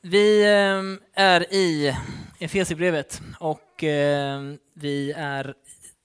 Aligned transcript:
Vi 0.00 0.44
ehm, 0.44 1.00
är 1.12 1.52
i 1.54 1.96
Efesierbrevet 2.38 3.22
och 3.40 3.84
ehm, 3.84 4.58
vi 4.74 5.12
är 5.12 5.54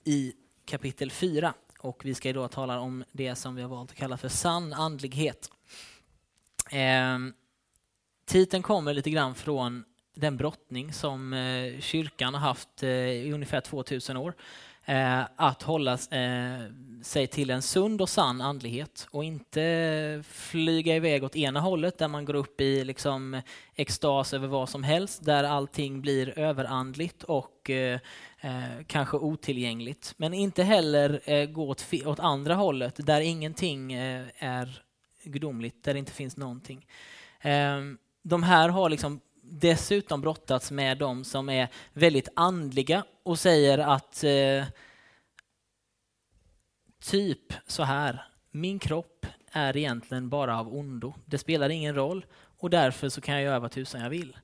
i 0.03 0.33
kapitel 0.65 1.11
4 1.11 1.53
och 1.79 2.05
vi 2.05 2.13
ska 2.13 2.29
idag 2.29 2.51
tala 2.51 2.79
om 2.79 3.03
det 3.11 3.35
som 3.35 3.55
vi 3.55 3.61
har 3.61 3.69
valt 3.69 3.91
att 3.91 3.97
kalla 3.97 4.17
för 4.17 4.29
sann 4.29 4.73
andlighet. 4.73 5.49
Ehm, 6.71 7.33
titeln 8.25 8.63
kommer 8.63 8.93
lite 8.93 9.09
grann 9.09 9.35
från 9.35 9.83
den 10.15 10.37
brottning 10.37 10.93
som 10.93 11.33
eh, 11.33 11.79
kyrkan 11.79 12.33
har 12.33 12.41
haft 12.41 12.83
eh, 12.83 12.89
i 12.89 13.31
ungefär 13.33 13.61
2000 13.61 14.17
år 14.17 14.33
Eh, 14.85 15.21
att 15.35 15.63
hålla 15.63 15.93
eh, 15.93 16.61
sig 17.01 17.27
till 17.27 17.49
en 17.49 17.61
sund 17.61 18.01
och 18.01 18.09
sann 18.09 18.41
andlighet 18.41 19.07
och 19.11 19.23
inte 19.23 20.23
flyga 20.27 20.95
iväg 20.95 21.23
åt 21.23 21.35
ena 21.35 21.59
hållet 21.59 21.97
där 21.97 22.07
man 22.07 22.25
går 22.25 22.33
upp 22.33 22.61
i 22.61 22.83
liksom, 22.83 23.41
extas 23.75 24.33
över 24.33 24.47
vad 24.47 24.69
som 24.69 24.83
helst, 24.83 25.25
där 25.25 25.43
allting 25.43 26.01
blir 26.01 26.39
överandligt 26.39 27.23
och 27.23 27.69
eh, 27.69 27.99
eh 28.41 28.63
kanske 28.87 29.17
otillgängligt. 29.17 30.13
Men 30.17 30.33
inte 30.33 30.63
heller 30.63 31.21
eh, 31.25 31.45
gå 31.45 31.69
åt, 31.69 31.85
åt, 32.05 32.19
andra 32.19 32.55
hållet 32.55 33.05
där 33.05 33.21
ingenting 33.21 33.93
eh, 33.93 34.25
är 34.37 34.81
gudomligt, 35.23 35.83
där 35.83 35.93
det 35.93 35.99
inte 35.99 36.11
finns 36.11 36.37
någonting. 36.37 36.87
Ehm, 37.41 37.97
de 38.23 38.43
här 38.43 38.69
har 38.69 38.89
liksom 38.89 39.19
dessutom 39.43 40.21
brottats 40.21 40.71
med 40.71 40.97
de 40.97 41.23
som 41.23 41.49
är 41.49 41.67
väldigt 41.93 42.29
andliga 42.35 43.03
och 43.23 43.39
säger 43.39 43.77
att 43.77 44.23
eh, 44.23 44.65
typ 47.03 47.53
så 47.67 47.83
här, 47.83 48.25
min 48.51 48.79
kropp 48.79 49.25
är 49.51 49.77
egentligen 49.77 50.29
bara 50.29 50.59
av 50.59 50.75
ondo. 50.75 51.13
Det 51.25 51.37
spelar 51.37 51.69
ingen 51.69 51.95
roll 51.95 52.25
och 52.59 52.69
därför 52.69 53.09
så 53.09 53.21
kan 53.21 53.35
jag 53.35 53.43
göra 53.43 53.59
vad 53.59 53.71
tusan 53.71 54.01
jag 54.01 54.09
vill. 54.09 54.37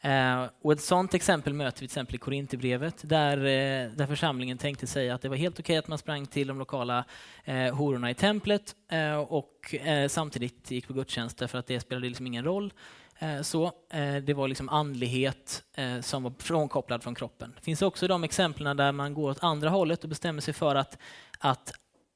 Eh, 0.00 0.44
och 0.62 0.72
ett 0.72 0.80
sådant 0.80 1.14
exempel 1.14 1.52
möter 1.52 1.76
vi 1.76 1.78
till 1.78 1.84
exempel 1.84 2.14
i 2.14 2.18
Korinthierbrevet 2.18 3.08
där, 3.08 3.36
eh, 3.38 3.90
där 3.90 4.06
församlingen 4.06 4.58
tänkte 4.58 4.86
sig 4.86 5.10
att 5.10 5.22
det 5.22 5.28
var 5.28 5.36
helt 5.36 5.60
okej 5.60 5.64
okay 5.64 5.76
att 5.76 5.88
man 5.88 5.98
sprang 5.98 6.26
till 6.26 6.46
de 6.46 6.58
lokala 6.58 7.04
eh, 7.44 7.74
hororna 7.74 8.10
i 8.10 8.14
templet 8.14 8.74
eh, 8.90 9.16
och 9.16 9.74
eh, 9.74 10.08
samtidigt 10.08 10.70
gick 10.70 10.86
på 10.86 10.92
gudstjänst 10.92 11.38
därför 11.38 11.58
att 11.58 11.66
det 11.66 11.80
spelade 11.80 12.06
liksom 12.06 12.26
ingen 12.26 12.44
roll. 12.44 12.72
Eh, 13.18 13.42
så, 13.42 13.64
eh, 13.90 14.16
det 14.16 14.34
var 14.34 14.48
liksom 14.48 14.68
andlighet 14.68 15.62
eh, 15.74 16.00
som 16.00 16.22
var 16.22 16.32
frånkopplad 16.38 17.02
från 17.02 17.14
kroppen. 17.14 17.52
Det 17.56 17.64
finns 17.64 17.82
också 17.82 18.08
de 18.08 18.24
exemplen 18.24 18.76
där 18.76 18.92
man 18.92 19.14
går 19.14 19.30
åt 19.30 19.42
andra 19.42 19.70
hållet 19.70 20.02
och 20.02 20.08
bestämmer 20.08 20.40
sig 20.40 20.54
för 20.54 20.74
att, 20.74 20.98
att 21.38 21.72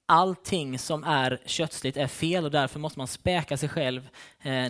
allting 0.07 0.79
som 0.79 1.05
är 1.05 1.41
kötsligt 1.47 1.97
är 1.97 2.07
fel 2.07 2.45
och 2.45 2.51
därför 2.51 2.79
måste 2.79 2.99
man 2.99 3.07
späka 3.07 3.57
sig 3.57 3.69
själv 3.69 4.09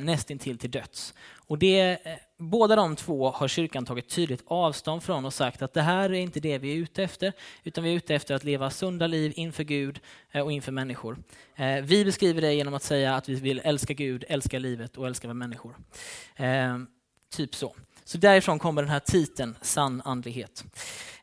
nästintill 0.01 0.59
till 0.59 0.71
döds. 0.71 1.15
Och 1.51 1.59
det, 1.59 1.81
eh, 2.07 2.13
båda 2.39 2.77
de 2.77 2.97
två 2.97 3.31
har 3.31 3.49
kyrkan 3.49 3.85
tagit 3.85 4.09
tydligt 4.09 4.43
avstånd 4.47 5.03
från 5.03 5.25
och 5.25 5.35
sagt 5.35 5.63
att 5.63 5.73
det 5.73 5.83
här 5.83 6.11
är 6.11 6.19
inte 6.19 6.41
det 6.41 6.59
vi 6.59 6.73
är 6.73 6.77
ute 6.77 7.03
efter, 7.03 7.33
utan 7.65 7.85
vi 7.85 7.91
är 7.91 7.95
ute 7.95 8.15
efter 8.15 8.35
att 8.35 8.45
leva 8.45 8.71
sunda 8.71 9.07
liv 9.07 9.33
inför 9.37 9.65
Gud 9.65 10.01
eh, 10.31 10.43
och 10.43 10.53
inför 10.53 10.73
människor. 10.73 11.19
Eh, 11.57 11.83
vi 11.83 12.05
beskriver 12.05 12.41
det 12.41 12.55
genom 12.55 12.75
att 12.75 12.83
säga 12.83 13.15
att 13.15 13.29
vi 13.29 13.35
vill 13.35 13.61
älska 13.65 13.93
Gud, 13.93 14.25
älska 14.29 14.59
livet 14.59 14.97
och 14.97 15.07
älska 15.07 15.35
människor. 15.35 15.75
Typ 17.31 17.55
så. 17.55 17.75
Så 18.11 18.19
därifrån 18.19 18.59
kommer 18.59 18.83
den 18.83 18.91
här 18.91 19.01
titeln, 19.01 19.57
sann 19.61 20.03
andlighet. 20.05 20.65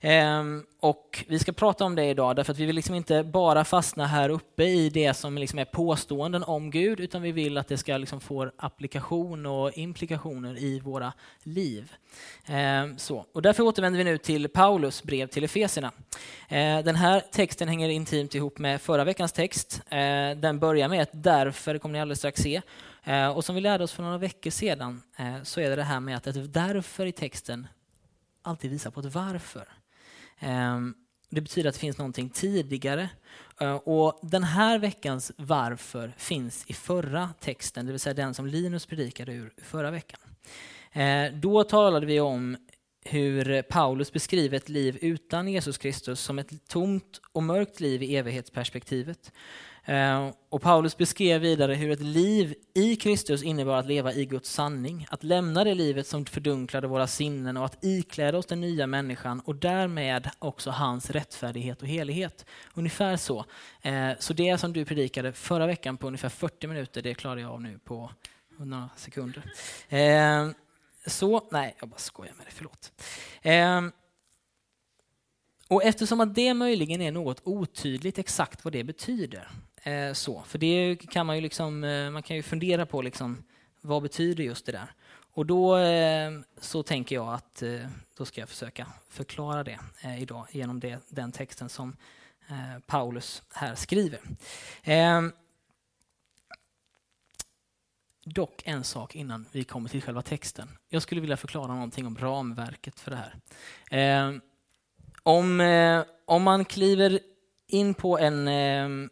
Ehm, 0.01 0.63
och 0.79 1.25
vi 1.27 1.39
ska 1.39 1.51
prata 1.51 1.85
om 1.85 1.95
det 1.95 2.05
idag 2.05 2.35
därför 2.35 2.51
att 2.51 2.59
vi 2.59 2.65
vill 2.65 2.75
liksom 2.75 2.95
inte 2.95 3.23
bara 3.23 3.65
fastna 3.65 4.05
här 4.05 4.29
uppe 4.29 4.63
i 4.63 4.89
det 4.89 5.13
som 5.13 5.37
liksom 5.37 5.59
är 5.59 5.65
påståenden 5.65 6.43
om 6.43 6.71
Gud 6.71 6.99
utan 6.99 7.21
vi 7.21 7.31
vill 7.31 7.57
att 7.57 7.67
det 7.67 7.77
ska 7.77 7.97
liksom 7.97 8.21
få 8.21 8.51
applikation 8.57 9.45
och 9.45 9.77
implikationer 9.77 10.57
i 10.57 10.79
våra 10.79 11.13
liv. 11.43 11.93
Ehm, 12.45 12.97
så. 12.97 13.25
Och 13.33 13.41
därför 13.41 13.63
återvänder 13.63 13.97
vi 13.97 14.03
nu 14.03 14.17
till 14.17 14.49
Paulus 14.49 15.03
brev 15.03 15.27
till 15.27 15.43
Efesierna. 15.43 15.91
Ehm, 16.49 16.83
den 16.83 16.95
här 16.95 17.23
texten 17.31 17.67
hänger 17.67 17.89
intimt 17.89 18.35
ihop 18.35 18.59
med 18.59 18.81
förra 18.81 19.03
veckans 19.03 19.31
text. 19.31 19.81
Ehm, 19.89 20.41
den 20.41 20.59
börjar 20.59 20.87
med 20.87 21.01
ett 21.01 21.09
därför, 21.13 21.73
det 21.73 21.79
kommer 21.79 21.93
ni 21.93 22.01
alldeles 22.01 22.19
strax 22.19 22.41
se. 22.41 22.61
Eh, 23.07 23.27
och 23.27 23.45
som 23.45 23.55
vi 23.55 23.61
lärde 23.61 23.83
oss 23.83 23.91
för 23.91 24.03
några 24.03 24.17
veckor 24.17 24.51
sedan 24.51 25.01
eh, 25.17 25.43
så 25.43 25.59
är 25.59 25.69
det 25.69 25.75
det 25.75 25.83
här 25.83 25.99
med 25.99 26.17
att 26.17 26.27
ett 26.27 26.53
därför 26.53 27.05
i 27.05 27.11
texten 27.11 27.67
alltid 28.41 28.71
visar 28.71 28.91
på 28.91 28.99
ett 28.99 29.15
varför. 29.15 29.67
Ehm, 30.39 30.93
det 31.29 31.41
betyder 31.41 31.69
att 31.69 31.75
det 31.75 31.79
finns 31.79 31.97
någonting 31.97 32.29
tidigare. 32.29 33.09
Eh, 33.61 33.75
och 33.75 34.19
den 34.23 34.43
här 34.43 34.79
veckans 34.79 35.31
varför 35.37 36.13
finns 36.17 36.65
i 36.67 36.73
förra 36.73 37.29
texten, 37.39 37.85
det 37.85 37.91
vill 37.91 37.99
säga 37.99 38.13
den 38.13 38.33
som 38.33 38.47
Linus 38.47 38.85
predikade 38.85 39.33
ur 39.33 39.53
förra 39.57 39.91
veckan. 39.91 40.19
Eh, 40.91 41.33
då 41.33 41.63
talade 41.63 42.05
vi 42.05 42.19
om 42.19 42.57
hur 43.09 43.61
Paulus 43.61 44.13
beskriver 44.13 44.57
ett 44.57 44.69
liv 44.69 44.97
utan 45.01 45.47
Jesus 45.47 45.77
Kristus 45.77 46.19
som 46.19 46.39
ett 46.39 46.67
tomt 46.67 47.21
och 47.31 47.43
mörkt 47.43 47.79
liv 47.79 48.03
i 48.03 48.15
evighetsperspektivet. 48.15 49.31
Eh, 49.87 50.29
och 50.49 50.61
Paulus 50.61 50.97
beskrev 50.97 51.41
vidare 51.41 51.73
hur 51.73 51.91
ett 51.91 52.01
liv 52.01 52.55
i 52.73 52.95
Kristus 52.95 53.43
innebar 53.43 53.77
att 53.77 53.85
leva 53.85 54.13
i 54.13 54.25
Guds 54.25 54.51
sanning, 54.51 55.07
att 55.09 55.23
lämna 55.23 55.63
det 55.63 55.75
livet 55.75 56.07
som 56.07 56.25
fördunklade 56.25 56.87
våra 56.87 57.07
sinnen 57.07 57.57
och 57.57 57.65
att 57.65 57.85
ikläda 57.85 58.37
oss 58.37 58.45
den 58.45 58.61
nya 58.61 58.87
människan 58.87 59.39
och 59.39 59.55
därmed 59.55 60.29
också 60.39 60.69
hans 60.69 61.09
rättfärdighet 61.09 61.81
och 61.81 61.87
helighet. 61.87 62.45
Ungefär 62.73 63.17
så. 63.17 63.45
Eh, 63.81 64.11
så 64.19 64.33
det 64.33 64.57
som 64.57 64.73
du 64.73 64.85
predikade 64.85 65.33
förra 65.33 65.67
veckan 65.67 65.97
på 65.97 66.07
ungefär 66.07 66.29
40 66.29 66.67
minuter, 66.67 67.01
det 67.01 67.13
klarar 67.13 67.37
jag 67.37 67.51
av 67.51 67.61
nu 67.61 67.79
på 67.83 68.11
några 68.57 68.89
sekunder. 68.95 69.43
Eh, 69.89 70.49
så, 71.07 71.47
nej, 71.51 71.75
jag 71.79 71.89
bara 71.89 71.97
skojar 71.97 72.33
med 72.37 72.45
dig, 72.45 72.53
förlåt. 72.55 72.91
Ehm, 73.41 73.91
och 75.67 75.83
eftersom 75.83 76.21
att 76.21 76.35
det 76.35 76.53
möjligen 76.53 77.01
är 77.01 77.11
något 77.11 77.41
otydligt 77.43 78.19
exakt 78.19 78.63
vad 78.63 78.73
det 78.73 78.83
betyder 78.83 79.49
Eh, 79.87 80.13
så, 80.13 80.43
för 80.43 80.57
det 80.57 80.95
kan 80.95 81.25
man 81.25 81.35
ju 81.35 81.41
liksom, 81.41 81.83
eh, 81.83 82.11
man 82.11 82.23
kan 82.23 82.35
ju 82.35 82.43
fundera 82.43 82.85
på 82.85 83.01
liksom, 83.01 83.43
vad 83.81 84.03
betyder 84.03 84.43
just 84.43 84.65
det 84.65 84.71
där? 84.71 84.91
Och 85.33 85.45
då 85.45 85.77
eh, 85.77 86.31
så 86.59 86.83
tänker 86.83 87.15
jag 87.15 87.33
att 87.33 87.61
eh, 87.61 87.87
då 88.17 88.25
ska 88.25 88.41
jag 88.41 88.49
försöka 88.49 88.87
förklara 89.09 89.63
det 89.63 89.79
eh, 90.01 90.21
idag 90.21 90.47
genom 90.51 90.79
det, 90.79 90.99
den 91.09 91.31
texten 91.31 91.69
som 91.69 91.95
eh, 92.49 92.79
Paulus 92.85 93.43
här 93.53 93.75
skriver. 93.75 94.19
Ehm, 94.83 95.31
Dock 98.33 98.61
en 98.65 98.83
sak 98.83 99.15
innan 99.15 99.45
vi 99.51 99.63
kommer 99.63 99.89
till 99.89 100.01
själva 100.01 100.21
texten. 100.21 100.69
Jag 100.89 101.01
skulle 101.01 101.21
vilja 101.21 101.37
förklara 101.37 101.73
någonting 101.73 102.07
om 102.07 102.17
ramverket 102.17 102.99
för 102.99 103.11
det 103.11 103.17
här. 103.17 103.35
Ehm, 103.91 104.41
om, 105.23 105.61
eh, 105.61 106.03
om 106.25 106.43
man 106.43 106.65
kliver 106.65 107.19
in 107.67 107.93
på 107.93 108.19
en 108.19 108.47
ehm, 108.47 109.09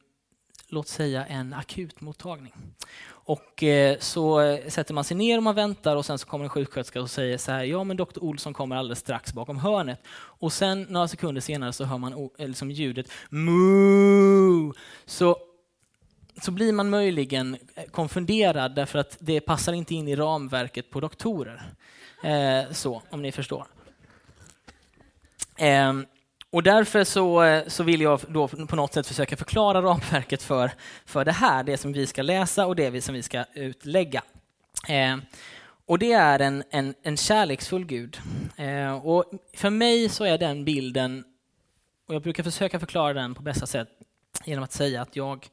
låt 0.67 0.87
säga 0.87 1.25
en 1.25 1.53
akutmottagning. 1.53 2.53
Och 3.07 3.63
eh, 3.63 3.97
så 3.99 4.41
eh, 4.41 4.67
sätter 4.67 4.93
man 4.93 5.03
sig 5.03 5.17
ner 5.17 5.37
och 5.37 5.43
man 5.43 5.55
väntar 5.55 5.95
och 5.95 6.05
sen 6.05 6.17
så 6.17 6.27
kommer 6.27 6.43
en 6.43 6.49
sjuksköterska 6.49 7.01
och 7.01 7.09
säger 7.09 7.37
så 7.37 7.51
här, 7.51 7.63
ja 7.63 7.83
men 7.83 7.97
doktor 7.97 8.23
Olsson 8.23 8.53
kommer 8.53 8.75
alldeles 8.75 8.99
strax 8.99 9.33
bakom 9.33 9.57
hörnet. 9.57 9.99
Och 10.13 10.53
sen 10.53 10.81
några 10.81 11.07
sekunder 11.07 11.41
senare 11.41 11.73
så 11.73 11.83
hör 11.83 11.97
man 11.97 12.29
eh, 12.37 12.47
liksom 12.47 12.71
ljudet 12.71 13.11
moo. 13.29 14.73
Så, 15.05 15.37
så 16.41 16.51
blir 16.51 16.73
man 16.73 16.89
möjligen 16.89 17.57
eh, 17.75 17.83
konfunderad 17.83 18.75
därför 18.75 18.99
att 18.99 19.17
det 19.19 19.39
passar 19.39 19.73
inte 19.73 19.95
in 19.95 20.07
i 20.07 20.15
ramverket 20.15 20.89
på 20.89 20.99
doktorer. 20.99 21.63
Eh, 22.23 22.71
så, 22.71 23.01
om 23.09 23.21
ni 23.21 23.31
förstår. 23.31 23.67
Eh, 25.57 25.93
och 26.49 26.63
därför 26.63 27.03
så, 27.03 27.43
eh, 27.43 27.67
så 27.67 27.83
vill 27.83 28.01
jag 28.01 28.19
då 28.27 28.47
på 28.47 28.75
något 28.75 28.93
sätt 28.93 29.07
försöka 29.07 29.37
förklara 29.37 29.81
ramverket 29.81 30.43
för, 30.43 30.71
för 31.05 31.25
det 31.25 31.31
här, 31.31 31.63
det 31.63 31.77
som 31.77 31.93
vi 31.93 32.07
ska 32.07 32.21
läsa 32.21 32.65
och 32.65 32.75
det 32.75 33.01
som 33.01 33.15
vi 33.15 33.23
ska 33.23 33.45
utlägga. 33.53 34.23
Eh, 34.87 35.17
och 35.85 35.99
det 35.99 36.11
är 36.11 36.39
en, 36.39 36.63
en, 36.69 36.93
en 37.03 37.17
kärleksfull 37.17 37.85
Gud. 37.85 38.17
Eh, 38.57 39.05
och 39.05 39.25
för 39.53 39.69
mig 39.69 40.09
så 40.09 40.23
är 40.23 40.37
den 40.37 40.65
bilden, 40.65 41.23
och 42.07 42.15
jag 42.15 42.21
brukar 42.21 42.43
försöka 42.43 42.79
förklara 42.79 43.13
den 43.13 43.35
på 43.35 43.41
bästa 43.41 43.67
sätt 43.67 43.89
genom 44.45 44.63
att 44.63 44.71
säga 44.71 45.01
att 45.01 45.15
jag 45.15 45.49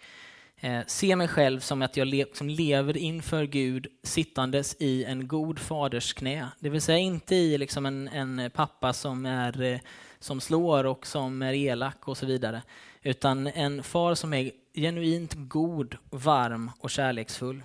eh, 0.63 1.17
mig 1.17 1.29
själv 1.29 1.61
som 1.61 1.83
att 1.83 1.97
jag 1.97 2.07
le, 2.09 2.25
som 2.33 2.49
lever 2.49 2.97
inför 2.97 3.45
Gud 3.45 3.87
sittandes 4.03 4.77
i 4.79 5.05
en 5.05 5.29
god 5.29 5.59
faders 5.59 6.13
knä. 6.13 6.49
Det 6.61 6.69
vill 6.69 6.83
säga 6.83 6.99
inte 6.99 7.35
i 7.35 7.59
liksom 7.59 7.87
en, 7.87 8.09
en 8.09 8.51
pappa 8.55 8.93
som 8.93 9.27
är 9.27 9.63
eh, 9.63 9.79
som 10.19 10.41
slår 10.41 10.85
och 10.87 11.07
som 11.07 11.43
är 11.43 11.53
elak 11.53 12.09
och 12.09 12.17
så 12.17 12.27
vidare. 12.27 12.63
Utan 13.03 13.47
en 13.47 13.83
far 13.83 14.15
som 14.15 14.35
är 14.35 14.51
genuint 14.75 15.35
god, 15.35 15.97
varm 16.11 16.71
och 16.79 16.91
kärleksfull. 16.91 17.63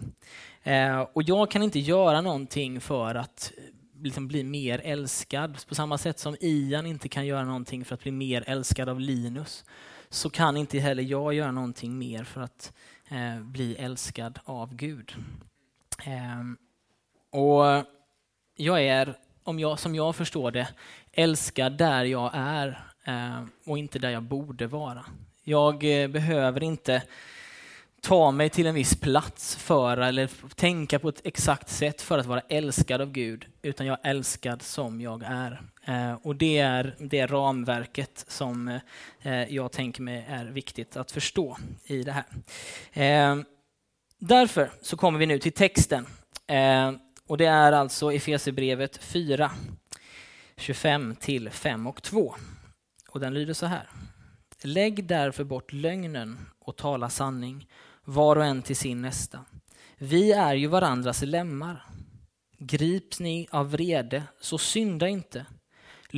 Eh, 0.64 1.00
och 1.00 1.24
jag 1.24 1.52
kan 1.52 1.64
inte 1.64 1.80
göra 1.80 2.22
någonting 2.22 2.82
för 2.82 3.16
att 3.16 3.52
eh, 3.58 3.64
liksom 4.04 4.28
bli 4.28 4.44
mer 4.44 4.82
älskad. 4.84 5.58
På 5.68 5.76
samma 5.76 5.98
sätt 5.98 6.20
som 6.20 6.36
Ian 6.40 6.86
inte 6.86 7.10
kan 7.10 7.26
göra 7.26 7.44
någonting 7.44 7.86
för 7.86 7.94
att 7.94 8.04
bli 8.04 8.12
mer 8.12 8.44
älskad 8.48 8.90
av 8.90 9.00
Linus 9.00 9.66
så 10.10 10.30
kan 10.30 10.58
inte 10.58 10.80
heller 10.80 11.04
jag 11.04 11.34
göra 11.34 11.52
någonting 11.52 11.98
mer 11.98 12.24
för 12.24 12.42
att 12.42 12.74
eh, 13.10 13.42
bli 13.42 13.76
älskad 13.76 14.40
av 14.44 14.76
Gud. 14.76 15.16
Eh, 16.06 16.44
och 17.40 17.86
jag 18.56 18.84
är, 18.84 19.18
om 19.44 19.60
jag, 19.60 19.80
som 19.80 19.96
jag 19.96 20.16
förstår 20.16 20.52
det, 20.52 20.68
älskad 21.12 21.78
där 21.78 22.06
jag 22.06 22.32
är 22.34 22.84
eh, 23.06 23.44
och 23.66 23.78
inte 23.78 24.00
där 24.00 24.10
jag 24.10 24.24
borde 24.24 24.68
vara. 24.68 25.06
Jag 25.44 26.02
eh, 26.02 26.08
behöver 26.08 26.64
inte 26.64 27.04
ta 28.02 28.32
mig 28.32 28.50
till 28.50 28.66
en 28.66 28.76
viss 28.76 28.96
plats 28.96 29.56
för 29.56 29.98
eller 29.98 30.30
tänka 30.56 31.00
på 31.00 31.10
ett 31.10 31.22
exakt 31.24 31.70
sätt 31.70 32.02
för 32.02 32.18
att 32.18 32.26
vara 32.26 32.42
älskad 32.50 33.02
av 33.02 33.12
Gud, 33.12 33.46
utan 33.62 33.86
jag 33.86 33.98
är 34.04 34.10
älskad 34.10 34.62
som 34.62 35.02
jag 35.02 35.24
är. 35.24 35.62
Eh, 35.88 36.14
och 36.14 36.36
det 36.36 36.58
är 36.58 36.96
det 37.00 37.26
ramverket 37.26 38.26
som 38.28 38.80
eh, 39.22 39.54
jag 39.54 39.72
tänker 39.72 40.02
mig 40.02 40.26
är 40.30 40.46
viktigt 40.46 40.98
att 40.98 41.12
förstå 41.12 41.58
i 41.84 42.04
det 42.04 42.12
här. 42.12 42.26
Eh, 42.94 43.44
därför 44.20 44.72
så 44.82 44.98
kommer 44.98 45.20
vi 45.20 45.26
nu 45.26 45.40
till 45.40 45.52
texten. 45.52 46.06
Och 47.28 47.38
det 47.38 47.46
är 47.46 47.72
alltså 47.72 48.14
Efesierbrevet 48.14 48.98
4, 48.98 49.52
25 50.58 51.16
till 51.16 51.50
5 51.50 51.88
och 51.88 52.04
2. 52.04 52.36
Och 53.10 53.20
den 53.20 53.34
lyder 53.34 53.54
så 53.54 53.66
här. 53.66 53.90
Lägg 54.62 55.08
därför 55.08 55.44
bort 55.44 55.74
lögnen 55.74 56.38
och 56.60 56.76
tala 56.76 57.10
sanning, 57.10 57.68
var 58.04 58.36
och 58.36 58.46
en 58.46 58.62
till 58.62 58.76
sin 58.76 59.02
nästa. 59.02 59.46
Vi 59.98 60.32
är 60.32 60.56
ju 60.56 60.68
varandras 60.68 61.22
lemmar. 61.22 61.86
Grips 62.58 63.20
ni 63.20 63.48
av 63.52 63.72
vrede, 63.72 64.24
så 64.42 64.58
synda 64.58 65.08
inte. 65.08 65.46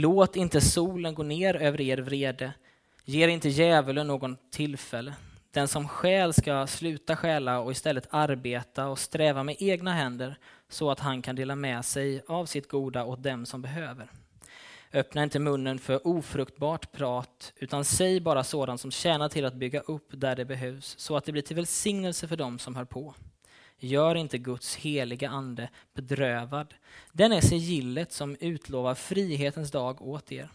Låt 0.02 0.36
inte 0.36 0.62
solen 0.62 1.14
gå 1.14 1.24
ner 1.24 1.56
över 1.56 1.82
er 1.82 1.98
vrede. 1.98 2.54
Ge 3.06 3.30
inte 3.30 3.50
djävulen 3.50 4.08
någon 4.08 4.38
tillfälle. 4.52 5.14
Den 5.52 5.68
som 5.68 5.88
skäl 5.88 6.34
ska 6.34 6.68
sluta 6.68 7.16
stjäla 7.16 7.60
och 7.60 7.72
istället 7.72 8.08
arbeta 8.10 8.88
och 8.88 9.00
sträva 9.00 9.44
med 9.44 9.56
egna 9.60 9.94
händer 9.94 10.38
så 10.70 10.92
att 10.92 11.00
han 11.00 11.22
kan 11.22 11.36
dela 11.36 11.56
med 11.56 11.86
sig 11.86 12.22
av 12.28 12.46
sitt 12.46 12.68
goda 12.68 13.04
åt 13.06 13.24
dem 13.24 13.46
som 13.46 13.62
behöver. 13.62 14.12
Öppna 14.94 15.24
inte 15.24 15.40
munnen 15.40 15.80
för 15.80 16.08
ofruktbart 16.08 16.92
prat, 16.92 17.54
utan 17.56 17.86
säg 17.86 18.20
bara 18.20 18.44
sådant 18.44 18.82
som 18.82 18.92
tjänar 18.92 19.30
till 19.30 19.46
att 19.46 19.54
bygga 19.54 19.80
upp 19.80 20.08
där 20.12 20.36
det 20.36 20.46
behövs, 20.46 21.00
så 21.00 21.18
att 21.18 21.26
det 21.26 21.32
blir 21.32 21.42
till 21.42 21.56
välsignelse 21.56 22.28
för 22.28 22.36
dem 22.36 22.60
som 22.60 22.76
hör 22.76 22.86
på. 22.86 23.14
Gör 23.80 24.16
inte 24.16 24.38
Guds 24.38 24.76
heliga 24.76 25.30
ande 25.30 25.70
bedrövad. 25.94 26.74
Den 27.12 27.32
är 27.32 27.42
sigillet 27.42 28.12
som 28.12 28.38
utlovar 28.40 28.96
frihetens 28.96 29.72
dag 29.72 30.02
åt 30.02 30.32
er. 30.32 30.50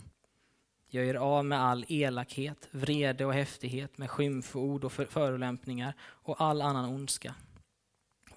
Gör 0.91 1.03
er 1.03 1.15
av 1.15 1.45
med 1.45 1.61
all 1.61 1.85
elakhet, 1.89 2.69
vrede 2.71 3.25
och 3.25 3.35
häftighet, 3.35 3.99
med 3.99 4.11
skymford 4.11 4.85
och 4.85 4.93
förolämpningar 4.93 5.95
och 6.01 6.41
all 6.41 6.63
annan 6.63 6.85
ondska. 6.85 7.35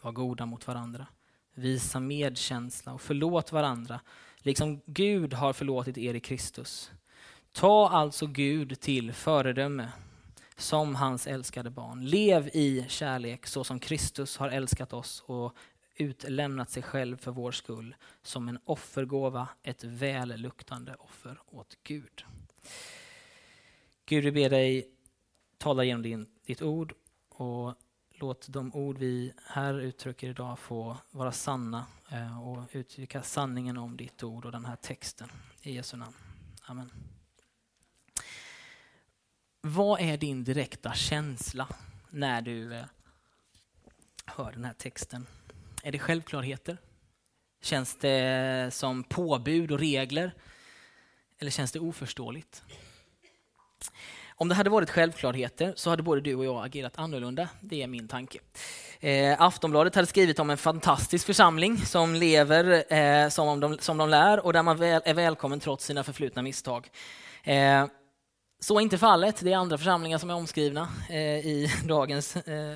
Var 0.01 0.11
goda 0.11 0.45
mot 0.45 0.67
varandra. 0.67 1.07
Visa 1.53 1.99
medkänsla 1.99 2.93
och 2.93 3.01
förlåt 3.01 3.51
varandra, 3.51 3.99
liksom 4.37 4.81
Gud 4.85 5.33
har 5.33 5.53
förlåtit 5.53 5.97
er 5.97 6.13
i 6.13 6.19
Kristus. 6.19 6.91
Ta 7.51 7.89
alltså 7.89 8.27
Gud 8.27 8.79
till 8.79 9.13
föredöme 9.13 9.91
som 10.57 10.95
hans 10.95 11.27
älskade 11.27 11.69
barn. 11.69 12.06
Lev 12.06 12.50
i 12.54 12.86
kärlek 12.88 13.45
så 13.45 13.63
som 13.63 13.80
Kristus 13.80 14.38
har 14.38 14.50
älskat 14.50 14.94
oss 14.94 15.24
och 15.25 15.56
utlämnat 15.95 16.69
sig 16.69 16.83
själv 16.83 17.18
för 17.18 17.31
vår 17.31 17.51
skull 17.51 17.95
som 18.21 18.50
en 18.50 18.59
offergåva, 18.65 19.50
ett 19.63 19.83
välluktande 19.83 20.95
offer 20.95 21.39
åt 21.45 21.77
Gud. 21.83 22.25
Gud, 24.06 24.24
vi 24.24 24.31
ber 24.31 24.50
dig 24.50 24.92
tala 25.57 25.83
genom 25.83 26.01
din, 26.01 26.27
ditt 26.45 26.62
ord 26.62 26.94
och 27.30 27.74
låt 28.12 28.48
de 28.50 28.75
ord 28.75 28.98
vi 28.98 29.33
här 29.45 29.80
uttrycker 29.80 30.30
idag 30.30 30.59
få 30.59 30.98
vara 31.12 31.31
sanna 31.31 31.86
eh, 32.12 32.48
och 32.48 32.63
uttrycka 32.71 33.21
sanningen 33.21 33.77
om 33.77 33.98
ditt 33.98 34.24
ord 34.24 34.45
och 34.45 34.51
den 34.51 34.65
här 34.65 34.75
texten. 34.75 35.30
I 35.62 35.74
Jesu 35.75 35.98
namn. 35.98 36.15
Amen. 36.62 37.16
Vad 39.62 40.01
är 40.01 40.18
din 40.18 40.44
direkta 40.44 40.94
känsla 40.94 41.68
när 42.09 42.42
du 42.42 42.74
eh, 42.74 42.86
hör 44.25 44.51
den 44.51 44.65
här 44.65 44.74
texten? 44.74 45.27
Är 45.83 45.92
det 45.92 46.00
självklarheter? 46.00 46.77
Känns 47.62 47.95
det 47.95 48.74
som 48.74 49.04
påbud 49.04 49.71
och 49.71 49.80
regler? 49.80 50.33
Eller 51.39 51.51
känns 51.51 51.71
det 51.71 51.80
oförståeligt? 51.80 52.63
Om 54.36 54.48
det 54.50 54.56
hade 54.56 54.69
varit 54.69 54.89
självklarheter 54.89 55.74
så 55.75 55.89
hade 55.89 56.04
både 56.04 56.21
du 56.21 56.36
och 56.36 56.45
jag 56.45 56.65
agerat 56.65 56.98
annorlunda. 57.00 57.50
Det 57.62 57.83
är 57.83 57.88
min 57.88 58.07
tanke. 58.07 58.39
Eh, 59.00 59.42
Aftonbladet 59.42 59.95
hade 59.95 60.07
skrivit 60.07 60.39
om 60.39 60.50
en 60.50 60.57
fantastisk 60.57 61.25
församling 61.25 61.77
som 61.77 62.15
lever 62.15 62.94
eh, 62.94 63.30
som, 63.30 63.59
de, 63.59 63.77
som 63.80 63.98
de 63.98 64.09
lär 64.09 64.45
och 64.45 64.54
där 64.54 64.63
man 64.63 64.77
väl, 64.77 65.01
är 65.06 65.13
välkommen 65.13 65.59
trots 65.59 65.86
sina 65.86 66.04
förflutna 66.04 66.42
misstag. 66.42 66.89
Eh, 67.44 67.86
så 68.59 68.77
är 68.77 68.81
inte 68.81 68.98
fallet. 68.98 69.39
Det 69.44 69.54
är 69.54 69.57
andra 69.57 69.77
församlingar 69.77 70.18
som 70.18 70.30
är 70.30 70.33
omskrivna 70.33 70.89
eh, 71.09 71.48
i 71.48 71.71
dagens 71.86 72.36
eh, 72.36 72.75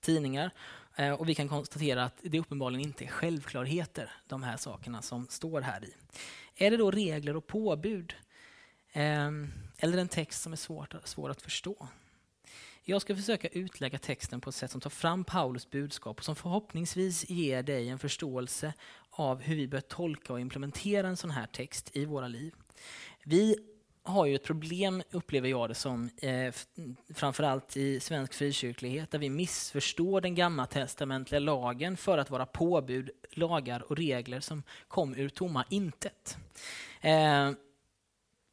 tidningar. 0.00 0.50
Eh, 0.96 1.12
och 1.12 1.28
vi 1.28 1.34
kan 1.34 1.48
konstatera 1.48 2.04
att 2.04 2.18
det 2.22 2.38
uppenbarligen 2.38 2.86
inte 2.86 3.04
är 3.04 3.08
självklarheter, 3.08 4.10
de 4.28 4.42
här 4.42 4.56
sakerna 4.56 5.02
som 5.02 5.26
står 5.30 5.60
här 5.60 5.84
i. 5.84 5.94
Är 6.56 6.70
det 6.70 6.76
då 6.76 6.90
regler 6.90 7.36
och 7.36 7.46
påbud? 7.46 8.14
Ehm, 8.92 9.52
eller 9.78 9.98
en 9.98 10.08
text 10.08 10.42
som 10.42 10.52
är 10.52 10.56
svår, 10.56 11.00
svår 11.04 11.30
att 11.30 11.42
förstå? 11.42 11.88
Jag 12.84 13.02
ska 13.02 13.16
försöka 13.16 13.48
utlägga 13.48 13.98
texten 13.98 14.40
på 14.40 14.50
ett 14.50 14.56
sätt 14.56 14.70
som 14.70 14.80
tar 14.80 14.90
fram 14.90 15.24
Paulus 15.24 15.70
budskap 15.70 16.18
och 16.18 16.24
som 16.24 16.36
förhoppningsvis 16.36 17.30
ger 17.30 17.62
dig 17.62 17.88
en 17.88 17.98
förståelse 17.98 18.72
av 19.10 19.40
hur 19.40 19.56
vi 19.56 19.68
bör 19.68 19.80
tolka 19.80 20.32
och 20.32 20.40
implementera 20.40 21.08
en 21.08 21.16
sån 21.16 21.30
här 21.30 21.46
text 21.46 21.90
i 21.96 22.04
våra 22.04 22.28
liv. 22.28 22.54
Vi 23.22 23.73
har 24.04 24.26
ju 24.26 24.34
ett 24.34 24.44
problem, 24.44 25.02
upplever 25.10 25.48
jag 25.48 25.70
det 25.70 25.74
som, 25.74 26.10
eh, 26.16 26.54
framförallt 27.14 27.76
i 27.76 28.00
svensk 28.00 28.34
frikyrklighet, 28.34 29.10
där 29.10 29.18
vi 29.18 29.30
missförstår 29.30 30.20
den 30.20 30.34
gamla 30.34 30.66
testamentliga 30.66 31.40
lagen 31.40 31.96
för 31.96 32.18
att 32.18 32.30
vara 32.30 32.46
påbud, 32.46 33.10
lagar 33.30 33.82
och 33.90 33.96
regler 33.96 34.40
som 34.40 34.62
kom 34.88 35.14
ur 35.14 35.28
tomma 35.28 35.64
intet. 35.68 36.36
Eh, 37.00 37.50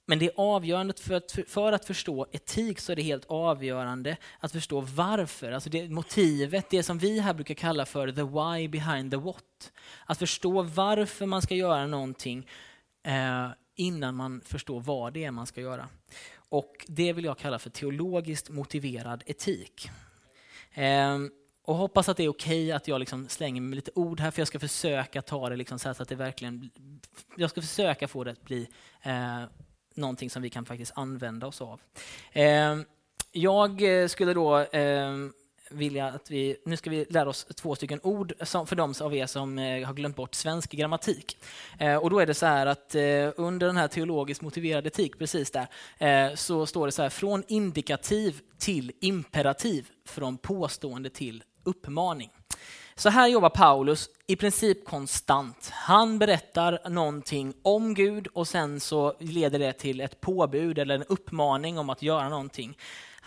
men 0.05 0.19
det 0.19 0.25
är 0.25 0.33
avgörande 0.35 0.93
för 0.93 1.13
att, 1.13 1.37
för 1.47 1.71
att 1.71 1.85
förstå 1.85 2.27
etik 2.31 2.79
så 2.79 2.91
är 2.91 2.95
det 2.95 3.01
helt 3.01 3.25
avgörande 3.25 4.17
att 4.39 4.51
förstå 4.51 4.81
varför, 4.81 5.51
alltså 5.51 5.69
det 5.69 5.89
motivet, 5.89 6.69
det 6.69 6.83
som 6.83 6.97
vi 6.97 7.19
här 7.19 7.33
brukar 7.33 7.55
kalla 7.55 7.85
för 7.85 8.11
the 8.11 8.23
why 8.23 8.67
behind 8.67 9.11
the 9.11 9.17
what. 9.17 9.71
Att 10.05 10.19
förstå 10.19 10.61
varför 10.61 11.25
man 11.25 11.41
ska 11.41 11.55
göra 11.55 11.87
någonting 11.87 12.47
eh, 13.03 13.49
innan 13.81 14.15
man 14.15 14.41
förstår 14.41 14.81
vad 14.81 15.13
det 15.13 15.23
är 15.23 15.31
man 15.31 15.47
ska 15.47 15.61
göra. 15.61 15.87
Och 16.49 16.85
Det 16.87 17.13
vill 17.13 17.25
jag 17.25 17.37
kalla 17.37 17.59
för 17.59 17.69
teologiskt 17.69 18.49
motiverad 18.49 19.23
etik. 19.25 19.89
Ehm, 20.73 21.31
och 21.63 21.75
hoppas 21.75 22.09
att 22.09 22.17
det 22.17 22.23
är 22.23 22.29
okej 22.29 22.65
okay 22.65 22.71
att 22.71 22.87
jag 22.87 22.99
liksom 22.99 23.27
slänger 23.29 23.61
med 23.61 23.75
lite 23.75 23.91
ord 23.95 24.19
här, 24.19 24.31
för 24.31 24.41
jag 24.41 24.47
ska 24.47 24.59
försöka 24.59 25.21
ta 25.21 25.49
det 25.49 25.55
liksom 25.55 25.79
så, 25.79 25.89
att 25.89 26.09
det 26.09 26.15
verkligen... 26.15 26.69
Jag 27.37 27.49
ska 27.49 27.61
försöka 27.61 28.07
få 28.07 28.23
det 28.23 28.31
att 28.31 28.43
bli 28.43 28.67
eh, 29.01 29.43
någonting 29.95 30.29
som 30.29 30.41
vi 30.41 30.49
kan 30.49 30.65
faktiskt 30.65 30.91
använda 30.95 31.47
oss 31.47 31.61
av. 31.61 31.81
Eh, 32.31 32.77
jag 33.31 33.81
skulle 34.09 34.33
då 34.33 34.59
eh, 34.59 35.11
vilja 35.71 36.07
att 36.07 36.31
vi, 36.31 36.57
nu 36.65 36.77
ska 36.77 36.89
vi 36.89 37.05
lära 37.09 37.29
oss 37.29 37.45
två 37.45 37.75
stycken 37.75 37.99
ord 38.03 38.33
som, 38.41 38.67
för 38.67 38.75
de 38.75 38.93
av 39.01 39.15
er 39.15 39.25
som 39.25 39.59
eh, 39.59 39.85
har 39.87 39.93
glömt 39.93 40.15
bort 40.15 40.35
svensk 40.35 40.71
grammatik. 40.71 41.37
Eh, 41.79 41.95
och 41.95 42.09
då 42.09 42.19
är 42.19 42.25
det 42.25 42.33
så 42.33 42.45
här 42.45 42.65
att 42.65 42.95
eh, 42.95 43.01
under 43.35 43.67
den 43.67 43.77
här 43.77 43.87
teologiskt 43.87 44.41
motiverade 44.41 44.87
etik, 44.87 45.19
precis 45.19 45.51
där, 45.51 45.67
eh, 45.97 46.35
så 46.35 46.65
står 46.65 46.85
det 46.85 46.91
så 46.91 47.01
här, 47.01 47.09
från 47.09 47.43
indikativ 47.47 48.41
till 48.57 48.91
imperativ, 48.99 49.89
från 50.05 50.37
påstående 50.37 51.09
till 51.09 51.43
uppmaning. 51.63 52.29
Så 52.95 53.09
här 53.09 53.27
jobbar 53.27 53.49
Paulus 53.49 54.09
i 54.27 54.35
princip 54.35 54.85
konstant. 54.85 55.69
Han 55.73 56.19
berättar 56.19 56.89
någonting 56.89 57.53
om 57.61 57.93
Gud 57.93 58.27
och 58.27 58.47
sen 58.47 58.79
så 58.79 59.13
leder 59.19 59.59
det 59.59 59.73
till 59.73 60.01
ett 60.01 60.21
påbud 60.21 60.79
eller 60.79 60.95
en 60.95 61.03
uppmaning 61.03 61.79
om 61.79 61.89
att 61.89 62.01
göra 62.01 62.29
någonting. 62.29 62.77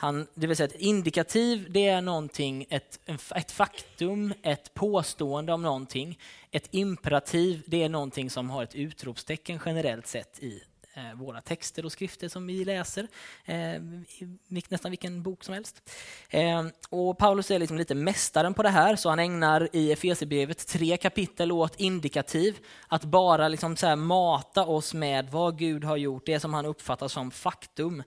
Han, 0.05 0.27
det 0.35 0.47
vill 0.47 0.57
säga 0.57 0.67
ett 0.67 0.81
indikativ, 0.81 1.67
det 1.71 1.87
är 1.87 2.01
någonting, 2.01 2.67
ett, 2.71 3.01
ett 3.35 3.53
faktum, 3.53 4.35
ett 4.43 4.75
påstående 4.75 5.53
om 5.53 5.63
någonting. 5.63 6.19
Ett 6.51 6.69
imperativ, 6.71 7.63
det 7.67 7.83
är 7.83 7.89
någonting 7.89 8.31
som 8.31 8.51
har 8.51 8.63
ett 8.63 8.75
utropstecken 8.75 9.61
generellt 9.65 10.07
sett 10.07 10.39
i 10.43 10.63
eh, 10.95 11.15
våra 11.15 11.41
texter 11.41 11.85
och 11.85 11.93
skrifter 11.93 12.29
som 12.29 12.47
vi 12.47 12.65
läser, 12.65 13.09
eh, 13.45 13.75
i 13.75 14.63
nästan 14.69 14.91
vilken 14.91 15.23
bok 15.23 15.45
som 15.45 15.55
helst. 15.55 15.91
Eh, 16.31 16.65
och 16.91 17.19
Paulus 17.19 17.51
är 17.51 17.59
liksom 17.59 17.79
lite 17.79 17.95
mästaren 17.95 18.55
på 18.55 18.63
det 18.63 18.69
här, 18.69 18.97
så 18.97 19.09
han 19.09 19.19
ägnar 19.19 19.69
i 19.73 19.93
Efesierbrevet 19.93 20.67
tre 20.67 20.97
kapitel 20.97 21.53
åt 21.53 21.81
indikativ, 21.81 22.59
att 22.89 23.05
bara 23.05 23.49
liksom 23.49 23.77
så 23.77 23.97
mata 23.97 24.67
oss 24.67 24.95
med 24.95 25.31
vad 25.31 25.59
Gud 25.59 25.85
har 25.85 25.97
gjort, 25.97 26.27
det 26.27 26.41
som 26.41 26.55
han 26.55 26.67
uppfattar 26.67 27.09
som 27.09 27.31
faktum. 27.31 28.03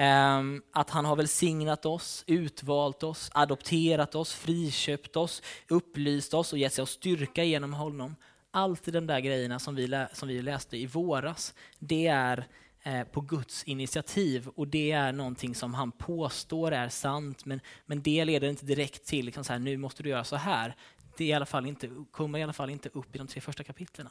Ehm, 0.00 0.62
att 0.72 0.90
han 0.90 1.04
har 1.04 1.16
välsignat 1.16 1.86
oss, 1.86 2.24
utvalt 2.26 3.02
oss, 3.02 3.30
adopterat 3.34 4.14
oss, 4.14 4.34
friköpt 4.34 5.16
oss, 5.16 5.42
upplyst 5.68 6.34
oss 6.34 6.52
och 6.52 6.58
gett 6.58 6.72
sig 6.72 6.82
oss 6.82 6.90
styrka 6.90 7.44
genom 7.44 7.72
honom. 7.72 8.16
Allt 8.50 8.84
de 8.84 9.06
där 9.06 9.20
grejerna 9.20 9.58
som 9.58 9.74
vi, 9.74 10.06
som 10.12 10.28
vi 10.28 10.42
läste 10.42 10.76
i 10.76 10.86
våras, 10.86 11.54
det 11.78 12.06
är 12.06 12.46
eh, 12.82 13.04
på 13.04 13.20
Guds 13.20 13.64
initiativ 13.64 14.48
och 14.48 14.68
det 14.68 14.92
är 14.92 15.12
någonting 15.12 15.54
som 15.54 15.74
han 15.74 15.92
påstår 15.92 16.72
är 16.72 16.88
sant 16.88 17.44
men, 17.44 17.60
men 17.86 18.02
det 18.02 18.24
leder 18.24 18.48
inte 18.48 18.66
direkt 18.66 19.06
till 19.06 19.26
liksom 19.26 19.44
så 19.44 19.52
här, 19.52 19.60
nu 19.60 19.76
måste 19.76 20.02
du 20.02 20.08
göra 20.08 20.24
så 20.24 20.36
här. 20.36 20.76
Det 21.16 21.24
är 21.24 21.28
i 21.28 21.32
alla 21.32 21.46
fall 21.46 21.66
inte, 21.66 21.90
kommer 22.10 22.38
i 22.38 22.42
alla 22.42 22.52
fall 22.52 22.70
inte 22.70 22.88
upp 22.92 23.14
i 23.14 23.18
de 23.18 23.26
tre 23.26 23.40
första 23.40 23.64
kapitlen. 23.64 24.08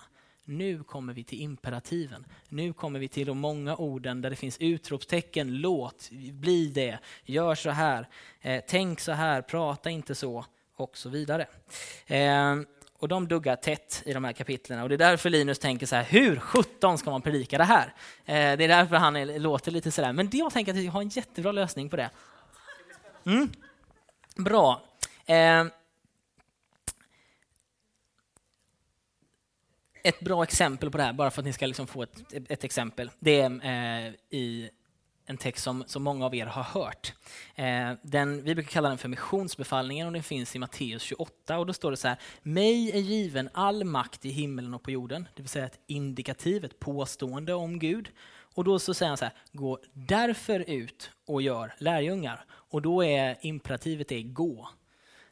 Nu 0.50 0.84
kommer 0.84 1.14
vi 1.14 1.24
till 1.24 1.42
imperativen. 1.42 2.26
Nu 2.50 2.74
kommer 2.74 3.00
vi 3.00 3.08
till 3.08 3.28
de 3.28 3.38
många 3.38 3.76
orden 3.76 4.22
där 4.22 4.30
det 4.30 4.36
finns 4.36 4.58
utropstecken. 4.60 5.62
Låt, 5.62 6.10
bli 6.32 6.68
det, 6.68 7.00
gör 7.26 7.56
så 7.56 7.70
här, 7.70 8.08
eh, 8.42 8.64
tänk 8.68 9.00
så 9.00 9.12
här, 9.12 9.42
prata 9.42 9.90
inte 9.90 10.16
så 10.16 10.46
och 10.76 10.98
så 10.98 11.10
vidare. 11.10 11.48
Eh, 12.06 12.56
och 13.00 13.08
de 13.08 13.28
duggar 13.28 13.56
tätt 13.56 14.04
i 14.06 14.14
de 14.14 14.24
här 14.24 14.34
kapitlen. 14.34 14.82
Och 14.82 14.90
det 14.90 14.96
är 14.96 14.98
därför 14.98 15.30
Linus 15.30 15.60
tänker 15.60 15.86
så 15.86 15.96
här, 15.96 16.04
hur 16.04 16.40
sjutton 16.40 16.98
ska 16.98 17.12
man 17.12 17.22
predika 17.22 17.58
det 17.58 17.64
här? 17.64 17.94
Eh, 18.26 18.58
det 18.58 18.64
är 18.64 18.68
därför 18.68 18.96
han 18.96 19.16
är, 19.16 19.40
låter 19.40 19.72
lite 19.72 19.92
sådär. 19.92 20.14
Men 20.14 20.30
jag 20.32 20.54
tänker 20.54 20.74
att 20.74 20.84
jag 20.84 20.92
har 20.92 21.02
en 21.02 21.10
jättebra 21.10 21.52
lösning 21.52 21.90
på 21.90 21.96
det. 21.96 22.10
Mm. 23.26 23.52
Bra. 24.36 24.82
Eh, 25.26 25.66
ett 30.04 30.20
bra 30.20 30.44
exempel 30.44 30.92
på 30.92 30.98
det 30.98 31.04
här, 31.04 31.14
bara 31.14 31.32
för 31.32 31.42
att 31.42 31.46
ni 31.46 31.54
ska 31.54 31.66
liksom 31.66 31.88
få 31.88 32.04
ett, 32.04 32.34
ett 32.50 32.64
exempel. 32.64 33.12
Det 33.20 33.42
är 33.42 34.06
eh, 34.08 34.14
i 34.30 34.70
en 35.30 35.38
text 35.38 35.64
som, 35.64 35.84
som 35.88 36.04
många 36.04 36.26
av 36.26 36.36
er 36.36 36.46
har 36.46 36.64
hört. 36.64 37.14
Eh, 37.56 37.92
den, 38.02 38.44
vi 38.44 38.56
brukar 38.56 38.72
kalla 38.72 38.90
den 38.90 38.98
för 38.98 39.10
missionsbefallningen 39.10 40.08
och 40.08 40.14
den 40.14 40.24
finns 40.24 40.56
i 40.56 40.60
Matteus 40.60 41.02
28. 41.02 41.58
Och 41.58 41.66
då 41.66 41.74
står 41.74 41.92
det 41.92 41.98
så 41.98 42.08
här, 42.08 42.18
mig 42.42 42.92
är 42.92 43.00
given 43.00 43.50
all 43.54 43.84
makt 43.84 44.26
i 44.26 44.30
himlen 44.30 44.74
och 44.74 44.84
på 44.84 44.92
jorden. 44.92 45.28
Det 45.36 45.42
vill 45.42 45.50
säga 45.50 45.66
ett 45.66 45.80
indikativ, 45.88 46.66
ett 46.66 46.80
påstående 46.80 47.54
om 47.54 47.80
Gud. 47.80 48.10
Och 48.54 48.64
då 48.64 48.80
så 48.80 48.94
säger 48.94 49.08
han 49.10 49.18
så 49.18 49.26
här, 49.26 49.34
gå 49.52 49.80
därför 49.94 50.70
ut 50.70 51.12
och 51.28 51.42
gör 51.42 51.74
lärjungar. 51.78 52.46
Och 52.50 52.82
då 52.82 53.04
är 53.04 53.38
imperativet 53.42 54.12
är 54.12 54.22
gå. 54.22 54.70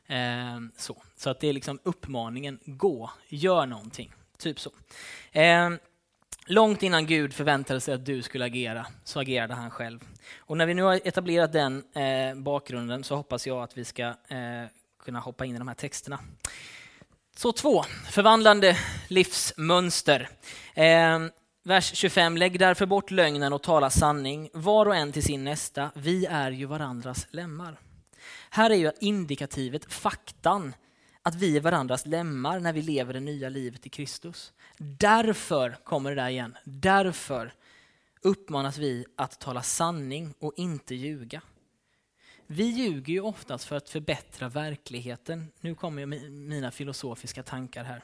Eh, 0.07 0.59
så. 0.77 1.03
så 1.15 1.29
att 1.29 1.39
det 1.39 1.47
är 1.47 1.53
liksom 1.53 1.79
uppmaningen, 1.83 2.59
gå, 2.65 3.11
gör 3.27 3.65
någonting. 3.65 4.13
Typ 4.37 4.59
så. 4.59 4.71
Eh, 5.31 5.69
långt 6.45 6.83
innan 6.83 7.05
Gud 7.05 7.33
förväntade 7.33 7.81
sig 7.81 7.93
att 7.93 8.05
du 8.05 8.21
skulle 8.21 8.45
agera, 8.45 8.85
så 9.03 9.19
agerade 9.19 9.53
han 9.53 9.71
själv. 9.71 9.99
Och 10.37 10.57
när 10.57 10.65
vi 10.65 10.73
nu 10.73 10.83
har 10.83 11.01
etablerat 11.03 11.53
den 11.53 11.83
eh, 11.95 12.35
bakgrunden 12.35 13.03
så 13.03 13.15
hoppas 13.15 13.47
jag 13.47 13.63
att 13.63 13.77
vi 13.77 13.85
ska 13.85 14.03
eh, 14.03 14.65
kunna 15.03 15.19
hoppa 15.19 15.45
in 15.45 15.55
i 15.55 15.59
de 15.59 15.67
här 15.67 15.75
texterna. 15.75 16.19
Så 17.37 17.51
två, 17.51 17.83
förvandlande 18.09 18.77
livsmönster. 19.07 20.29
Eh, 20.73 21.19
vers 21.63 21.95
25, 21.95 22.37
lägg 22.37 22.59
därför 22.59 22.85
bort 22.85 23.11
lögnen 23.11 23.53
och 23.53 23.63
tala 23.63 23.89
sanning, 23.89 24.49
var 24.53 24.85
och 24.85 24.95
en 24.95 25.11
till 25.11 25.23
sin 25.23 25.43
nästa. 25.43 25.91
Vi 25.95 26.25
är 26.25 26.51
ju 26.51 26.65
varandras 26.65 27.27
lemmar. 27.29 27.79
Här 28.49 28.69
är 28.69 28.75
ju 28.75 28.91
indikativet, 28.99 29.93
faktan, 29.93 30.73
att 31.27 31.35
vi 31.35 31.57
är 31.57 31.61
varandras 31.61 32.05
lemmar 32.05 32.59
när 32.59 32.73
vi 32.73 32.81
lever 32.81 33.13
det 33.13 33.19
nya 33.19 33.49
livet 33.49 33.85
i 33.85 33.89
Kristus. 33.89 34.53
Därför 34.77 35.77
kommer 35.83 36.09
det 36.09 36.21
där 36.21 36.29
igen. 36.29 36.57
Därför 36.63 37.53
uppmanas 38.21 38.77
vi 38.77 39.05
att 39.15 39.39
tala 39.39 39.61
sanning 39.61 40.33
och 40.39 40.53
inte 40.57 40.95
ljuga. 40.95 41.41
Vi 42.47 42.63
ljuger 42.63 43.13
ju 43.13 43.19
oftast 43.19 43.65
för 43.65 43.75
att 43.75 43.89
förbättra 43.89 44.49
verkligheten. 44.49 45.51
Nu 45.61 45.75
kommer 45.75 46.05
mina 46.29 46.71
filosofiska 46.71 47.43
tankar 47.43 47.83
här. 47.83 48.03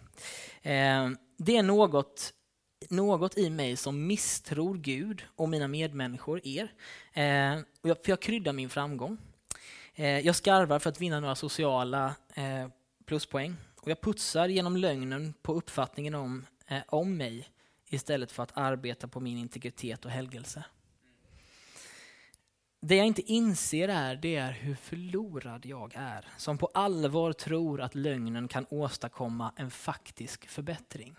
Eh, 0.61 1.11
det 1.37 1.57
är 1.57 1.63
något, 1.63 2.33
något 2.89 3.37
i 3.37 3.49
mig 3.49 3.75
som 3.75 4.07
misstror 4.07 4.77
Gud 4.77 5.23
och 5.35 5.49
mina 5.49 5.67
medmänniskor, 5.67 6.41
er. 6.43 6.73
Eh, 7.13 7.59
för 7.81 8.09
jag 8.09 8.21
kryddar 8.21 8.53
min 8.53 8.69
framgång. 8.69 9.17
Eh, 9.95 10.19
jag 10.19 10.35
skarvar 10.35 10.79
för 10.79 10.89
att 10.89 11.01
vinna 11.01 11.19
några 11.19 11.35
sociala 11.35 12.15
pluspoäng. 13.11 13.55
Och 13.81 13.91
jag 13.91 14.01
putsar 14.01 14.47
genom 14.47 14.77
lögnen 14.77 15.33
på 15.41 15.53
uppfattningen 15.53 16.15
om, 16.15 16.45
eh, 16.67 16.81
om 16.87 17.17
mig 17.17 17.49
istället 17.89 18.31
för 18.31 18.43
att 18.43 18.57
arbeta 18.57 19.07
på 19.07 19.19
min 19.19 19.37
integritet 19.37 20.05
och 20.05 20.11
helgelse. 20.11 20.63
Det 22.81 22.95
jag 22.95 23.07
inte 23.07 23.21
inser 23.21 23.87
är, 23.87 24.15
det 24.15 24.35
är 24.35 24.51
hur 24.51 24.75
förlorad 24.75 25.65
jag 25.65 25.93
är, 25.95 26.27
som 26.37 26.57
på 26.57 26.69
allvar 26.73 27.33
tror 27.33 27.81
att 27.81 27.95
lögnen 27.95 28.47
kan 28.47 28.65
åstadkomma 28.69 29.53
en 29.55 29.71
faktisk 29.71 30.47
förbättring. 30.47 31.15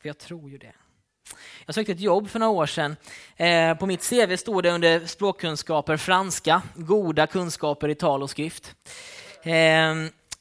För 0.00 0.08
jag 0.08 0.18
tror 0.18 0.50
ju 0.50 0.58
det. 0.58 0.74
Jag 1.66 1.74
sökte 1.74 1.92
ett 1.92 2.00
jobb 2.00 2.28
för 2.28 2.38
några 2.38 2.52
år 2.52 2.66
sedan. 2.66 2.96
Eh, 3.36 3.74
på 3.74 3.86
mitt 3.86 4.10
CV 4.10 4.36
stod 4.36 4.62
det 4.62 4.70
under 4.70 5.06
språkkunskaper 5.06 5.96
franska, 5.96 6.62
goda 6.74 7.26
kunskaper 7.26 7.88
i 7.88 7.94
tal 7.94 8.22
och 8.22 8.30
skrift. 8.30 8.74
Eh, 9.42 9.94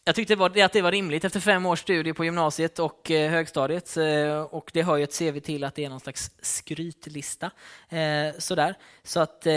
jag 0.06 0.16
tyckte 0.16 0.34
att 0.46 0.74
det 0.74 0.82
var 0.82 0.92
rimligt 0.92 1.26
efter 1.26 1.40
fem 1.40 1.66
års 1.66 1.80
studier 1.80 2.14
på 2.14 2.26
gymnasiet 2.26 2.80
och 2.80 3.12
eh, 3.12 3.32
högstadiet. 3.32 3.98
Eh, 3.98 4.42
och 4.42 4.72
det 4.74 4.84
hör 4.84 4.98
ju 4.98 5.04
ett 5.04 5.20
CV 5.20 5.40
till 5.40 5.64
att 5.64 5.76
det 5.76 5.86
är 5.86 5.90
någon 5.90 6.00
slags 6.00 6.32
skrytlista. 6.42 7.52
Eh, 7.90 8.34
sådär. 8.38 8.76
Så 9.04 9.20
att, 9.20 9.46
eh, 9.46 9.54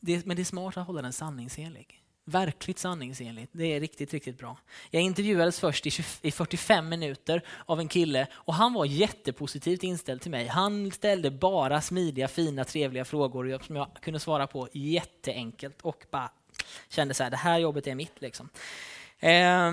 det, 0.00 0.26
men 0.26 0.36
det 0.36 0.42
är 0.42 0.44
smart 0.44 0.76
att 0.76 0.86
hålla 0.86 1.02
den 1.02 1.12
sanningsenlig. 1.12 2.02
Verkligt 2.24 2.78
sanningsenligt. 2.78 3.52
Det 3.52 3.64
är 3.64 3.80
riktigt, 3.80 4.12
riktigt 4.12 4.38
bra. 4.38 4.58
Jag 4.90 5.02
intervjuades 5.02 5.60
först 5.60 5.86
i, 5.86 5.90
20, 5.90 6.04
i 6.22 6.30
45 6.30 6.88
minuter 6.88 7.42
av 7.66 7.80
en 7.80 7.88
kille 7.88 8.26
och 8.32 8.54
han 8.54 8.72
var 8.72 8.84
jättepositivt 8.84 9.82
inställd 9.82 10.20
till 10.20 10.30
mig. 10.30 10.46
Han 10.46 10.90
ställde 10.90 11.30
bara 11.30 11.80
smidiga, 11.80 12.28
fina, 12.28 12.64
trevliga 12.64 13.04
frågor 13.04 13.62
som 13.66 13.76
jag 13.76 13.88
kunde 14.00 14.20
svara 14.20 14.46
på 14.46 14.68
jätteenkelt 14.72 15.82
och 15.82 16.04
bara 16.10 16.30
kände 16.88 17.14
så 17.14 17.22
här, 17.22 17.30
det 17.30 17.36
här 17.36 17.58
jobbet 17.58 17.86
är 17.86 17.94
mitt. 17.94 18.20
Liksom. 18.20 18.48
Eh, 19.18 19.72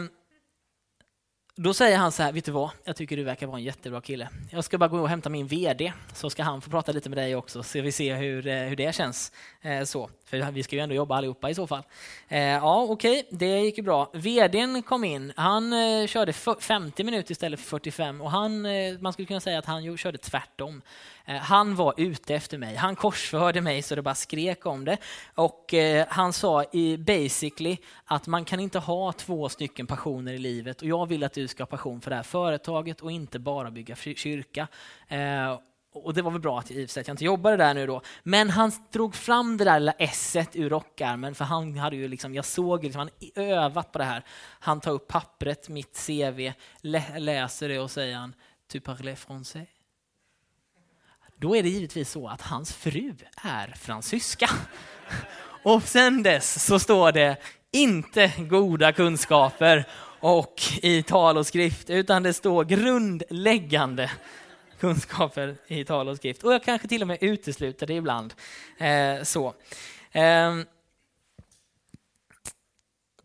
då 1.56 1.74
säger 1.74 1.98
han 1.98 2.12
så 2.12 2.24
här, 2.24 2.32
vet 2.32 2.46
du 2.46 2.52
vad, 2.52 2.70
jag 2.84 2.96
tycker 2.96 3.18
du 3.18 3.24
verkar 3.24 3.48
vara 3.48 3.58
en 3.58 3.64
jättebra 3.64 4.02
kille. 4.02 4.30
Jag 4.52 4.64
ska 4.64 4.78
bara 4.78 4.90
gå 4.90 5.00
och 5.00 5.10
hämta 5.10 5.30
min 5.30 5.48
VD, 5.48 5.94
så 6.14 6.30
ska 6.30 6.44
han 6.44 6.62
få 6.62 6.70
prata 6.70 6.92
lite 6.92 7.10
med 7.10 7.18
dig 7.18 7.36
också, 7.36 7.64
så 7.64 7.82
vi 7.82 7.92
ser 7.92 8.16
hur, 8.16 8.48
eh, 8.48 8.58
hur 8.58 8.76
det 8.76 8.96
känns. 8.96 9.32
Eh, 9.66 9.84
så. 9.84 10.10
För 10.26 10.52
vi 10.52 10.64
ska 10.64 10.76
ju 10.76 10.82
ändå 10.82 10.96
jobba 10.96 11.16
allihopa 11.16 11.50
i 11.50 11.56
så 11.56 11.68
fall. 11.68 11.84
Eh, 12.28 12.40
ja, 12.40 12.82
okej, 12.90 13.20
okay, 13.20 13.38
det 13.38 13.60
gick 13.60 13.78
ju 13.78 13.84
bra. 13.84 14.12
VDn 14.14 14.82
kom 14.82 15.04
in, 15.04 15.34
han 15.36 15.74
eh, 15.74 16.08
körde 16.08 16.34
50 16.34 17.04
minuter 17.04 17.32
istället 17.32 17.60
för 17.60 17.68
45 17.68 18.22
och 18.22 18.32
han, 18.32 18.66
eh, 18.66 19.00
man 19.00 19.14
skulle 19.14 19.26
kunna 19.26 19.40
säga 19.40 19.60
att 19.60 19.66
han 19.66 19.98
körde 19.98 20.18
tvärtom. 20.18 20.82
Eh, 21.26 21.36
han 21.36 21.76
var 21.76 21.94
ute 21.98 22.36
efter 22.36 22.58
mig. 22.58 22.76
Han 22.76 22.96
korsförde 22.96 23.62
mig 23.62 23.82
så 23.82 23.96
det 23.96 24.02
bara 24.02 24.16
skrek 24.16 24.66
om 24.66 24.86
det. 24.86 24.98
Och 25.36 25.74
eh, 25.74 26.06
han 26.10 26.34
sa 26.34 26.64
i 26.72 26.98
basically 26.98 27.78
att 28.06 28.28
man 28.28 28.46
kan 28.46 28.60
inte 28.60 28.80
ha 28.80 29.12
två 29.12 29.50
stycken 29.50 29.88
passioner 29.88 30.34
i 30.34 30.38
livet 30.38 30.82
och 30.82 30.88
jag 30.88 31.06
vill 31.06 31.24
att 31.24 31.34
du 31.34 31.48
ska 31.48 31.64
ha 31.64 31.68
passion 31.68 32.02
för 32.02 32.10
det 32.10 32.16
här 32.16 32.24
företaget 32.24 33.02
och 33.02 33.12
inte 33.12 33.40
bara 33.40 33.72
bygga 33.72 33.96
kyrka. 33.96 34.68
Eh, 35.08 35.58
och 35.94 36.14
det 36.14 36.22
var 36.22 36.32
väl 36.32 36.42
bra 36.42 36.60
att, 36.60 36.72
i 36.72 36.84
att 36.84 36.96
jag 36.96 37.10
inte 37.10 37.26
jobbade 37.26 37.58
där 37.58 37.74
nu 37.74 37.88
då. 37.88 38.02
Men 38.24 38.50
han 38.50 38.72
drog 38.92 39.16
fram 39.16 39.58
det 39.58 39.64
där 39.64 39.80
lilla 39.80 39.92
esset 39.92 40.56
ur 40.56 40.70
rockärmen 40.70 41.36
för 41.36 41.46
han 41.46 41.78
hade 41.78 41.96
ju 41.96 42.08
liksom, 42.08 42.36
jag 42.36 42.46
såg 42.46 42.84
liksom, 42.84 43.00
han 43.00 43.10
övat 43.36 43.92
på 43.92 43.98
det 43.98 44.04
här. 44.04 44.24
Han 44.60 44.82
tar 44.82 44.92
upp 44.92 45.08
pappret, 45.08 45.70
mitt 45.70 46.06
CV, 46.08 46.52
lä 46.82 47.20
läser 47.20 47.70
det 47.70 47.80
och 47.80 47.92
säger 47.92 48.16
han, 48.16 48.34
tu 48.72 48.80
parles 48.80 49.28
français? 49.28 49.66
Då 51.36 51.56
är 51.56 51.64
det 51.64 51.70
givetvis 51.70 52.12
så 52.12 52.28
att 52.28 52.42
hans 52.42 52.74
fru 52.74 53.16
är 53.44 53.68
fransyska. 53.68 54.50
Och 55.64 55.84
sen 55.84 56.24
dess 56.24 56.66
så 56.66 56.80
står 56.80 57.12
det 57.12 57.38
inte 57.72 58.32
goda 58.38 58.92
kunskaper 58.92 59.86
och 60.20 60.62
i 60.82 61.04
tal 61.04 61.38
och 61.38 61.48
skrift, 61.48 61.90
utan 61.90 62.24
det 62.24 62.34
står 62.34 62.64
grundläggande 62.64 64.12
kunskaper 64.84 65.56
i 65.68 65.86
tal 65.86 66.08
och 66.10 66.18
skrift. 66.18 66.44
Och 66.44 66.54
jag 66.54 66.64
kanske 66.64 66.88
till 66.88 67.02
och 67.02 67.08
med 67.08 67.18
utesluter 67.22 67.88
det 67.88 67.94
ibland. 67.94 68.34
Eh, 68.78 69.24
så. 69.24 69.54
Eh, 70.12 70.56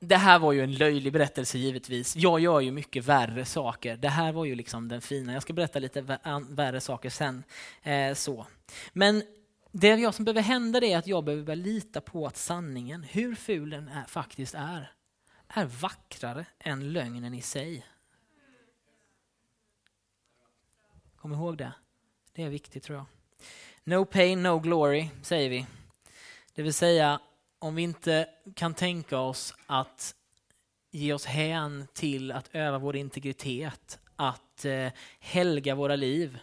det 0.01 0.17
här 0.17 0.39
var 0.39 0.53
ju 0.53 0.63
en 0.63 0.75
löjlig 0.75 1.13
berättelse 1.13 1.59
givetvis. 1.59 2.17
Jag 2.17 2.41
gör 2.41 2.61
ju 2.61 2.71
mycket 2.71 3.05
värre 3.05 3.45
saker. 3.45 3.97
Det 3.97 4.09
här 4.09 4.33
var 4.33 4.45
ju 4.45 4.55
liksom 4.55 4.89
den 4.89 5.01
fina. 5.01 5.33
Jag 5.33 5.43
ska 5.43 5.53
berätta 5.53 5.79
lite 5.79 6.19
värre 6.49 6.81
saker 6.81 7.11
sen. 7.11 7.45
Eh, 7.83 8.15
så. 8.15 8.47
Men 8.93 9.23
det 9.73 9.89
jag 9.89 10.15
som 10.15 10.25
behöver 10.25 10.43
hända 10.43 10.79
är 10.79 10.99
att 10.99 11.07
jag 11.07 11.25
behöver 11.25 11.45
börja 11.45 11.63
lita 11.63 12.01
på 12.01 12.27
att 12.27 12.37
sanningen, 12.37 13.03
hur 13.03 13.35
ful 13.35 13.71
den 13.71 13.89
är, 13.89 14.05
faktiskt 14.05 14.55
är, 14.55 14.93
är 15.49 15.65
vackrare 15.65 16.47
än 16.59 16.93
lögnen 16.93 17.35
i 17.35 17.43
sig. 17.43 17.85
Kom 21.29 21.35
ihåg 21.35 21.57
det. 21.57 21.73
Det 22.33 22.43
är 22.43 22.49
viktigt 22.49 22.83
tror 22.83 22.99
jag. 22.99 23.07
No 23.85 24.05
pain, 24.05 24.43
no 24.43 24.59
glory, 24.59 25.09
säger 25.23 25.51
vi. 25.51 25.67
Det 26.55 26.63
vill 26.63 26.75
säga, 26.75 27.21
om 27.59 27.75
vi 27.75 27.83
inte 27.83 28.29
kan 28.55 28.75
tänka 28.75 29.19
oss 29.19 29.55
att 29.67 30.15
ge 30.91 31.13
oss 31.13 31.25
hän 31.25 31.87
till 31.93 32.33
att 32.33 32.49
öva 32.53 32.79
vår 32.79 32.97
integritet, 32.97 33.99
att 34.17 34.65
eh, 34.65 34.89
helga 35.21 35.75
våra 35.75 35.97
liv, 35.97 36.39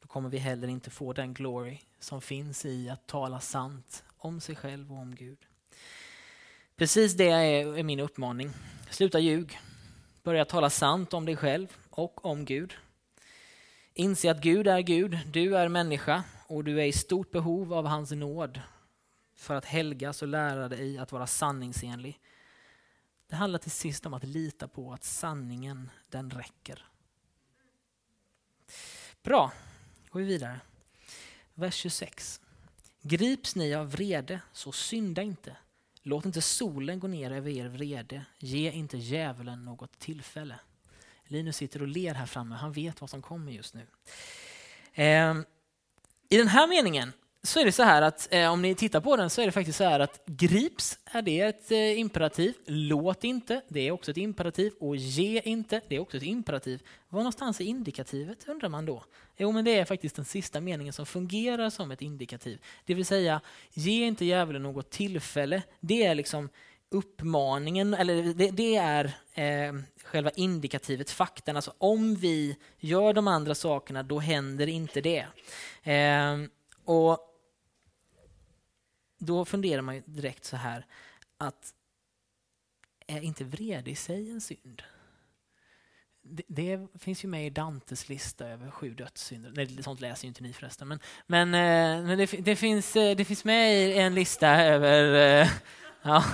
då 0.00 0.08
kommer 0.08 0.28
vi 0.28 0.38
heller 0.38 0.68
inte 0.68 0.90
få 0.90 1.12
den 1.12 1.34
glory 1.34 1.78
som 1.98 2.20
finns 2.20 2.64
i 2.64 2.88
att 2.88 3.06
tala 3.06 3.40
sant 3.40 4.04
om 4.18 4.40
sig 4.40 4.56
själv 4.56 4.92
och 4.92 4.98
om 4.98 5.14
Gud. 5.14 5.38
Precis 6.76 7.14
det 7.14 7.28
är, 7.28 7.78
är 7.78 7.82
min 7.82 8.00
uppmaning. 8.00 8.50
Sluta 8.90 9.18
ljug. 9.18 9.58
Börja 10.22 10.44
tala 10.44 10.70
sant 10.70 11.14
om 11.14 11.26
dig 11.26 11.36
själv 11.36 11.76
och 11.90 12.24
om 12.24 12.44
Gud. 12.44 12.74
Inse 13.98 14.30
att 14.30 14.40
Gud 14.40 14.66
är 14.66 14.80
Gud, 14.80 15.18
du 15.32 15.56
är 15.56 15.68
människa 15.68 16.24
och 16.46 16.64
du 16.64 16.80
är 16.80 16.84
i 16.84 16.92
stort 16.92 17.30
behov 17.30 17.72
av 17.72 17.86
hans 17.86 18.10
nåd 18.10 18.60
för 19.34 19.54
att 19.54 19.64
helgas 19.64 20.22
och 20.22 20.28
lära 20.28 20.68
dig 20.68 20.98
att 20.98 21.12
vara 21.12 21.26
sanningsenlig. 21.26 22.20
Det 23.28 23.36
handlar 23.36 23.58
till 23.58 23.70
sist 23.70 24.06
om 24.06 24.14
att 24.14 24.24
lita 24.24 24.68
på 24.68 24.92
att 24.92 25.04
sanningen, 25.04 25.90
den 26.08 26.30
räcker. 26.30 26.86
Bra, 29.22 29.52
går 30.08 30.20
vi 30.20 30.26
vidare. 30.26 30.60
Vers 31.54 31.74
26. 31.74 32.40
Grips 33.02 33.56
ni 33.56 33.74
av 33.74 33.90
vrede, 33.90 34.40
så 34.52 34.72
synda 34.72 35.22
inte. 35.22 35.56
Låt 36.02 36.24
inte 36.24 36.42
solen 36.42 37.00
gå 37.00 37.06
ner 37.06 37.30
över 37.30 37.50
er 37.50 37.68
vrede. 37.68 38.24
Ge 38.38 38.70
inte 38.70 38.98
djävulen 38.98 39.64
något 39.64 39.98
tillfälle. 39.98 40.58
Linus 41.28 41.56
sitter 41.56 41.82
och 41.82 41.88
ler 41.88 42.14
här 42.14 42.26
framme. 42.26 42.54
Han 42.54 42.72
vet 42.72 43.00
vad 43.00 43.10
som 43.10 43.22
kommer 43.22 43.52
just 43.52 43.74
nu. 43.74 43.86
Eh, 44.94 45.34
I 46.28 46.36
den 46.36 46.48
här 46.48 46.68
meningen 46.68 47.12
så 47.42 47.60
är 47.60 47.64
det 47.64 47.72
så 47.72 47.82
här 47.82 48.02
att 48.02 48.28
eh, 48.30 48.52
om 48.52 48.62
ni 48.62 48.74
tittar 48.74 49.00
på 49.00 49.16
den 49.16 49.30
så 49.30 49.40
är 49.40 49.46
det 49.46 49.52
faktiskt 49.52 49.78
så 49.78 49.84
här 49.84 50.00
att 50.00 50.22
grips 50.26 50.98
är 51.04 51.22
det 51.22 51.40
ett 51.40 51.70
eh, 51.70 52.00
imperativ. 52.00 52.54
Låt 52.66 53.24
inte, 53.24 53.62
det 53.68 53.80
är 53.80 53.90
också 53.90 54.10
ett 54.10 54.16
imperativ. 54.16 54.72
Och 54.80 54.96
ge 54.96 55.40
inte, 55.44 55.80
det 55.88 55.96
är 55.96 56.00
också 56.00 56.16
ett 56.16 56.22
imperativ. 56.22 56.82
Var 57.08 57.20
någonstans 57.20 57.60
är 57.60 57.64
indikativet 57.64 58.48
undrar 58.48 58.68
man 58.68 58.86
då? 58.86 59.04
Jo, 59.36 59.52
men 59.52 59.64
det 59.64 59.78
är 59.78 59.84
faktiskt 59.84 60.16
den 60.16 60.24
sista 60.24 60.60
meningen 60.60 60.92
som 60.92 61.06
fungerar 61.06 61.70
som 61.70 61.90
ett 61.90 62.02
indikativ. 62.02 62.58
Det 62.84 62.94
vill 62.94 63.06
säga, 63.06 63.40
ge 63.72 64.06
inte 64.06 64.24
djävulen 64.24 64.62
något 64.62 64.90
tillfälle. 64.90 65.62
Det 65.80 66.04
är 66.04 66.14
liksom 66.14 66.48
uppmaningen, 66.90 67.94
eller 67.94 68.34
det, 68.34 68.50
det 68.50 68.76
är 68.76 69.04
eh, 69.34 69.74
själva 70.04 70.30
indikativet, 70.30 71.10
faktan. 71.10 71.56
Alltså 71.56 71.72
om 71.78 72.14
vi 72.14 72.56
gör 72.78 73.12
de 73.12 73.28
andra 73.28 73.54
sakerna, 73.54 74.02
då 74.02 74.18
händer 74.18 74.66
inte 74.66 75.00
det. 75.00 75.26
Eh, 75.92 76.36
och 76.84 77.18
då 79.18 79.44
funderar 79.44 79.82
man 79.82 79.94
ju 79.94 80.02
direkt 80.06 80.44
så 80.44 80.56
här 80.56 80.86
att 81.38 81.74
är 83.06 83.20
inte 83.20 83.44
vrede 83.44 83.90
i 83.90 83.94
sig 83.94 84.30
en 84.30 84.40
synd? 84.40 84.82
Det, 86.22 86.42
det, 86.46 86.88
finns 86.98 87.24
ju 87.24 87.28
med 87.28 87.46
i 87.46 87.50
Dantes 87.50 88.08
lista 88.08 88.48
över 88.48 88.70
sju 88.70 88.94
dödssynder. 88.94 89.52
Nej, 89.56 89.82
sånt 89.82 90.00
läser 90.00 90.24
ju 90.24 90.28
inte 90.28 90.42
ni 90.42 90.52
förresten. 90.52 90.88
Men, 90.88 90.98
men, 91.26 91.54
eh, 91.54 92.06
men 92.06 92.18
det, 92.18 92.26
det, 92.26 92.56
finns, 92.56 92.96
eh, 92.96 93.16
det 93.16 93.24
finns 93.24 93.44
med 93.44 93.76
i 93.76 93.98
en 93.98 94.14
lista 94.14 94.48
över... 94.48 95.14
Eh, 95.42 95.48
ja, 96.02 96.24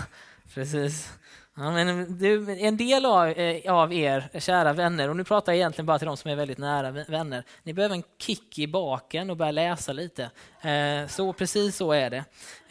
precis. 0.55 1.13
Ja, 1.57 1.71
men 1.71 2.19
du, 2.19 2.61
en 2.61 2.77
del 2.77 3.07
av, 3.07 3.29
eh, 3.29 3.73
av 3.73 3.93
er 3.93 4.41
kära 4.41 4.73
vänner, 4.73 5.09
och 5.09 5.17
nu 5.17 5.25
pratar 5.25 5.53
jag 5.53 5.57
egentligen 5.57 5.87
bara 5.87 5.99
till 5.99 6.07
de 6.07 6.17
som 6.17 6.31
är 6.31 6.37
väldigt 6.37 6.59
nära 6.59 6.91
vänner, 6.91 7.45
ni 7.63 7.73
behöver 7.73 7.95
en 7.95 8.03
kick 8.19 8.59
i 8.59 8.67
baken 8.67 9.31
och 9.31 9.37
börja 9.37 9.51
läsa 9.51 9.93
lite. 9.93 10.31
Eh, 10.63 11.07
så 11.09 11.33
precis 11.33 11.77
så 11.77 11.93
är 11.93 12.11
det. 12.11 12.25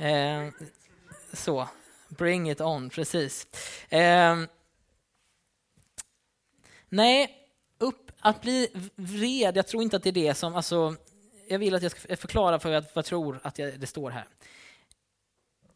Eh, 0.06 0.50
så, 1.34 1.68
bring 2.10 2.52
it 2.52 2.62
on, 2.62 2.90
precis. 2.90 3.48
Eh, 3.90 4.38
nej, 6.90 7.38
upp, 7.78 8.12
att 8.20 8.42
bli 8.42 8.70
vred, 8.96 9.58
jag 9.58 9.68
tror 9.68 9.84
inte 9.84 9.98
att 9.98 10.04
det 10.04 10.10
är 10.10 10.14
det 10.14 10.34
som, 10.34 10.56
alltså, 10.56 10.96
jag 11.48 11.60
vill 11.60 11.76
att 11.76 11.84
jag 11.84 11.92
ska 11.92 12.18
förklara 12.18 12.60
för 12.60 12.70
vad 12.70 12.86
jag 12.94 13.06
tror 13.06 13.40
att 13.44 13.60
jag, 13.60 13.80
det 13.80 13.88
står 13.88 14.12
här. 14.12 14.26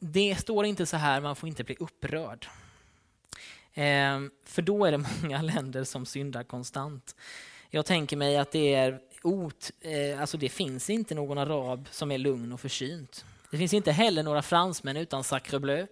Det 0.08 0.36
står 0.40 0.66
inte 0.66 0.86
så 0.86 0.98
här, 0.98 1.22
man 1.22 1.36
får 1.36 1.50
inte 1.50 1.64
bli 1.64 1.76
upprörd. 1.80 2.48
Ehm, 3.74 4.32
för 4.46 4.62
då 4.62 4.86
är 4.86 4.92
det 4.92 4.98
många 5.22 5.42
länder 5.42 5.84
som 5.84 6.06
syndar 6.06 6.44
konstant. 6.44 7.16
Jag 7.70 7.86
tänker 7.86 8.18
mig 8.18 8.38
att 8.38 8.52
det 8.52 8.74
är 8.74 9.00
ot, 9.24 9.72
eh, 9.82 10.22
alltså 10.22 10.38
det 10.38 10.50
finns 10.50 10.90
inte 10.90 11.16
någon 11.16 11.38
arab 11.38 11.88
som 11.92 12.12
är 12.12 12.18
lugn 12.18 12.54
och 12.54 12.62
försynt. 12.62 13.26
Det 13.52 13.58
finns 13.58 13.74
inte 13.74 13.92
heller 13.92 14.24
några 14.24 14.42
fransmän 14.42 14.98
utan 14.98 15.24
sacre 15.24 15.60
bleu. 15.60 15.88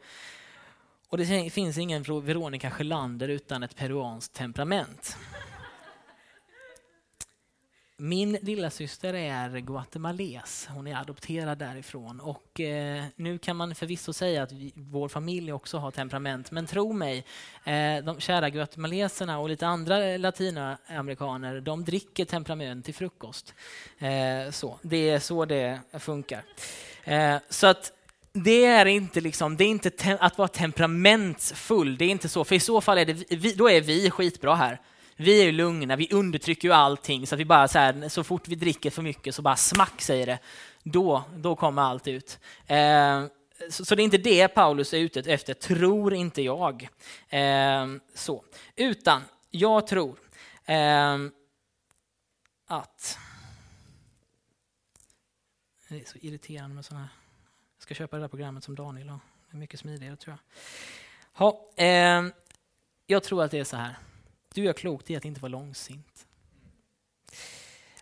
Och 1.09 1.17
det 1.17 1.49
finns 1.49 1.77
ingen 1.77 2.03
Veronica 2.03 2.71
Sjölander 2.71 3.27
utan 3.27 3.63
ett 3.63 3.75
peruanskt 3.75 4.33
temperament. 4.33 5.17
Min 8.05 8.37
lilla 8.41 8.69
syster 8.69 9.13
är 9.13 9.59
guatemales. 9.59 10.67
Hon 10.71 10.87
är 10.87 10.95
adopterad 10.95 11.57
därifrån. 11.57 12.19
Och, 12.19 12.59
eh, 12.59 13.03
nu 13.15 13.37
kan 13.37 13.55
man 13.55 13.75
förvisso 13.75 14.13
säga 14.13 14.43
att 14.43 14.51
vi, 14.51 14.71
vår 14.75 15.09
familj 15.09 15.53
också 15.53 15.77
har 15.77 15.91
temperament, 15.91 16.51
men 16.51 16.67
tro 16.67 16.93
mig, 16.93 17.25
eh, 17.63 18.03
de 18.03 18.19
kära 18.19 18.49
guatemaleserna 18.49 19.39
och 19.39 19.49
lite 19.49 19.67
andra 19.67 20.17
latinamerikaner, 20.17 21.61
de 21.61 21.83
dricker 21.83 22.25
temperament 22.25 22.85
till 22.85 22.93
frukost. 22.93 23.53
Eh, 23.97 24.51
så. 24.51 24.79
Det 24.81 25.09
är 25.09 25.19
så 25.19 25.45
det 25.45 25.79
funkar. 25.99 26.43
Eh, 27.03 27.37
så 27.49 27.67
att 27.67 27.91
det 28.33 28.65
är 28.65 28.85
inte, 28.85 29.21
liksom, 29.21 29.57
det 29.57 29.63
är 29.63 29.69
inte 29.69 30.17
att 30.19 30.37
vara 30.37 30.47
temperamentsfull, 30.47 31.97
det 31.97 32.05
är 32.05 32.09
inte 32.09 32.29
så, 32.29 32.43
för 32.43 32.55
i 32.55 32.59
så 32.59 32.81
fall 32.81 32.97
är 32.97 33.05
det 33.05 33.35
vi, 33.35 33.53
då 33.53 33.69
är 33.69 33.81
vi 33.81 34.09
skitbra 34.09 34.55
här. 34.55 34.79
Vi 35.15 35.41
är 35.41 35.45
ju 35.45 35.51
lugna, 35.51 35.95
vi 35.95 36.07
undertrycker 36.11 36.67
ju 36.67 36.73
allting 36.73 37.27
så 37.27 37.35
att 37.35 37.39
vi 37.39 37.45
bara 37.45 37.67
så, 37.67 37.79
här, 37.79 38.09
så 38.09 38.23
fort 38.23 38.47
vi 38.47 38.55
dricker 38.55 38.89
för 38.89 39.01
mycket 39.01 39.35
så 39.35 39.41
bara 39.41 39.55
smack 39.55 40.01
säger 40.01 40.25
det. 40.25 40.39
Då, 40.83 41.23
då 41.35 41.55
kommer 41.55 41.81
allt 41.81 42.07
ut. 42.07 42.39
Eh, 42.67 43.25
så, 43.69 43.85
så, 43.85 43.95
det 43.95 44.01
är 44.01 44.03
inte 44.03 44.17
det 44.17 44.47
Paulus 44.47 44.93
är 44.93 44.97
ute 44.97 45.19
efter, 45.19 45.53
tror 45.53 46.13
inte 46.13 46.41
jag. 46.41 46.89
Eh, 47.29 47.87
så. 48.13 48.43
Utan 48.75 49.21
jag 49.49 49.87
tror 49.87 50.19
eh, 50.65 51.17
att... 52.67 53.17
Det 55.89 56.01
är 56.01 56.05
så 56.05 56.17
irriterande 56.21 56.75
med 56.75 56.85
sådana 56.85 57.01
här... 57.05 57.13
Jag 57.77 57.83
ska 57.83 57.93
köpa 57.93 58.15
det 58.15 58.23
där 58.23 58.27
programmet 58.27 58.63
som 58.63 58.75
Daniel 58.75 59.09
har. 59.09 59.19
Det 59.49 59.57
är 59.57 59.59
mycket 59.59 59.79
smidigare 59.79 60.15
tror 60.15 60.37
jag. 60.37 60.59
Ha, 61.39 61.69
eh, 61.75 62.23
jag 63.07 63.23
tror 63.23 63.43
att 63.43 63.51
det 63.51 63.59
är 63.59 63.63
så 63.63 63.77
här. 63.77 63.97
Du 64.53 64.63
gör 64.63 64.73
klokt 64.73 65.09
i 65.09 65.15
att 65.15 65.25
inte 65.25 65.41
vara 65.41 65.49
långsint. 65.49 66.27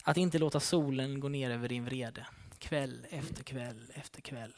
Att 0.03 0.17
inte 0.17 0.39
låta 0.39 0.59
solen 0.59 1.19
gå 1.19 1.29
ner 1.29 1.51
över 1.51 1.69
din 1.69 1.85
vrede 1.85 2.27
kväll 2.59 3.05
efter 3.09 3.43
kväll 3.43 3.91
efter 3.93 4.21
kväll. 4.21 4.53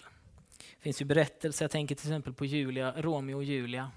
Det 0.57 0.81
finns 0.81 1.01
ju 1.01 1.05
berättelser, 1.05 1.63
jag 1.65 1.71
tänker 1.71 1.95
till 1.95 2.07
exempel 2.07 2.33
på 2.33 2.45
Julia, 2.45 3.01
Romeo 3.01 3.35
och 3.35 3.43
Julia. 3.43 3.91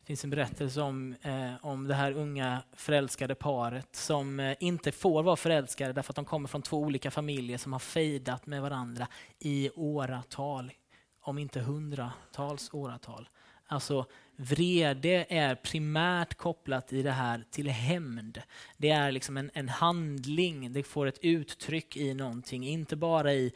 Det 0.00 0.06
finns 0.06 0.24
en 0.24 0.30
berättelse 0.30 0.80
om, 0.80 1.14
eh, 1.22 1.52
om 1.62 1.88
det 1.88 1.94
här 1.94 2.12
unga 2.12 2.62
förälskade 2.72 3.34
paret 3.34 3.96
som 3.96 4.40
eh, 4.40 4.56
inte 4.60 4.92
får 4.92 5.22
vara 5.22 5.36
förälskade 5.36 5.92
därför 5.92 6.12
att 6.12 6.16
de 6.16 6.24
kommer 6.24 6.48
från 6.48 6.62
två 6.62 6.78
olika 6.78 7.10
familjer 7.10 7.58
som 7.58 7.72
har 7.72 7.80
fejdat 7.80 8.46
med 8.46 8.62
varandra 8.62 9.08
i 9.38 9.70
åratal, 9.74 10.72
om 11.20 11.38
inte 11.38 11.60
hundratals 11.60 12.70
åratal. 12.72 13.28
Alltså 13.66 14.06
vrede 14.40 15.26
är 15.28 15.54
primärt 15.54 16.34
kopplat 16.34 16.92
i 16.92 17.02
det 17.02 17.10
här 17.10 17.44
till 17.50 17.68
hämnd. 17.68 18.42
Det 18.76 18.90
är 18.90 19.12
liksom 19.12 19.36
en, 19.36 19.50
en 19.54 19.68
handling, 19.68 20.72
det 20.72 20.82
får 20.82 21.06
ett 21.06 21.18
uttryck 21.22 21.96
i 21.96 22.14
någonting, 22.14 22.68
inte 22.68 22.96
bara 22.96 23.32
i 23.32 23.52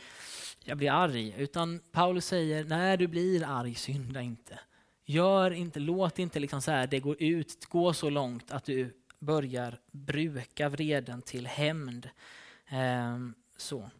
jag 0.64 0.78
blir 0.78 0.90
arg, 0.90 1.34
utan 1.38 1.80
Paulus 1.92 2.26
säger 2.26 2.64
när 2.64 2.96
du 2.96 3.06
blir 3.06 3.44
arg, 3.44 3.74
synda 3.74 4.20
inte. 4.20 4.58
Gör 5.04 5.50
inte, 5.50 5.80
låt 5.80 6.18
inte 6.18 6.40
liksom 6.40 6.62
så 6.62 6.70
här, 6.70 6.86
det 6.86 7.00
går 7.00 7.22
ut, 7.22 7.64
gå 7.64 7.92
så 7.92 8.10
långt 8.10 8.50
att 8.50 8.64
du 8.64 8.96
börjar 9.18 9.78
bruka 9.92 10.68
vreden 10.68 11.22
till 11.22 11.46
hämnd. 11.46 12.10
Ehm, 12.68 13.34
så. 13.56 13.90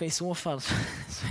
För 0.00 0.06
i 0.06 0.10
så 0.10 0.34
fall, 0.34 0.60
så, 0.60 0.74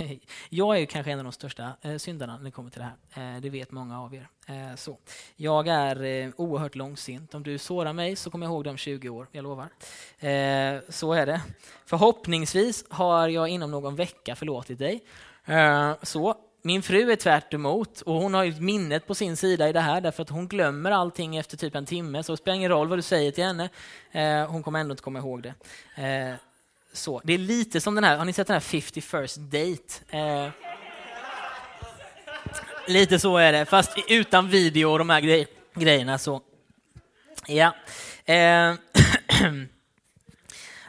är, 0.04 0.18
jag 0.48 0.78
är 0.78 0.86
kanske 0.86 1.12
en 1.12 1.18
av 1.18 1.24
de 1.24 1.32
största 1.32 1.72
eh, 1.82 1.96
syndarna 1.96 2.36
när 2.36 2.44
det 2.44 2.50
kommer 2.50 2.70
till 2.70 2.80
det 2.80 2.90
här. 3.14 3.34
Eh, 3.34 3.40
det 3.40 3.50
vet 3.50 3.70
många 3.70 4.00
av 4.00 4.14
er. 4.14 4.28
Eh, 4.46 4.74
så. 4.76 4.98
Jag 5.36 5.68
är 5.68 6.02
eh, 6.02 6.30
oerhört 6.36 6.74
långsint. 6.74 7.34
Om 7.34 7.42
du 7.42 7.58
sårar 7.58 7.92
mig 7.92 8.16
så 8.16 8.30
kommer 8.30 8.46
jag 8.46 8.52
ihåg 8.52 8.64
det 8.64 8.70
om 8.70 8.76
20 8.76 9.08
år, 9.08 9.26
jag 9.32 9.42
lovar. 9.42 9.68
Eh, 10.18 10.80
så 10.88 11.12
är 11.12 11.26
det. 11.26 11.40
Förhoppningsvis 11.86 12.84
har 12.88 13.28
jag 13.28 13.48
inom 13.48 13.70
någon 13.70 13.96
vecka 13.96 14.36
förlåtit 14.36 14.78
dig. 14.78 15.04
Eh, 15.44 15.92
så. 16.02 16.34
Min 16.62 16.82
fru 16.82 17.12
är 17.12 17.16
tvärt 17.16 17.54
emot, 17.54 18.00
och 18.00 18.14
hon 18.14 18.34
har 18.34 18.44
ju 18.44 18.60
minnet 18.60 19.06
på 19.06 19.14
sin 19.14 19.36
sida 19.36 19.68
i 19.68 19.72
det 19.72 19.80
här 19.80 20.00
därför 20.00 20.22
att 20.22 20.30
hon 20.30 20.48
glömmer 20.48 20.90
allting 20.90 21.36
efter 21.36 21.56
typ 21.56 21.74
en 21.74 21.86
timme 21.86 22.22
så 22.22 22.32
det 22.32 22.36
spelar 22.36 22.56
ingen 22.56 22.70
roll 22.70 22.88
vad 22.88 22.98
du 22.98 23.02
säger 23.02 23.32
till 23.32 23.44
henne. 23.44 23.68
Eh, 24.12 24.50
hon 24.50 24.62
kommer 24.62 24.78
ändå 24.80 24.92
inte 24.92 25.02
komma 25.02 25.18
ihåg 25.18 25.42
det. 25.42 25.54
Eh, 26.02 26.34
så, 26.92 27.20
det 27.24 27.32
är 27.32 27.38
lite 27.38 27.80
som 27.80 27.94
den 27.94 28.04
här, 28.04 28.16
har 28.16 28.24
ni 28.24 28.32
sett 28.32 28.46
den 28.46 28.54
här 28.54 28.60
50 28.60 29.00
first 29.00 29.36
date? 29.36 30.18
Eh, 30.18 30.50
lite 32.86 33.18
så 33.18 33.36
är 33.36 33.52
det, 33.52 33.66
fast 33.66 33.90
utan 34.08 34.48
video 34.48 34.90
och 34.90 34.98
de 34.98 35.10
här 35.10 35.20
grej, 35.20 35.46
grejerna. 35.74 36.18
Så. 36.18 36.42
Ja. 37.46 37.74
Eh, 38.24 38.34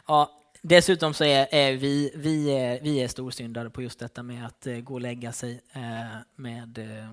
ja. 0.07 0.37
Dessutom 0.63 1.13
så 1.13 1.23
är, 1.23 1.47
är, 1.51 1.73
vi, 1.73 2.11
vi, 2.15 2.49
är, 2.49 2.79
vi 2.81 2.99
är 2.99 3.07
storsyndare 3.07 3.69
på 3.69 3.81
just 3.81 3.99
detta 3.99 4.23
med 4.23 4.45
att 4.45 4.67
eh, 4.67 4.77
gå 4.77 4.93
och 4.93 5.01
lägga 5.01 5.31
sig 5.31 5.61
eh, 5.73 6.17
med, 6.35 6.77
eh, 6.77 7.09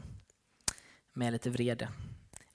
med 1.12 1.32
lite 1.32 1.50
vrede 1.50 1.88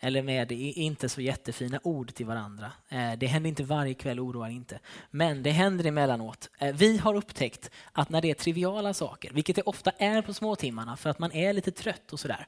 eller 0.03 0.23
med 0.23 0.51
inte 0.51 1.09
så 1.09 1.21
jättefina 1.21 1.79
ord 1.83 2.13
till 2.13 2.25
varandra. 2.25 2.71
Eh, 2.89 3.13
det 3.17 3.27
händer 3.27 3.49
inte 3.49 3.63
varje 3.63 3.93
kväll, 3.93 4.19
oroa 4.19 4.49
inte. 4.49 4.79
Men 5.11 5.43
det 5.43 5.51
händer 5.51 5.85
emellanåt. 5.85 6.49
Eh, 6.59 6.75
vi 6.75 6.97
har 6.97 7.13
upptäckt 7.13 7.71
att 7.91 8.09
när 8.09 8.21
det 8.21 8.29
är 8.29 8.33
triviala 8.33 8.93
saker, 8.93 9.33
vilket 9.33 9.55
det 9.55 9.61
ofta 9.61 9.91
är 9.91 10.21
på 10.21 10.33
småtimmarna 10.33 10.97
för 10.97 11.09
att 11.09 11.19
man 11.19 11.31
är 11.31 11.53
lite 11.53 11.71
trött 11.71 12.13
och 12.13 12.19
sådär, 12.19 12.47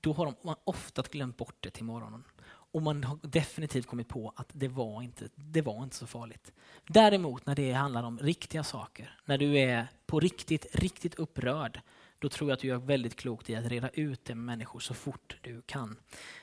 då 0.00 0.12
har 0.12 0.34
man 0.42 0.56
ofta 0.64 1.02
glömt 1.10 1.36
bort 1.36 1.56
det 1.60 1.70
till 1.70 1.84
morgonen. 1.84 2.24
Och 2.72 2.82
man 2.82 3.04
har 3.04 3.18
definitivt 3.22 3.86
kommit 3.86 4.08
på 4.08 4.32
att 4.36 4.48
det 4.52 4.68
var 4.68 5.02
inte, 5.02 5.28
det 5.34 5.62
var 5.62 5.82
inte 5.82 5.96
så 5.96 6.06
farligt. 6.06 6.52
Däremot 6.86 7.46
när 7.46 7.54
det 7.54 7.72
handlar 7.72 8.02
om 8.02 8.18
riktiga 8.18 8.64
saker, 8.64 9.18
när 9.24 9.38
du 9.38 9.58
är 9.58 9.86
på 10.06 10.20
riktigt, 10.20 10.66
riktigt 10.72 11.14
upprörd, 11.14 11.80
då 12.20 12.28
tror 12.28 12.50
jag 12.50 12.54
att 12.54 12.60
du 12.60 12.68
gör 12.68 12.76
väldigt 12.76 13.16
klokt 13.16 13.50
i 13.50 13.56
att 13.56 13.66
reda 13.66 13.88
ut 13.88 14.24
det 14.24 14.34
med 14.34 14.44
människor 14.44 14.80
så 14.80 14.94
fort 14.94 15.36
du 15.40 15.62
kan. 15.66 15.96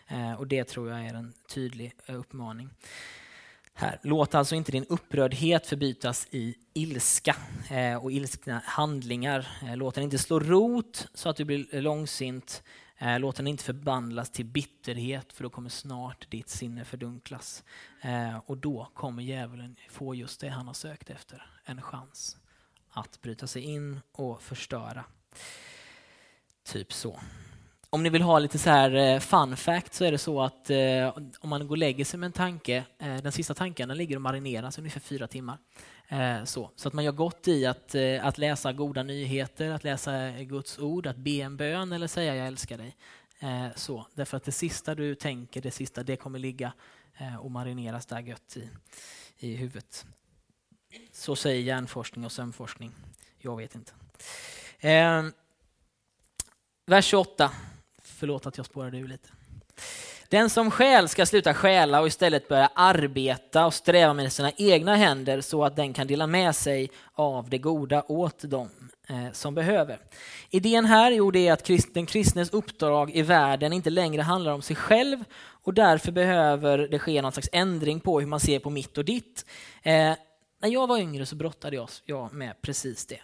Eh, 0.08 0.34
och 0.34 0.48
Det 0.48 0.64
tror 0.64 0.90
jag 0.90 1.06
är 1.06 1.14
en 1.14 1.34
tydlig 1.48 1.94
eh, 2.06 2.20
uppmaning. 2.20 2.70
Här. 3.74 4.00
Låt 4.04 4.36
alltså 4.36 4.56
inte 4.56 4.72
din 4.72 4.86
upprördhet 4.86 5.68
förbytas 5.68 6.28
i 6.32 6.56
ilska 6.74 7.36
eh, 7.70 7.96
och 7.96 8.12
ilskna 8.12 8.62
handlingar. 8.66 9.48
Eh, 9.64 9.78
låt 9.78 9.96
den 9.96 10.04
inte 10.04 10.18
slå 10.18 10.40
rot 10.40 11.08
så 11.14 11.30
att 11.30 11.36
du 11.36 11.46
blir 11.46 11.76
eh, 11.76 11.82
långsint. 11.82 12.64
Eh, 12.98 13.20
låt 13.20 13.36
den 13.36 13.48
inte 13.48 13.64
förvandlas 13.64 14.32
till 14.32 14.46
bitterhet 14.46 15.34
för 15.34 15.44
då 15.44 15.50
kommer 15.50 15.70
snart 15.70 16.32
ditt 16.32 16.50
sinne 16.50 16.86
fördunklas. 16.86 17.64
Eh, 18.02 18.38
och 18.46 18.58
då 18.58 18.92
kommer 18.94 19.24
djävulen 19.24 19.76
få 19.90 20.16
just 20.16 20.40
det 20.40 20.50
han 20.50 20.68
har 20.68 20.74
sökt 20.74 21.10
efter, 21.10 21.50
en 21.66 21.82
chans 21.82 22.38
att 22.90 23.22
bryta 23.22 23.48
sig 23.48 23.62
in 23.62 24.00
och 24.12 24.42
förstöra. 24.42 25.06
Typ 26.66 26.94
så. 26.94 27.20
Om 27.90 28.04
ni 28.04 28.10
vill 28.10 28.22
ha 28.22 28.40
lite 28.40 28.58
så 28.58 28.70
här 28.70 28.96
eh, 28.96 29.20
fun 29.20 29.58
fact 29.58 29.94
så 29.94 30.06
är 30.06 30.12
det 30.12 30.18
så 30.18 30.42
att 30.42 30.70
eh, 30.70 31.18
om 31.40 31.50
man 31.50 31.68
går 31.68 31.74
och 31.74 31.78
lägger 31.78 32.06
sig 32.06 32.20
med 32.20 32.28
en 32.28 32.32
tanke, 32.32 32.86
eh, 33.00 33.18
den 33.18 33.32
sista 33.32 33.54
tanken 33.54 33.88
den 33.88 33.98
ligger 33.98 34.16
och 34.16 34.22
marineras 34.22 34.78
ungefär 34.78 35.00
fyra 35.00 35.28
timmar. 35.28 35.58
Eh, 36.08 36.44
så, 36.44 36.72
så 36.76 36.88
att 36.88 36.94
man 36.94 37.04
gör 37.04 37.12
gott 37.12 37.48
i 37.48 37.66
att, 37.66 37.96
eh, 37.96 38.26
att 38.26 38.38
läsa 38.38 38.74
goda 38.74 39.04
nyheter, 39.04 39.70
att 39.70 39.84
läsa 39.84 40.28
eh, 40.28 40.42
Guds 40.42 40.80
ord, 40.80 41.08
att 41.08 41.18
be 41.18 41.32
en 41.32 41.58
bön 41.58 41.92
eller 41.92 42.08
säga 42.08 42.36
jag 42.36 42.48
älskar 42.48 42.78
dig. 42.78 42.96
Eh, 43.40 43.68
så, 43.76 44.08
därför 44.14 44.38
att 44.38 44.44
det 44.44 44.52
sista 44.52 44.96
du 44.96 45.16
tänker, 45.16 45.62
det 45.62 45.72
sista, 45.72 46.04
det 46.04 46.16
kommer 46.16 46.40
ligga 46.40 46.74
eh, 47.18 47.36
och 47.36 47.52
marineras 47.52 48.06
där 48.06 48.20
gött 48.20 48.58
i, 48.58 48.70
i 49.38 49.56
huvudet. 49.56 50.06
Så 51.12 51.36
säger 51.36 51.62
hjärnforskning 51.62 52.26
och 52.26 52.32
sömnforskning. 52.32 52.92
Jag 53.38 53.58
vet 53.58 53.76
inte. 53.76 53.92
Ehm, 54.80 55.34
vers 56.86 57.06
28. 57.06 57.52
Förlåt 58.04 58.46
att 58.46 58.58
jag 58.58 58.66
spårade 58.66 58.98
ur 58.98 59.08
lite. 59.08 59.30
Den 60.30 60.50
som 60.50 60.72
skäl 60.72 61.10
ska 61.10 61.26
sluta 61.26 61.54
stjäla 61.54 62.02
och 62.02 62.08
istället 62.08 62.48
börja 62.48 62.70
arbeta 62.76 63.66
och 63.66 63.74
sträva 63.74 64.14
med 64.14 64.34
sina 64.34 64.52
egna 64.58 64.96
händer 64.96 65.42
så 65.42 65.64
att 65.64 65.76
den 65.76 65.94
kan 65.94 66.08
dela 66.08 66.28
med 66.28 66.56
sig 66.56 66.90
av 67.14 67.50
det 67.50 67.58
goda 67.58 68.04
åt 68.08 68.40
dem 68.40 68.70
eh, 69.08 69.32
som 69.32 69.56
behöver. 69.56 70.00
Idén 70.50 70.86
här 70.86 71.12
jo 71.12 71.32
det 71.32 71.48
är 71.48 71.54
att 71.54 71.94
den 71.94 72.06
kristnes 72.06 72.50
uppdrag 72.50 73.12
i 73.16 73.22
världen 73.22 73.74
inte 73.74 73.90
längre 73.90 74.22
handlar 74.22 74.52
om 74.52 74.62
sig 74.62 74.76
själv 74.76 75.24
och 75.40 75.74
därför 75.74 76.12
behöver 76.12 76.78
det 76.78 77.00
ske 77.00 77.22
någon 77.22 77.32
slags 77.32 77.50
ändring 77.52 78.00
på 78.00 78.20
hur 78.20 78.28
man 78.28 78.40
ser 78.40 78.60
på 78.60 78.70
mitt 78.70 78.98
och 78.98 79.06
ditt. 79.06 79.46
Eh, 79.84 80.14
när 80.62 80.70
jag 80.70 80.88
var 80.88 80.98
yngre 80.98 81.26
så 81.26 81.36
brottade 81.36 81.88
jag 82.06 82.34
med 82.34 82.62
precis 82.62 83.06
det. 83.06 83.20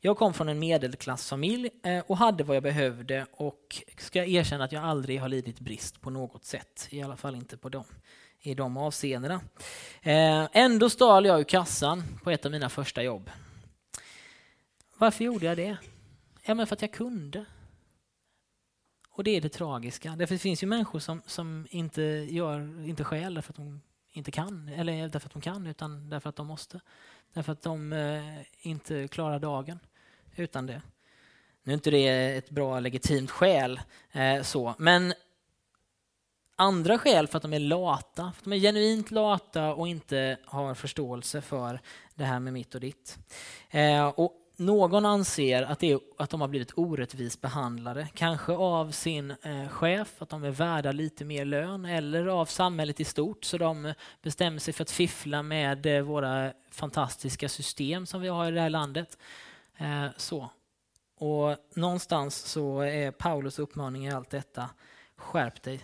Jag 0.00 0.16
kom 0.16 0.34
från 0.34 0.48
en 0.48 0.58
medelklassfamilj 0.58 1.70
eh, 1.82 2.04
och 2.06 2.16
hade 2.16 2.44
vad 2.44 2.56
jag 2.56 2.62
behövde 2.62 3.26
och 3.32 3.82
ska 3.98 4.24
erkänna 4.24 4.64
att 4.64 4.72
jag 4.72 4.84
aldrig 4.84 5.20
har 5.20 5.28
lidit 5.28 5.60
brist 5.60 6.00
på 6.00 6.10
något 6.10 6.44
sätt. 6.44 6.88
I 6.90 7.02
alla 7.02 7.16
fall 7.16 7.34
inte 7.34 7.56
på 7.56 7.68
dem, 7.68 7.84
i 8.40 8.54
de 8.54 8.76
avseendena. 8.76 9.40
Eh, 10.02 10.48
ändå 10.52 10.90
stal 10.90 11.26
jag 11.26 11.40
ur 11.40 11.44
kassan 11.44 12.02
på 12.24 12.30
ett 12.30 12.46
av 12.46 12.52
mina 12.52 12.68
första 12.68 13.02
jobb. 13.02 13.30
Varför 14.96 15.24
gjorde 15.24 15.46
jag 15.46 15.56
det? 15.56 15.76
Ja, 16.44 16.54
men 16.54 16.66
för 16.66 16.76
att 16.76 16.82
jag 16.82 16.92
kunde. 16.92 17.44
Och 19.10 19.24
det 19.24 19.30
är 19.30 19.40
det 19.40 19.48
tragiska. 19.48 20.16
Därför 20.16 20.34
det 20.34 20.38
finns 20.38 20.62
ju 20.62 20.66
människor 20.66 20.98
som, 20.98 21.22
som 21.26 21.66
inte, 21.70 22.02
gör, 22.02 22.88
inte 22.88 23.04
skäl 23.04 23.34
därför 23.34 23.52
att 23.52 23.56
de 23.56 23.80
inte 24.18 24.30
kan, 24.30 24.68
eller 24.68 25.08
därför 25.08 25.28
att 25.28 25.32
de 25.32 25.42
kan, 25.42 25.66
utan 25.66 26.10
därför 26.10 26.28
att 26.28 26.36
de 26.36 26.46
måste. 26.46 26.80
Därför 27.32 27.52
att 27.52 27.62
de 27.62 27.92
eh, 27.92 28.38
inte 28.60 29.08
klarar 29.08 29.38
dagen 29.38 29.78
utan 30.36 30.66
det. 30.66 30.82
Nu 31.62 31.72
är 31.72 31.74
inte 31.74 31.90
det 31.90 32.36
ett 32.36 32.50
bra 32.50 32.80
legitimt 32.80 33.30
skäl, 33.30 33.80
eh, 34.12 34.42
så. 34.42 34.74
men 34.78 35.14
andra 36.56 36.98
skäl 36.98 37.28
för 37.28 37.36
att 37.36 37.42
de 37.42 37.52
är 37.52 37.58
lata, 37.58 38.22
för 38.22 38.40
att 38.40 38.44
de 38.44 38.52
är 38.52 38.58
genuint 38.58 39.10
lata 39.10 39.74
och 39.74 39.88
inte 39.88 40.38
har 40.44 40.74
förståelse 40.74 41.40
för 41.40 41.80
det 42.14 42.24
här 42.24 42.40
med 42.40 42.52
mitt 42.52 42.74
och 42.74 42.80
ditt. 42.80 43.18
Eh, 43.70 44.08
och 44.08 44.32
någon 44.58 45.06
anser 45.06 45.62
att, 45.62 45.78
det 45.78 45.92
är, 45.92 46.00
att 46.18 46.30
de 46.30 46.40
har 46.40 46.48
blivit 46.48 46.72
orättvist 46.78 47.40
behandlade, 47.40 48.08
kanske 48.14 48.52
av 48.52 48.90
sin 48.90 49.30
eh, 49.30 49.68
chef, 49.68 50.22
att 50.22 50.28
de 50.28 50.44
är 50.44 50.50
värda 50.50 50.92
lite 50.92 51.24
mer 51.24 51.44
lön, 51.44 51.84
eller 51.84 52.26
av 52.26 52.46
samhället 52.46 53.00
i 53.00 53.04
stort, 53.04 53.44
så 53.44 53.58
de 53.58 53.94
bestämmer 54.22 54.58
sig 54.58 54.74
för 54.74 54.82
att 54.82 54.90
fiffla 54.90 55.42
med 55.42 55.86
eh, 55.86 56.02
våra 56.02 56.52
fantastiska 56.70 57.48
system 57.48 58.06
som 58.06 58.20
vi 58.20 58.28
har 58.28 58.48
i 58.48 58.54
det 58.54 58.60
här 58.60 58.70
landet. 58.70 59.18
Eh, 59.76 60.06
så. 60.16 60.50
Och 61.18 61.56
någonstans 61.74 62.36
så 62.36 62.80
är 62.80 63.10
Paulus 63.10 63.58
uppmaning 63.58 64.06
i 64.06 64.10
allt 64.10 64.30
detta, 64.30 64.70
skärp 65.16 65.62
dig. 65.62 65.80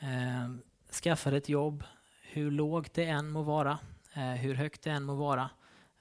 Eh, 0.00 0.54
skaffa 1.02 1.30
dig 1.30 1.38
ett 1.38 1.48
jobb, 1.48 1.84
hur 2.22 2.50
lågt 2.50 2.94
det 2.94 3.04
än 3.04 3.30
må 3.30 3.42
vara, 3.42 3.78
eh, 4.14 4.22
hur 4.22 4.54
högt 4.54 4.82
det 4.82 4.90
än 4.90 5.04
må 5.04 5.14
vara. 5.14 5.50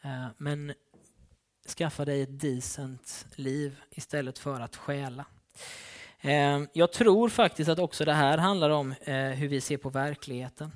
Eh, 0.01 0.27
men 0.37 0.73
skaffa 1.69 2.05
dig 2.05 2.21
ett 2.21 2.39
decent 2.39 3.25
liv 3.35 3.81
istället 3.91 4.39
för 4.39 4.61
att 4.61 4.75
stjäla. 4.75 5.25
Eh, 6.21 6.61
jag 6.73 6.91
tror 6.91 7.29
faktiskt 7.29 7.69
att 7.69 7.79
också 7.79 8.05
det 8.05 8.13
här 8.13 8.37
handlar 8.37 8.69
om 8.69 8.91
eh, 9.01 9.15
hur 9.15 9.47
vi 9.47 9.61
ser 9.61 9.77
på 9.77 9.89
verkligheten. 9.89 10.71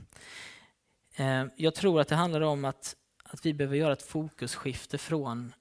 Eh, 1.16 1.46
jag 1.56 1.76
tror 1.76 2.02
att 2.02 2.08
det 2.08 2.16
handlar 2.16 2.42
om 2.42 2.66
att, 2.66 2.96
att 3.24 3.46
vi 3.46 3.54
behöver 3.54 3.78
göra 3.78 3.94
ett 3.94 4.02
fokusskifte 4.02 4.98
från 4.98 5.54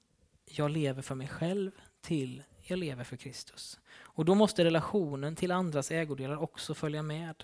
jag 0.45 0.71
lever 0.71 1.01
för 1.01 1.15
mig 1.15 1.27
själv 1.27 1.71
till 2.01 2.43
jag 2.63 2.79
lever 2.79 3.03
för 3.03 3.17
Kristus. 3.17 3.79
Och 3.97 4.25
då 4.25 4.35
måste 4.35 4.63
relationen 4.63 5.35
till 5.35 5.51
andras 5.51 5.91
ägodelar 5.91 6.37
också 6.37 6.73
följa 6.73 7.01
med. 7.01 7.43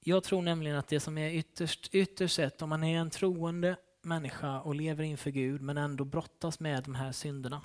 Jag 0.00 0.22
tror 0.24 0.42
nämligen 0.42 0.76
att 0.76 0.88
det 0.88 1.00
som 1.00 1.18
är 1.18 1.30
ytterst, 1.30 1.88
ytterst 1.92 2.34
sett, 2.34 2.62
om 2.62 2.68
man 2.68 2.84
är 2.84 2.98
en 2.98 3.10
troende 3.10 3.76
människa 4.04 4.60
och 4.60 4.74
lever 4.74 5.04
inför 5.04 5.30
Gud 5.30 5.60
men 5.60 5.78
ändå 5.78 6.04
brottas 6.04 6.60
med 6.60 6.84
de 6.84 6.94
här 6.94 7.12
synderna. 7.12 7.62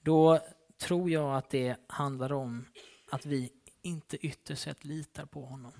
Då 0.00 0.40
tror 0.78 1.10
jag 1.10 1.36
att 1.36 1.50
det 1.50 1.76
handlar 1.86 2.32
om 2.32 2.64
att 3.10 3.26
vi 3.26 3.52
inte 3.82 4.16
ytterst 4.26 4.62
sett 4.62 4.84
litar 4.84 5.26
på 5.26 5.44
honom. 5.44 5.72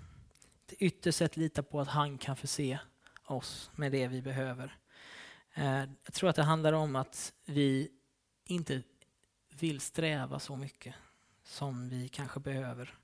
Inte 0.61 0.85
ytterst 0.85 1.19
sett 1.19 1.37
litar 1.37 1.62
på 1.62 1.81
att 1.81 1.89
han 1.89 2.19
kan 2.19 2.37
förse 2.37 2.79
oss 3.25 3.71
med 3.75 3.93
det 3.93 4.09
vi 4.09 4.23
behöver. 4.23 4.77
Eh, 5.55 5.85
jag 6.05 6.12
tror 6.12 6.31
att 6.31 6.37
det 6.37 6.43
handlar 6.43 6.73
om 6.73 6.97
att 6.97 7.33
vi 7.45 7.91
inte 8.45 8.83
vill 9.59 9.81
sträva 9.81 10.39
så 10.39 10.57
mycket 10.57 10.95
som 11.45 11.89
vi 11.89 12.09
kanske 12.09 12.41
behöver. 12.41 12.95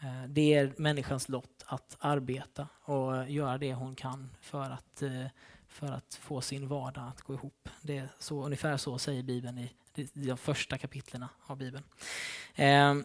Eh, 0.00 0.24
det 0.28 0.54
är 0.54 0.74
människans 0.76 1.28
lott 1.28 1.64
att 1.66 1.96
arbeta 1.98 2.68
och 2.82 3.30
göra 3.30 3.58
det 3.58 3.74
hon 3.74 3.94
kan 3.94 4.30
för 4.40 4.70
att 4.70 5.02
eh, 5.02 5.26
för 5.70 5.86
att 5.86 6.14
få 6.14 6.40
sin 6.40 6.68
vardag 6.68 7.08
att 7.08 7.22
gå 7.22 7.34
ihop. 7.34 7.68
Det 7.82 7.98
är 7.98 8.08
så, 8.18 8.44
ungefär 8.44 8.76
så 8.76 8.98
säger 8.98 9.22
Bibeln 9.22 9.58
i 9.58 9.70
de 10.12 10.36
första 10.36 10.78
kapitlen 10.78 11.24
av 11.46 11.56
Bibeln. 11.56 11.84
Ehm, 12.54 13.04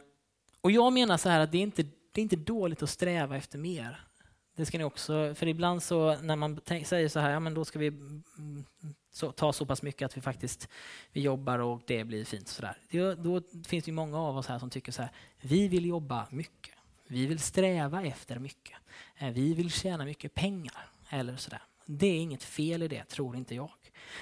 och 0.62 0.72
jag 0.72 0.94
menar 0.94 1.18
så 1.18 1.30
här 1.30 1.40
att 1.40 1.52
det 1.52 1.58
är, 1.58 1.62
inte, 1.62 1.84
det 1.84 2.22
är 2.22 2.24
inte 2.24 2.36
dåligt 2.36 2.84
att 2.84 2.90
sträva 2.90 3.38
efter 3.38 3.58
mer. 3.58 4.06
Det 4.56 4.66
ska 4.66 4.78
ni 4.78 4.84
också, 4.84 5.36
för 5.36 5.48
ibland 5.48 5.84
så 5.84 6.16
när 6.22 6.36
man 6.36 6.60
säger 6.66 7.10
så 7.10 7.20
här, 7.20 7.32
ja 7.32 7.40
men 7.40 7.54
då 7.54 7.66
ska 7.66 7.80
vi 7.80 7.88
mm, 7.88 8.66
så, 9.12 9.32
ta 9.32 9.54
så 9.54 9.66
pass 9.66 9.82
mycket 9.82 10.06
att 10.06 10.18
vi 10.18 10.22
faktiskt 10.22 10.70
vi 11.12 11.22
jobbar 11.22 11.60
och 11.60 11.82
det 11.88 12.04
blir 12.04 12.26
fint. 12.26 12.48
Så 12.48 12.62
där. 12.62 12.78
Då, 12.90 13.16
då 13.16 13.42
finns 13.68 13.86
det 13.86 13.92
många 13.92 14.20
av 14.20 14.38
oss 14.38 14.48
här 14.48 14.60
som 14.60 14.70
tycker 14.70 14.92
så 14.92 15.02
här, 15.02 15.12
vi 15.42 15.68
vill 15.68 15.86
jobba 15.86 16.28
mycket. 16.30 16.76
Vi 17.08 17.26
vill 17.26 17.40
sträva 17.40 18.04
efter 18.04 18.40
mycket. 18.40 18.78
Eh, 19.18 19.30
vi 19.30 19.54
vill 19.54 19.72
tjäna 19.72 20.06
mycket 20.06 20.34
pengar. 20.34 20.90
Eller 21.10 21.36
sådär. 21.36 21.62
Det 21.86 22.08
är 22.08 22.20
inget 22.20 22.44
fel 22.44 22.84
i 22.84 22.88
det, 22.88 23.04
tror 23.04 23.36
inte 23.36 23.56
jag. 23.56 23.72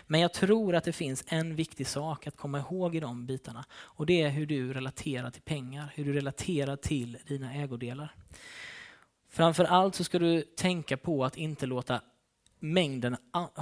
Men 0.08 0.22
jag 0.22 0.34
tror 0.34 0.76
att 0.76 0.84
det 0.84 0.94
finns 0.94 1.24
en 1.28 1.56
viktig 1.56 1.88
sak 1.88 2.28
att 2.28 2.38
komma 2.38 2.60
ihåg 2.60 2.96
i 2.96 3.00
de 3.00 3.26
bitarna. 3.26 3.66
Och 3.74 4.06
det 4.06 4.22
är 4.22 4.30
hur 4.30 4.46
du 4.46 4.74
relaterar 4.74 5.32
till 5.32 5.42
pengar, 5.42 5.92
hur 5.96 6.06
du 6.06 6.14
relaterar 6.14 6.76
till 6.76 7.18
dina 7.28 7.54
ägodelar. 7.54 8.16
Framför 9.30 9.64
allt 9.64 9.96
så 9.96 10.04
ska 10.04 10.20
du 10.20 10.42
tänka 10.42 10.98
på 10.98 11.26
att 11.26 11.38
inte 11.38 11.66
låta 11.66 12.02
mängden 12.60 13.18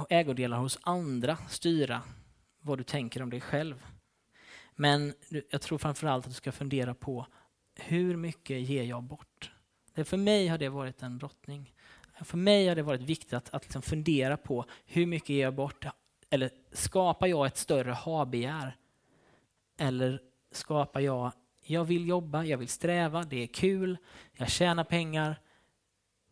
ägodelar 0.08 0.58
hos 0.58 0.78
andra 0.82 1.38
styra 1.48 2.02
vad 2.60 2.78
du 2.78 2.84
tänker 2.84 3.22
om 3.22 3.30
dig 3.30 3.40
själv. 3.40 3.86
Men 4.76 5.14
jag 5.50 5.60
tror 5.60 5.78
framför 5.78 6.06
allt 6.06 6.24
att 6.24 6.30
du 6.30 6.36
ska 6.36 6.52
fundera 6.52 6.94
på 6.94 7.26
hur 7.74 8.16
mycket 8.16 8.60
ger 8.60 8.82
jag 8.82 9.02
bort? 9.02 9.52
för 10.04 10.16
mig 10.16 10.48
har 10.48 10.58
det 10.58 10.68
varit 10.68 11.02
en 11.02 11.18
brottning. 11.18 11.74
För 12.24 12.38
mig 12.38 12.68
har 12.68 12.74
det 12.74 12.82
varit 12.82 13.00
viktigt 13.00 13.32
att, 13.32 13.54
att 13.54 13.62
liksom 13.62 13.82
fundera 13.82 14.36
på 14.36 14.64
hur 14.86 15.06
mycket 15.06 15.28
ger 15.28 15.42
jag 15.42 15.54
bort? 15.54 15.86
Eller 16.30 16.50
skapar 16.72 17.26
jag 17.26 17.46
ett 17.46 17.56
större 17.56 17.92
ha-begär? 17.92 18.76
Eller 19.78 20.20
skapar 20.52 21.00
jag, 21.00 21.32
jag 21.64 21.84
vill 21.84 22.08
jobba, 22.08 22.44
jag 22.44 22.58
vill 22.58 22.68
sträva, 22.68 23.22
det 23.22 23.42
är 23.42 23.46
kul, 23.46 23.98
jag 24.32 24.50
tjänar 24.50 24.84
pengar. 24.84 25.40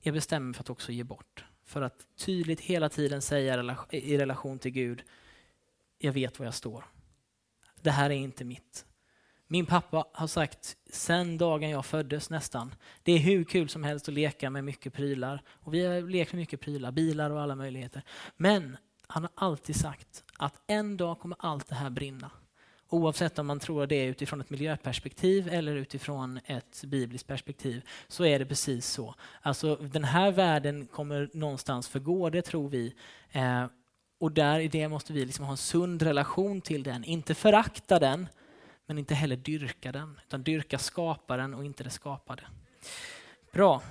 Jag 0.03 0.15
bestämmer 0.15 0.47
mig 0.47 0.55
för 0.55 0.63
att 0.63 0.71
också 0.71 0.93
ge 0.93 1.05
bort. 1.05 1.45
För 1.65 1.83
att 1.83 2.07
tydligt 2.17 2.61
hela 2.61 2.89
tiden 2.89 3.23
säga 3.23 3.77
i 3.91 4.19
relation 4.19 4.59
till 4.59 4.71
Gud, 4.71 5.03
jag 5.99 6.13
vet 6.13 6.39
var 6.39 6.47
jag 6.47 6.55
står. 6.55 6.85
Det 7.81 7.91
här 7.91 8.11
är 8.11 8.15
inte 8.15 8.45
mitt. 8.45 8.87
Min 9.53 9.67
pappa 9.67 10.05
har 10.13 10.27
sagt 10.27 10.77
sen 10.91 11.39
dagen 11.39 11.71
jag 11.71 11.87
föddes 11.87 12.31
nästan, 12.31 12.75
det 13.03 13.13
är 13.13 13.19
hur 13.19 13.45
kul 13.45 13.69
som 13.69 13.85
helst 13.85 14.09
att 14.09 14.15
leka 14.15 14.51
med 14.51 14.65
mycket 14.65 14.93
prylar. 14.93 15.43
Och 15.49 15.75
vi 15.75 15.87
har 15.87 16.01
lekt 16.01 16.33
med 16.33 16.41
mycket 16.41 16.61
prylar, 16.61 16.93
bilar 16.93 17.31
och 17.31 17.41
alla 17.41 17.55
möjligheter. 17.55 18.03
Men 18.37 18.77
han 19.07 19.23
har 19.23 19.31
alltid 19.35 19.77
sagt 19.77 20.25
att 20.39 20.55
en 20.67 20.97
dag 20.97 21.19
kommer 21.19 21.37
allt 21.41 21.69
det 21.69 21.75
här 21.75 21.91
brinna. 21.91 22.31
Oavsett 22.89 23.39
om 23.39 23.47
man 23.47 23.61
tror 23.61 23.87
det 23.87 23.95
är 23.95 24.07
utifrån 24.07 24.41
ett 24.41 24.51
miljöperspektiv 24.51 25.49
eller 25.49 25.77
utifrån 25.77 26.41
ett 26.47 26.85
bibliskt 26.87 27.27
perspektiv 27.27 27.83
så 28.09 28.25
är 28.25 28.39
det 28.39 28.47
precis 28.47 28.87
så. 28.87 29.15
Alltså 29.43 29.77
den 29.77 30.05
här 30.05 30.33
världen 30.33 30.87
kommer 30.87 31.31
någonstans 31.33 31.89
förgå, 31.89 32.31
det 32.31 32.43
tror 32.43 32.69
vi. 32.69 32.95
Eh, 33.33 33.65
och 34.21 34.33
där 34.33 34.61
i 34.61 34.69
det 34.69 34.89
måste 34.89 35.13
vi 35.13 35.25
liksom 35.25 35.45
ha 35.45 35.53
en 35.53 35.57
sund 35.57 36.03
relation 36.03 36.61
till 36.61 36.83
den, 36.83 37.05
inte 37.05 37.35
förakta 37.35 37.99
den, 37.99 38.27
men 38.91 38.99
inte 38.99 39.15
heller 39.15 39.37
dyrka 39.37 39.93
den, 39.93 40.21
utan 40.27 40.43
dyrka 40.43 40.79
skaparen 40.79 41.55
och 41.55 41.65
inte 41.65 41.85
det 41.85 41.91
skapade. 41.91 42.43
Bra. 43.53 43.83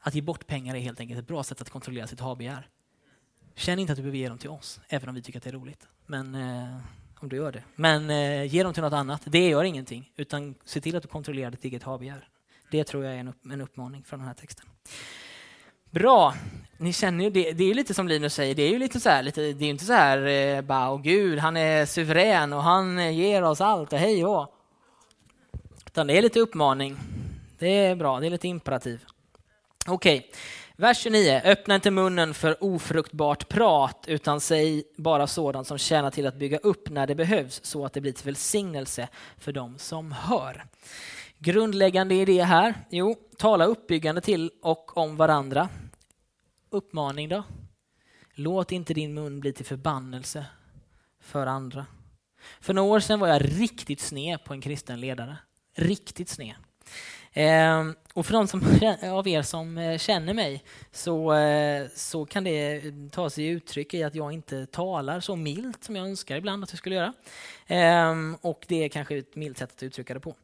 Att 0.00 0.14
ge 0.14 0.22
bort 0.22 0.46
pengar 0.46 0.74
är 0.74 0.80
helt 0.80 1.00
enkelt 1.00 1.20
ett 1.20 1.26
bra 1.26 1.42
sätt 1.42 1.60
att 1.60 1.70
kontrollera 1.70 2.06
sitt 2.06 2.20
habegär. 2.20 2.68
Känn 3.54 3.78
inte 3.78 3.92
att 3.92 3.96
du 3.96 4.02
behöver 4.02 4.18
ge 4.18 4.28
dem 4.28 4.38
till 4.38 4.50
oss, 4.50 4.80
även 4.88 5.08
om 5.08 5.14
vi 5.14 5.22
tycker 5.22 5.38
att 5.38 5.42
det 5.42 5.50
är 5.50 5.54
roligt. 5.54 5.88
Men 6.06 6.34
eh, 6.34 6.76
om 7.16 7.28
du 7.28 7.36
gör 7.36 7.52
det. 7.52 7.62
Men 7.76 8.10
eh, 8.10 8.44
ge 8.44 8.62
dem 8.62 8.74
till 8.74 8.82
något 8.82 8.92
annat. 8.92 9.22
Det 9.26 9.48
gör 9.48 9.64
ingenting, 9.64 10.12
utan 10.16 10.54
se 10.64 10.80
till 10.80 10.96
att 10.96 11.02
du 11.02 11.08
kontrollerar 11.08 11.50
ditt 11.50 11.64
eget 11.64 11.82
habegär. 11.82 12.28
Det 12.70 12.84
tror 12.84 13.04
jag 13.04 13.14
är 13.14 13.18
en, 13.18 13.28
upp, 13.28 13.44
en 13.44 13.60
uppmaning 13.60 14.04
från 14.04 14.18
den 14.18 14.26
här 14.26 14.34
texten. 14.34 14.66
Bra. 15.90 16.34
Ni 16.76 16.92
känner 16.92 17.24
ju, 17.24 17.30
det, 17.30 17.52
det 17.52 17.64
är 17.64 17.68
ju 17.68 17.74
lite 17.74 17.94
som 17.94 18.08
Linus 18.08 18.34
säger, 18.34 18.54
det 18.54 18.62
är 18.62 18.70
ju 18.70 18.78
lite 18.78 19.00
så 19.00 19.10
här, 19.10 19.22
lite, 19.22 19.40
det 19.52 19.64
är 19.64 19.70
inte 19.70 19.84
så 19.84 19.92
här, 19.92 20.26
eh, 20.26 20.62
bara, 20.62 20.90
åh 20.90 21.02
gud, 21.02 21.38
han 21.38 21.56
är 21.56 21.86
suverän 21.86 22.52
och 22.52 22.62
han 22.62 22.98
eh, 22.98 23.10
ger 23.10 23.42
oss 23.42 23.60
allt 23.60 23.92
och 23.92 23.98
hej 23.98 24.24
och 24.24 24.54
Utan 25.86 26.06
det 26.06 26.18
är 26.18 26.22
lite 26.22 26.40
uppmaning. 26.40 26.96
Det 27.58 27.68
är 27.68 27.96
bra, 27.96 28.20
det 28.20 28.26
är 28.26 28.30
lite 28.30 28.48
imperativ. 28.48 29.04
Okej, 29.86 30.18
okay. 30.18 30.30
vers 30.76 30.98
29. 30.98 31.40
Öppna 31.44 31.74
inte 31.74 31.90
munnen 31.90 32.34
för 32.34 32.64
ofruktbart 32.64 33.48
prat, 33.48 34.04
utan 34.06 34.40
säg 34.40 34.84
bara 34.96 35.26
sådant 35.26 35.66
som 35.66 35.78
tjänar 35.78 36.10
till 36.10 36.26
att 36.26 36.34
bygga 36.34 36.58
upp 36.58 36.90
när 36.90 37.06
det 37.06 37.14
behövs, 37.14 37.60
så 37.64 37.84
att 37.84 37.92
det 37.92 38.00
blir 38.00 38.12
till 38.12 38.26
välsignelse 38.26 39.08
för 39.38 39.52
dem 39.52 39.78
som 39.78 40.12
hör. 40.12 40.64
Grundläggande 41.42 42.14
idé 42.14 42.42
här? 42.42 42.74
Jo, 42.90 43.16
tala 43.38 43.64
uppbyggande 43.64 44.20
till 44.20 44.50
och 44.62 44.96
om 44.96 45.16
varandra. 45.16 45.68
Uppmaning 46.70 47.28
då? 47.28 47.44
Låt 48.34 48.72
inte 48.72 48.94
din 48.94 49.14
mun 49.14 49.40
bli 49.40 49.52
till 49.52 49.64
förbannelse 49.64 50.46
för 51.20 51.46
andra. 51.46 51.86
För 52.60 52.74
några 52.74 52.92
år 52.92 53.00
sedan 53.00 53.20
var 53.20 53.28
jag 53.28 53.60
riktigt 53.60 54.00
sned 54.00 54.44
på 54.44 54.52
en 54.52 54.60
kristen 54.60 55.00
ledare. 55.00 55.36
Riktigt 55.74 56.28
sned. 56.28 56.54
Eh, 57.32 57.90
och 58.14 58.26
för 58.26 58.32
de 58.32 58.48
som, 58.48 58.62
av 59.02 59.28
er 59.28 59.42
som 59.42 59.78
eh, 59.78 59.98
känner 59.98 60.34
mig 60.34 60.64
så, 60.92 61.34
eh, 61.34 61.86
så 61.94 62.24
kan 62.24 62.44
det 62.44 62.72
mm, 62.72 63.10
ta 63.10 63.30
sig 63.30 63.46
uttryck 63.46 63.94
i 63.94 64.02
att 64.02 64.14
jag 64.14 64.32
inte 64.32 64.66
talar 64.66 65.20
så 65.20 65.36
milt 65.36 65.84
som 65.84 65.96
jag 65.96 66.06
önskar 66.06 66.36
ibland 66.36 66.64
att 66.64 66.70
jag 66.70 66.78
skulle 66.78 66.94
göra. 66.94 67.12
Eh, 67.66 68.14
och 68.40 68.64
det 68.68 68.84
är 68.84 68.88
kanske 68.88 69.16
ett 69.16 69.36
milt 69.36 69.58
sätt 69.58 69.72
att 69.76 69.82
uttrycka 69.82 70.14
det 70.14 70.20
på. 70.20 70.34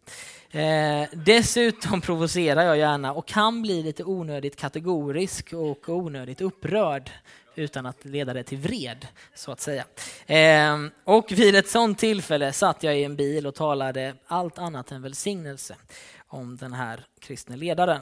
Eh, 0.59 1.09
dessutom 1.13 2.01
provocerar 2.01 2.63
jag 2.63 2.79
gärna 2.79 3.13
och 3.13 3.27
kan 3.27 3.63
bli 3.63 3.83
lite 3.83 4.05
onödigt 4.05 4.57
kategorisk 4.57 5.53
och 5.53 5.89
onödigt 5.89 6.41
upprörd 6.41 7.11
utan 7.55 7.87
att 7.87 8.05
leda 8.05 8.35
det 8.35 8.43
till 8.43 8.59
vred, 8.59 9.07
så 9.35 9.53
att 9.53 9.61
säga. 9.61 9.85
Eh, 10.27 10.79
och 11.05 11.33
vid 11.33 11.57
ett 11.57 11.69
sådant 11.69 11.99
tillfälle 11.99 12.53
satt 12.53 12.83
jag 12.83 12.99
i 12.99 13.05
en 13.05 13.17
bil 13.17 13.47
och 13.47 13.55
talade 13.55 14.15
allt 14.27 14.59
annat 14.59 14.93
än 14.93 15.03
välsignelse 15.03 15.77
om 16.29 16.57
den 16.57 16.73
här 16.73 17.07
kristne 17.21 17.57
ledaren. 17.57 18.01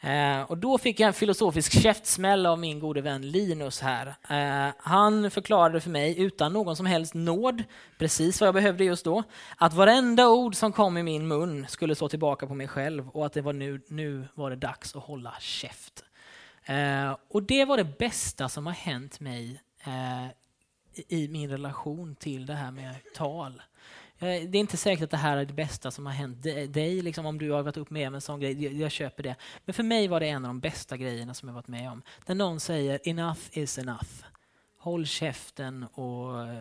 Eh, 0.00 0.42
och 0.42 0.58
då 0.58 0.78
fick 0.78 1.00
jag 1.00 1.08
en 1.08 1.14
filosofisk 1.14 1.82
käftsmäll 1.82 2.46
av 2.46 2.58
min 2.58 2.80
gode 2.80 3.00
vän 3.00 3.30
Linus 3.30 3.80
här. 3.80 4.06
Eh, 4.28 4.74
han 4.78 5.30
förklarade 5.30 5.80
för 5.80 5.90
mig 5.90 6.20
utan 6.20 6.52
någon 6.52 6.76
som 6.76 6.86
helst 6.86 7.14
nåd, 7.14 7.64
precis 7.98 8.40
vad 8.40 8.46
jag 8.46 8.54
behövde 8.54 8.84
just 8.84 9.04
då, 9.04 9.22
att 9.56 9.74
varenda 9.74 10.28
ord 10.28 10.54
som 10.54 10.72
kom 10.72 10.96
i 10.96 11.02
min 11.02 11.28
mun 11.28 11.66
skulle 11.68 11.94
slå 11.94 12.08
tillbaka 12.08 12.46
på 12.46 12.54
mig 12.54 12.68
själv 12.68 13.08
och 13.08 13.26
att 13.26 13.32
det 13.32 13.40
var 13.40 13.52
nu, 13.52 13.80
nu 13.88 14.28
var 14.34 14.50
det 14.50 14.56
dags 14.56 14.96
att 14.96 15.02
hålla 15.02 15.34
käft. 15.40 16.04
Eh, 16.64 17.16
och 17.28 17.42
det 17.42 17.64
var 17.64 17.76
det 17.76 17.98
bästa 17.98 18.48
som 18.48 18.66
har 18.66 18.72
hänt 18.72 19.20
mig 19.20 19.60
eh, 19.84 20.26
i 21.08 21.28
min 21.28 21.50
relation 21.50 22.16
till 22.16 22.46
det 22.46 22.54
här 22.54 22.70
med 22.70 22.94
tal. 23.14 23.62
Eh, 24.18 24.48
det 24.48 24.58
är 24.58 24.60
inte 24.60 24.76
säkert 24.76 25.04
att 25.04 25.10
det 25.10 25.16
här 25.16 25.36
är 25.36 25.44
det 25.44 25.52
bästa 25.52 25.90
som 25.90 26.06
har 26.06 26.12
hänt 26.12 26.42
dig, 26.72 27.02
liksom, 27.02 27.26
om 27.26 27.38
du 27.38 27.50
har 27.50 27.62
varit 27.62 27.76
upp 27.76 27.90
med 27.90 28.08
om 28.08 28.14
en 28.14 28.20
sån 28.20 28.40
grej. 28.40 28.64
Jag, 28.64 28.72
jag, 28.72 28.90
köper 28.90 29.22
det. 29.22 29.36
Men 29.64 29.74
för 29.74 29.82
mig 29.82 30.08
var 30.08 30.20
det 30.20 30.26
en 30.26 30.44
av 30.44 30.48
de 30.48 30.60
bästa 30.60 30.96
grejerna 30.96 31.34
som 31.34 31.48
jag 31.48 31.54
varit 31.54 31.68
med 31.68 31.90
om. 31.90 32.02
När 32.26 32.34
någon 32.34 32.60
säger 32.60 33.00
enough 33.08 33.40
is 33.52 33.78
enough. 33.78 34.10
Håll 34.78 35.06
käften 35.06 35.84
och 35.84 36.42
eh, 36.42 36.58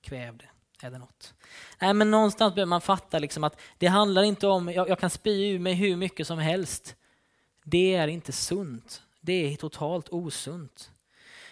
kväv 0.00 0.36
det. 0.36 0.48
Eller 0.86 0.98
något. 0.98 1.34
Nej, 1.80 1.94
men 1.94 2.10
någonstans 2.10 2.54
behöver 2.54 2.68
man 2.68 2.80
fatta 2.80 3.18
liksom 3.18 3.44
att 3.44 3.60
det 3.78 3.86
handlar 3.86 4.22
inte 4.22 4.46
om, 4.46 4.68
jag, 4.68 4.88
jag 4.88 4.98
kan 4.98 5.10
spy 5.10 5.50
ur 5.50 5.58
mig 5.58 5.74
hur 5.74 5.96
mycket 5.96 6.26
som 6.26 6.38
helst. 6.38 6.96
Det 7.64 7.94
är 7.94 8.08
inte 8.08 8.32
sunt. 8.32 9.02
Det 9.20 9.52
är 9.52 9.56
totalt 9.56 10.08
osunt. 10.08 10.90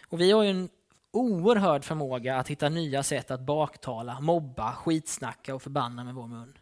Och 0.08 0.20
vi 0.20 0.30
har 0.30 0.42
ju 0.42 0.50
en 0.50 0.68
oerhörd 1.12 1.84
förmåga 1.84 2.36
att 2.36 2.48
hitta 2.48 2.68
nya 2.68 3.02
sätt 3.02 3.30
att 3.30 3.40
baktala, 3.40 4.20
mobba, 4.20 4.72
skitsnacka 4.72 5.54
och 5.54 5.62
förbanna 5.62 6.04
med 6.04 6.14
vår 6.14 6.26
mun. 6.26 6.58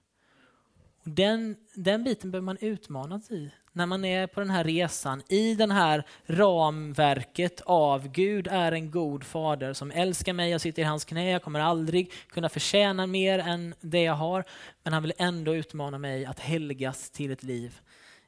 Och 1.04 1.10
den, 1.10 1.56
den 1.74 2.04
biten 2.04 2.30
behöver 2.30 2.44
man 2.44 2.58
utmanas 2.60 3.30
i 3.30 3.50
när 3.72 3.86
man 3.86 4.04
är 4.04 4.26
på 4.26 4.40
den 4.40 4.50
här 4.50 4.64
resan 4.64 5.22
i 5.28 5.54
det 5.54 5.72
här 5.72 6.06
ramverket 6.26 7.60
av 7.60 8.08
Gud 8.08 8.48
är 8.50 8.72
en 8.72 8.90
god 8.90 9.24
fader 9.24 9.72
som 9.72 9.90
älskar 9.90 10.32
mig, 10.32 10.50
jag 10.50 10.60
sitter 10.60 10.82
i 10.82 10.84
hans 10.84 11.04
knä, 11.04 11.30
jag 11.30 11.42
kommer 11.42 11.60
aldrig 11.60 12.12
kunna 12.28 12.48
förtjäna 12.48 13.06
mer 13.06 13.38
än 13.38 13.74
det 13.80 14.02
jag 14.02 14.14
har. 14.14 14.44
Men 14.82 14.92
han 14.92 15.02
vill 15.02 15.12
ändå 15.18 15.54
utmana 15.54 15.98
mig 15.98 16.24
att 16.24 16.40
helgas 16.40 17.10
till 17.10 17.30
ett 17.30 17.42
liv 17.42 17.80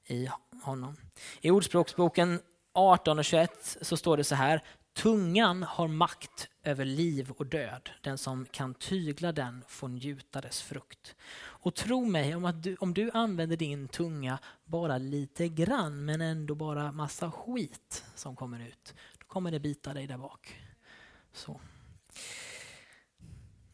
i 0.07 0.29
honom. 0.63 0.97
I 1.41 1.51
Ordspråksboken 1.51 2.41
18 2.75 3.19
och 3.19 3.25
21 3.25 3.77
så 3.81 3.97
står 3.97 4.17
det 4.17 4.25
så 4.25 4.35
här. 4.35 4.63
Tungan 4.93 5.63
har 5.63 5.89
makt 5.89 6.49
över 6.63 6.85
liv 6.85 7.31
och 7.31 7.47
död. 7.47 7.91
Den 8.01 8.19
som 8.19 8.47
kan 8.47 8.75
tygla 8.75 9.33
den 9.33 9.65
får 9.69 9.89
njuta 9.89 10.41
dess 10.41 10.63
frukt. 10.63 11.17
Och 11.35 11.75
tro 11.75 12.05
mig, 12.05 12.35
om, 12.35 12.45
att 12.45 12.63
du, 12.63 12.77
om 12.77 12.95
du 12.95 13.11
använder 13.11 13.57
din 13.57 13.89
tunga 13.89 14.39
bara 14.65 14.99
lite 14.99 15.49
grann 15.49 16.05
men 16.05 16.21
ändå 16.21 16.55
bara 16.55 16.93
massa 16.93 17.31
skit 17.31 18.05
som 18.15 18.37
kommer 18.37 18.61
ut, 18.61 18.95
då 19.19 19.27
kommer 19.27 19.51
det 19.51 19.61
bita 19.61 19.95
dig 19.95 20.07
där 20.07 20.19
bak. 20.19 20.61
Så. 21.33 21.61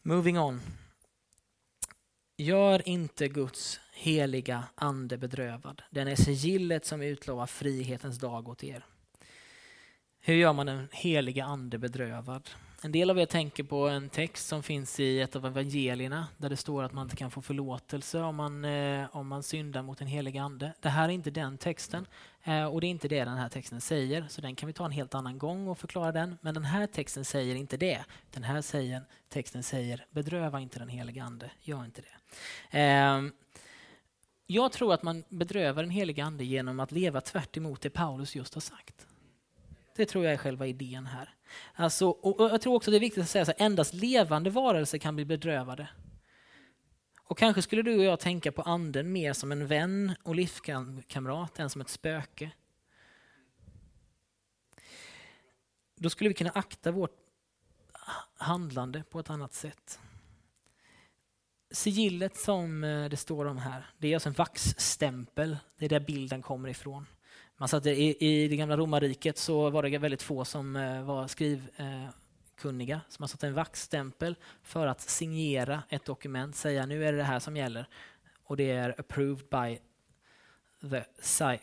Moving 0.01 0.39
on. 0.39 0.61
Gör 2.37 2.87
inte 2.87 3.27
Guds 3.27 3.79
heliga 3.93 4.63
ande 4.75 5.17
bedrövad. 5.17 5.81
Den 5.89 6.07
är 6.07 6.15
sigillet 6.15 6.85
som 6.85 7.01
utlovar 7.01 7.45
frihetens 7.45 8.17
dag 8.17 8.47
åt 8.47 8.63
er. 8.63 8.85
Hur 10.21 10.33
gör 10.33 10.53
man 10.53 10.65
den 10.65 10.87
heliga 10.91 11.45
ande 11.45 11.77
bedrövad? 11.77 12.49
En 12.81 12.91
del 12.91 13.09
av 13.09 13.19
er 13.19 13.25
tänker 13.25 13.63
på 13.63 13.87
en 13.87 14.09
text 14.09 14.47
som 14.47 14.63
finns 14.63 14.99
i 14.99 15.21
ett 15.21 15.35
av 15.35 15.45
evangelierna 15.45 16.27
där 16.37 16.49
det 16.49 16.57
står 16.57 16.83
att 16.83 16.93
man 16.93 17.03
inte 17.03 17.15
kan 17.15 17.31
få 17.31 17.41
förlåtelse 17.41 18.19
om 18.19 18.35
man, 18.35 18.65
eh, 18.65 19.15
om 19.15 19.27
man 19.27 19.43
syndar 19.43 19.81
mot 19.81 20.01
en 20.01 20.07
helig 20.07 20.37
ande. 20.37 20.73
Det 20.79 20.89
här 20.89 21.09
är 21.09 21.13
inte 21.13 21.31
den 21.31 21.57
texten 21.57 22.07
eh, 22.43 22.65
och 22.65 22.81
det 22.81 22.87
är 22.87 22.89
inte 22.89 23.07
det 23.07 23.23
den 23.23 23.37
här 23.37 23.49
texten 23.49 23.81
säger. 23.81 24.25
Så 24.29 24.41
den 24.41 24.55
kan 24.55 24.67
vi 24.67 24.73
ta 24.73 24.85
en 24.85 24.91
helt 24.91 25.15
annan 25.15 25.37
gång 25.37 25.67
och 25.67 25.79
förklara 25.79 26.11
den. 26.11 26.37
Men 26.41 26.53
den 26.53 26.65
här 26.65 26.87
texten 26.87 27.25
säger 27.25 27.55
inte 27.55 27.77
det. 27.77 28.05
Den 28.31 28.43
här 28.43 28.61
säger, 28.61 29.01
texten 29.29 29.63
säger 29.63 30.05
bedröva 30.11 30.59
inte 30.59 30.79
den 30.79 30.89
heliga 30.89 31.23
ande, 31.23 31.51
gör 31.61 31.85
inte 31.85 32.01
det. 32.01 32.79
Eh, 32.79 33.21
jag 34.47 34.71
tror 34.71 34.93
att 34.93 35.03
man 35.03 35.23
bedrövar 35.29 35.83
den 35.83 35.91
heliga 35.91 36.25
ande 36.25 36.43
genom 36.43 36.79
att 36.79 36.91
leva 36.91 37.21
tvärt 37.21 37.53
det 37.81 37.89
Paulus 37.89 38.35
just 38.35 38.53
har 38.53 38.61
sagt. 38.61 39.05
Det 39.99 40.05
tror 40.05 40.23
jag 40.25 40.33
är 40.33 40.37
själva 40.37 40.67
idén 40.67 41.05
här. 41.05 41.29
Alltså, 41.73 42.09
och 42.09 42.51
jag 42.51 42.61
tror 42.61 42.75
också 42.75 42.91
det 42.91 42.97
är 42.97 43.01
viktigt 43.01 43.23
att 43.23 43.29
säga 43.29 43.41
att 43.41 43.61
endast 43.61 43.93
levande 43.93 44.49
varelser 44.49 44.97
kan 44.97 45.15
bli 45.15 45.25
bedrövade. 45.25 45.87
Och 47.23 47.37
kanske 47.37 47.61
skulle 47.61 47.81
du 47.81 47.97
och 47.97 48.03
jag 48.03 48.19
tänka 48.19 48.51
på 48.51 48.61
anden 48.61 49.11
mer 49.11 49.33
som 49.33 49.51
en 49.51 49.67
vän 49.67 50.15
och 50.23 50.35
livskamrat 50.35 51.59
än 51.59 51.69
som 51.69 51.81
ett 51.81 51.89
spöke. 51.89 52.51
Då 55.95 56.09
skulle 56.09 56.27
vi 56.27 56.33
kunna 56.33 56.51
akta 56.51 56.91
vårt 56.91 57.17
handlande 58.37 59.03
på 59.03 59.19
ett 59.19 59.29
annat 59.29 59.53
sätt. 59.53 59.99
Sigillet 61.71 62.37
som 62.37 62.83
eh, 62.83 63.09
det 63.09 63.17
står 63.17 63.45
om 63.45 63.57
här, 63.57 63.89
det 63.97 64.07
är 64.07 64.15
alltså 64.15 64.29
en 64.29 64.35
vaxstämpel. 64.35 65.57
Det 65.77 65.85
är 65.85 65.89
där 65.89 65.99
bilden 65.99 66.41
kommer 66.41 66.69
ifrån. 66.69 67.05
Man 67.59 67.69
satte, 67.69 67.89
i, 67.89 68.17
I 68.19 68.47
det 68.47 68.55
gamla 68.55 68.77
romarriket 68.77 69.37
så 69.37 69.69
var 69.69 69.83
det 69.83 69.97
väldigt 69.97 70.21
få 70.21 70.45
som 70.45 70.75
eh, 70.75 71.03
var 71.03 71.27
skrivkunniga. 71.27 73.01
Så 73.09 73.15
man 73.19 73.29
satte 73.29 73.47
en 73.47 73.53
vaxstämpel 73.53 74.35
för 74.63 74.87
att 74.87 75.01
signera 75.01 75.83
ett 75.89 76.05
dokument, 76.05 76.55
säga 76.55 76.85
nu 76.85 77.05
är 77.05 77.11
det 77.11 77.17
det 77.17 77.23
här 77.23 77.39
som 77.39 77.57
gäller. 77.57 77.85
Och 78.43 78.57
det 78.57 78.71
är 78.71 78.95
approved 78.99 79.45
by 79.49 79.79
the 80.89 81.03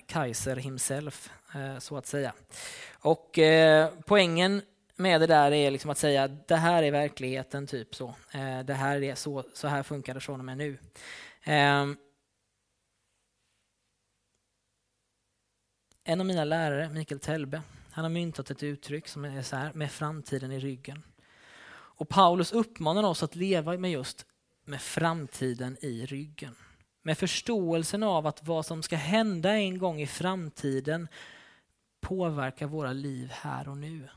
Kaiser 0.06 0.56
himself, 0.56 1.30
eh, 1.54 1.78
så 1.78 1.96
att 1.96 2.06
säga. 2.06 2.32
Och 2.92 3.38
eh, 3.38 3.90
poängen 4.06 4.62
med 4.96 5.20
det 5.20 5.26
där 5.26 5.52
är 5.52 5.70
liksom 5.70 5.90
att 5.90 5.98
säga 5.98 6.28
det 6.28 6.56
här 6.56 6.82
är 6.82 6.90
verkligheten, 6.90 7.66
typ 7.66 7.94
så. 7.94 8.14
Det 8.64 8.74
här 8.74 9.02
är 9.02 9.14
så, 9.14 9.44
så 9.54 9.68
här 9.68 9.82
funkar 9.82 10.14
det 10.14 10.20
från 10.20 10.40
och 10.40 10.44
med 10.44 10.58
nu. 10.58 10.78
Ehm, 11.42 11.96
En 16.08 16.20
av 16.20 16.26
mina 16.26 16.44
lärare, 16.44 16.88
Mikael 16.88 17.20
Telbe, 17.20 17.62
han 17.90 18.04
har 18.04 18.10
myntat 18.10 18.50
ett 18.50 18.62
uttryck 18.62 19.08
som 19.08 19.24
är 19.24 19.42
så 19.42 19.56
här, 19.56 19.72
med 19.72 19.90
framtiden 19.90 20.52
i 20.52 20.60
ryggen. 20.60 21.02
Och 21.68 22.08
Paulus 22.08 22.52
uppmanar 22.52 23.02
oss 23.02 23.22
att 23.22 23.36
leva 23.36 23.78
med 23.78 23.90
just 23.90 24.26
med 24.64 24.80
framtiden 24.80 25.76
i 25.80 26.06
ryggen. 26.06 26.54
Med 27.02 27.18
förståelsen 27.18 28.02
av 28.02 28.26
att 28.26 28.46
vad 28.46 28.66
som 28.66 28.82
ska 28.82 28.96
hända 28.96 29.52
en 29.52 29.78
gång 29.78 30.00
i 30.00 30.06
framtiden 30.06 31.08
påverkar 32.00 32.66
våra 32.66 32.92
liv 32.92 33.28
här 33.32 33.68
och 33.68 33.78
nu. 33.78 34.08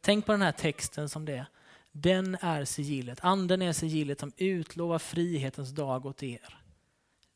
Tänk 0.00 0.26
på 0.26 0.32
den 0.32 0.42
här 0.42 0.52
texten 0.52 1.08
som 1.08 1.24
det 1.24 1.36
är. 1.36 1.46
Den 1.92 2.36
är 2.40 2.64
sigillet, 2.64 3.18
anden 3.22 3.62
är 3.62 3.72
sigillet 3.72 4.20
som 4.20 4.32
utlovar 4.36 4.98
frihetens 4.98 5.70
dag 5.70 6.06
åt 6.06 6.22
er. 6.22 6.65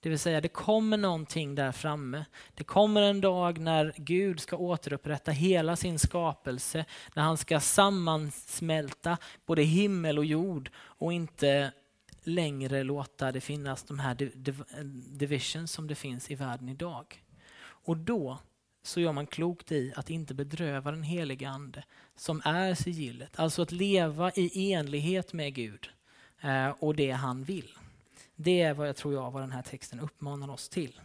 Det 0.00 0.08
vill 0.08 0.18
säga, 0.18 0.40
det 0.40 0.48
kommer 0.48 0.96
någonting 0.96 1.54
där 1.54 1.72
framme. 1.72 2.24
Det 2.54 2.64
kommer 2.64 3.02
en 3.02 3.20
dag 3.20 3.58
när 3.58 3.94
Gud 3.96 4.40
ska 4.40 4.56
återupprätta 4.56 5.30
hela 5.30 5.76
sin 5.76 5.98
skapelse, 5.98 6.84
när 7.14 7.22
han 7.22 7.36
ska 7.36 7.60
sammansmälta 7.60 9.18
både 9.46 9.62
himmel 9.62 10.18
och 10.18 10.24
jord 10.24 10.70
och 10.76 11.12
inte 11.12 11.72
längre 12.22 12.82
låta 12.82 13.32
det 13.32 13.40
finnas 13.40 13.82
de 13.82 13.98
här 13.98 14.14
divisions 15.18 15.72
som 15.72 15.86
det 15.86 15.94
finns 15.94 16.30
i 16.30 16.34
världen 16.34 16.68
idag. 16.68 17.22
Och 17.62 17.96
då 17.96 18.38
så 18.82 19.00
gör 19.00 19.12
man 19.12 19.26
klokt 19.26 19.72
i 19.72 19.92
att 19.96 20.10
inte 20.10 20.34
bedröva 20.34 20.90
den 20.90 21.02
heliga 21.02 21.48
ande 21.48 21.84
som 22.16 22.42
är 22.44 22.74
sigillet. 22.74 23.38
Alltså 23.38 23.62
att 23.62 23.72
leva 23.72 24.32
i 24.34 24.72
enlighet 24.72 25.32
med 25.32 25.54
Gud 25.54 25.88
eh, 26.40 26.68
och 26.68 26.94
det 26.94 27.10
han 27.10 27.44
vill. 27.44 27.70
Det 28.42 28.62
är 28.62 28.74
vad 28.74 28.88
jag 28.88 28.96
tror 28.96 29.14
jag 29.14 29.30
vad 29.30 29.42
den 29.42 29.52
här 29.52 29.62
texten 29.62 30.00
uppmanar 30.00 30.50
oss 30.50 30.68
till. 30.68 31.00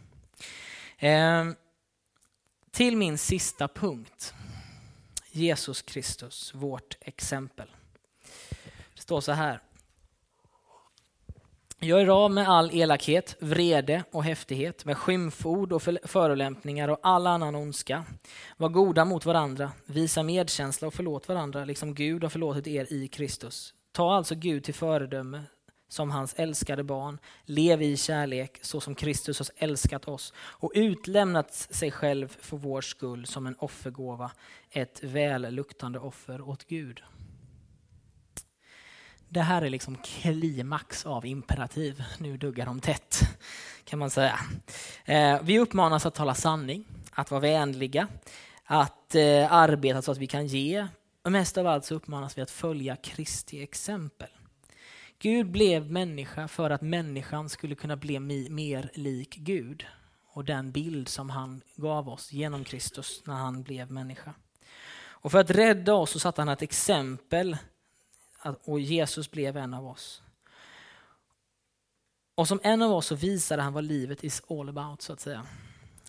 Eh, 0.98 1.44
till 2.70 2.96
min 2.96 3.18
sista 3.18 3.68
punkt. 3.68 4.34
Jesus 5.30 5.82
Kristus, 5.82 6.54
vårt 6.54 6.96
exempel. 7.00 7.68
Det 8.94 9.00
står 9.00 9.20
så 9.20 9.32
här. 9.32 9.60
Gör 11.80 12.24
av 12.24 12.30
med 12.30 12.48
all 12.48 12.70
elakhet, 12.74 13.36
vrede 13.40 14.04
och 14.10 14.24
häftighet, 14.24 14.84
med 14.84 14.96
skymford 14.96 15.72
och 15.72 15.82
förolämpningar 16.04 16.88
och 16.88 16.98
all 17.02 17.26
annan 17.26 17.54
ondska. 17.54 18.04
Var 18.56 18.68
goda 18.68 19.04
mot 19.04 19.26
varandra, 19.26 19.72
visa 19.86 20.22
medkänsla 20.22 20.88
och 20.88 20.94
förlåt 20.94 21.28
varandra, 21.28 21.64
liksom 21.64 21.94
Gud 21.94 22.22
har 22.22 22.30
förlåtit 22.30 22.66
er 22.66 22.92
i 22.92 23.08
Kristus. 23.08 23.74
Ta 23.92 24.14
alltså 24.14 24.34
Gud 24.34 24.64
till 24.64 24.74
föredöme 24.74 25.42
som 25.88 26.10
hans 26.10 26.34
älskade 26.34 26.84
barn, 26.84 27.18
lev 27.44 27.82
i 27.82 27.96
kärlek 27.96 28.58
så 28.62 28.80
som 28.80 28.94
Kristus 28.94 29.38
har 29.38 29.48
älskat 29.56 30.08
oss 30.08 30.32
och 30.36 30.72
utlämnat 30.74 31.54
sig 31.54 31.90
själv 31.90 32.36
för 32.40 32.56
vår 32.56 32.80
skull 32.80 33.26
som 33.26 33.46
en 33.46 33.56
offergåva, 33.58 34.30
ett 34.70 35.00
välluktande 35.02 35.98
offer 35.98 36.40
åt 36.40 36.64
Gud. 36.64 37.02
Det 39.28 39.40
här 39.40 39.62
är 39.62 39.70
liksom 39.70 39.96
klimax 39.96 41.06
av 41.06 41.26
imperativ. 41.26 42.02
Nu 42.18 42.36
duggar 42.36 42.66
de 42.66 42.80
tätt, 42.80 43.20
kan 43.84 43.98
man 43.98 44.10
säga. 44.10 44.38
Eh, 45.04 45.42
vi 45.42 45.58
uppmanas 45.58 46.06
att 46.06 46.14
tala 46.14 46.34
sanning, 46.34 46.84
att 47.12 47.30
vara 47.30 47.40
vänliga, 47.40 48.08
att 48.64 49.14
eh, 49.14 49.52
arbeta 49.52 50.02
så 50.02 50.12
att 50.12 50.18
vi 50.18 50.26
kan 50.26 50.46
ge. 50.46 50.86
Mest 51.24 51.58
av 51.58 51.66
allt 51.66 51.84
så 51.84 51.94
uppmanas 51.94 52.38
vi 52.38 52.42
att 52.42 52.50
följa 52.50 52.96
Kristi 52.96 53.62
exempel. 53.62 54.28
Gud 55.18 55.50
blev 55.50 55.90
människa 55.90 56.48
för 56.48 56.70
att 56.70 56.82
människan 56.82 57.48
skulle 57.48 57.74
kunna 57.74 57.96
bli 57.96 58.20
mer 58.50 58.90
lik 58.94 59.36
Gud 59.36 59.86
och 60.26 60.44
den 60.44 60.72
bild 60.72 61.08
som 61.08 61.30
han 61.30 61.62
gav 61.76 62.08
oss 62.08 62.32
genom 62.32 62.64
Kristus 62.64 63.22
när 63.24 63.34
han 63.34 63.62
blev 63.62 63.90
människa. 63.90 64.34
Och 64.98 65.32
för 65.32 65.38
att 65.38 65.50
rädda 65.50 65.94
oss 65.94 66.10
så 66.10 66.18
satte 66.18 66.40
han 66.40 66.48
ett 66.48 66.62
exempel 66.62 67.56
och 68.64 68.80
Jesus 68.80 69.30
blev 69.30 69.56
en 69.56 69.74
av 69.74 69.86
oss. 69.86 70.22
Och 72.34 72.48
som 72.48 72.60
en 72.62 72.82
av 72.82 72.92
oss 72.92 73.06
så 73.06 73.14
visade 73.14 73.62
han 73.62 73.72
vad 73.72 73.84
livet 73.84 74.24
is 74.24 74.42
all 74.48 74.68
about 74.68 75.02
så 75.02 75.12
att 75.12 75.20
säga. 75.20 75.46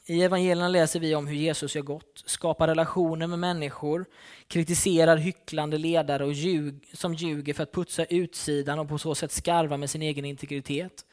I 0.10 0.22
evangelierna 0.22 0.67
läser 0.67 1.00
vi 1.00 1.15
om 1.15 1.28
hur 1.28 1.36
Jesus 1.36 1.76
gör 1.76 1.82
gott, 1.82 2.24
skapar 2.26 2.67
relationer 2.67 3.28
med 3.28 3.39
människor, 3.39 4.06
kritiserar 4.48 5.17
hycklande 5.17 5.78
ledare 5.78 6.26
och 6.26 6.34
ljug, 6.34 6.89
som 6.93 7.13
ljuger 7.13 7.54
för 7.54 7.63
att 7.63 7.72
putsa 7.72 8.06
utsidan 8.06 8.80
och 8.80 8.89
på 8.89 8.98
så 8.98 9.15
sätt 9.15 9.32
skarva 9.32 9.78
med 9.78 9.89
sin 9.89 10.02
egen 10.02 10.26
integritet. 10.26 11.06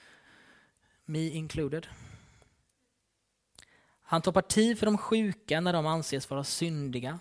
Me 1.05 1.29
included. 1.29 1.87
Han 4.03 4.23
tar 4.23 4.33
parti 4.33 4.79
för 4.79 4.87
de 4.87 4.99
sjuka 4.99 5.61
när 5.61 5.73
de 5.73 5.87
anses 5.87 6.31
vara 6.31 6.45
syndiga. 6.45 7.19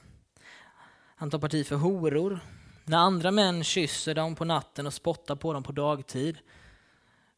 Han 1.16 1.30
tar 1.30 1.40
parti 1.40 1.68
för 1.68 1.76
horor. 1.76 2.40
När 2.86 2.98
andra 2.98 3.32
män 3.32 3.64
kysser 3.64 4.16
dem 4.16 4.36
på 4.36 4.46
natten 4.46 4.88
och 4.88 4.94
spottar 4.94 5.36
på 5.36 5.54
dem 5.54 5.64
på 5.64 5.72
dagtid 5.72 6.38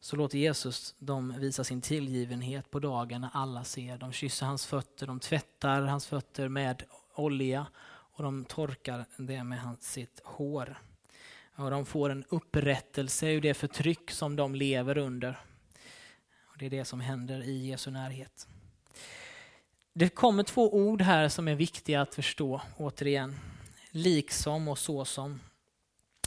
så 0.00 0.16
låter 0.16 0.38
Jesus 0.38 0.94
dem 0.98 1.34
visa 1.38 1.64
sin 1.64 1.80
tillgivenhet 1.80 2.70
på 2.70 2.78
dagen 2.78 3.20
när 3.20 3.30
alla 3.32 3.64
ser. 3.64 3.98
De 3.98 4.12
kysser 4.12 4.46
hans 4.46 4.66
fötter, 4.66 5.06
de 5.06 5.20
tvättar 5.20 5.82
hans 5.82 6.06
fötter 6.06 6.48
med 6.48 6.82
olja 7.14 7.66
och 8.16 8.22
de 8.22 8.44
torkar 8.44 9.04
det 9.16 9.44
med 9.44 9.76
sitt 9.80 10.20
hår. 10.24 10.78
Och 11.54 11.70
de 11.70 11.86
får 11.86 12.10
en 12.10 12.24
upprättelse 12.28 13.28
ur 13.28 13.40
det 13.40 13.54
förtryck 13.54 14.10
som 14.10 14.36
de 14.36 14.54
lever 14.54 14.98
under. 14.98 15.38
Och 16.56 16.58
det 16.58 16.66
är 16.66 16.70
det 16.70 16.84
som 16.84 17.00
händer 17.00 17.42
i 17.42 17.66
Jesu 17.66 17.90
närhet. 17.90 18.48
Det 19.92 20.08
kommer 20.08 20.42
två 20.42 20.74
ord 20.74 21.02
här 21.02 21.28
som 21.28 21.48
är 21.48 21.54
viktiga 21.54 22.00
att 22.00 22.14
förstå 22.14 22.62
återigen. 22.76 23.36
Liksom 23.90 24.68
och 24.68 24.78
såsom. 24.78 25.40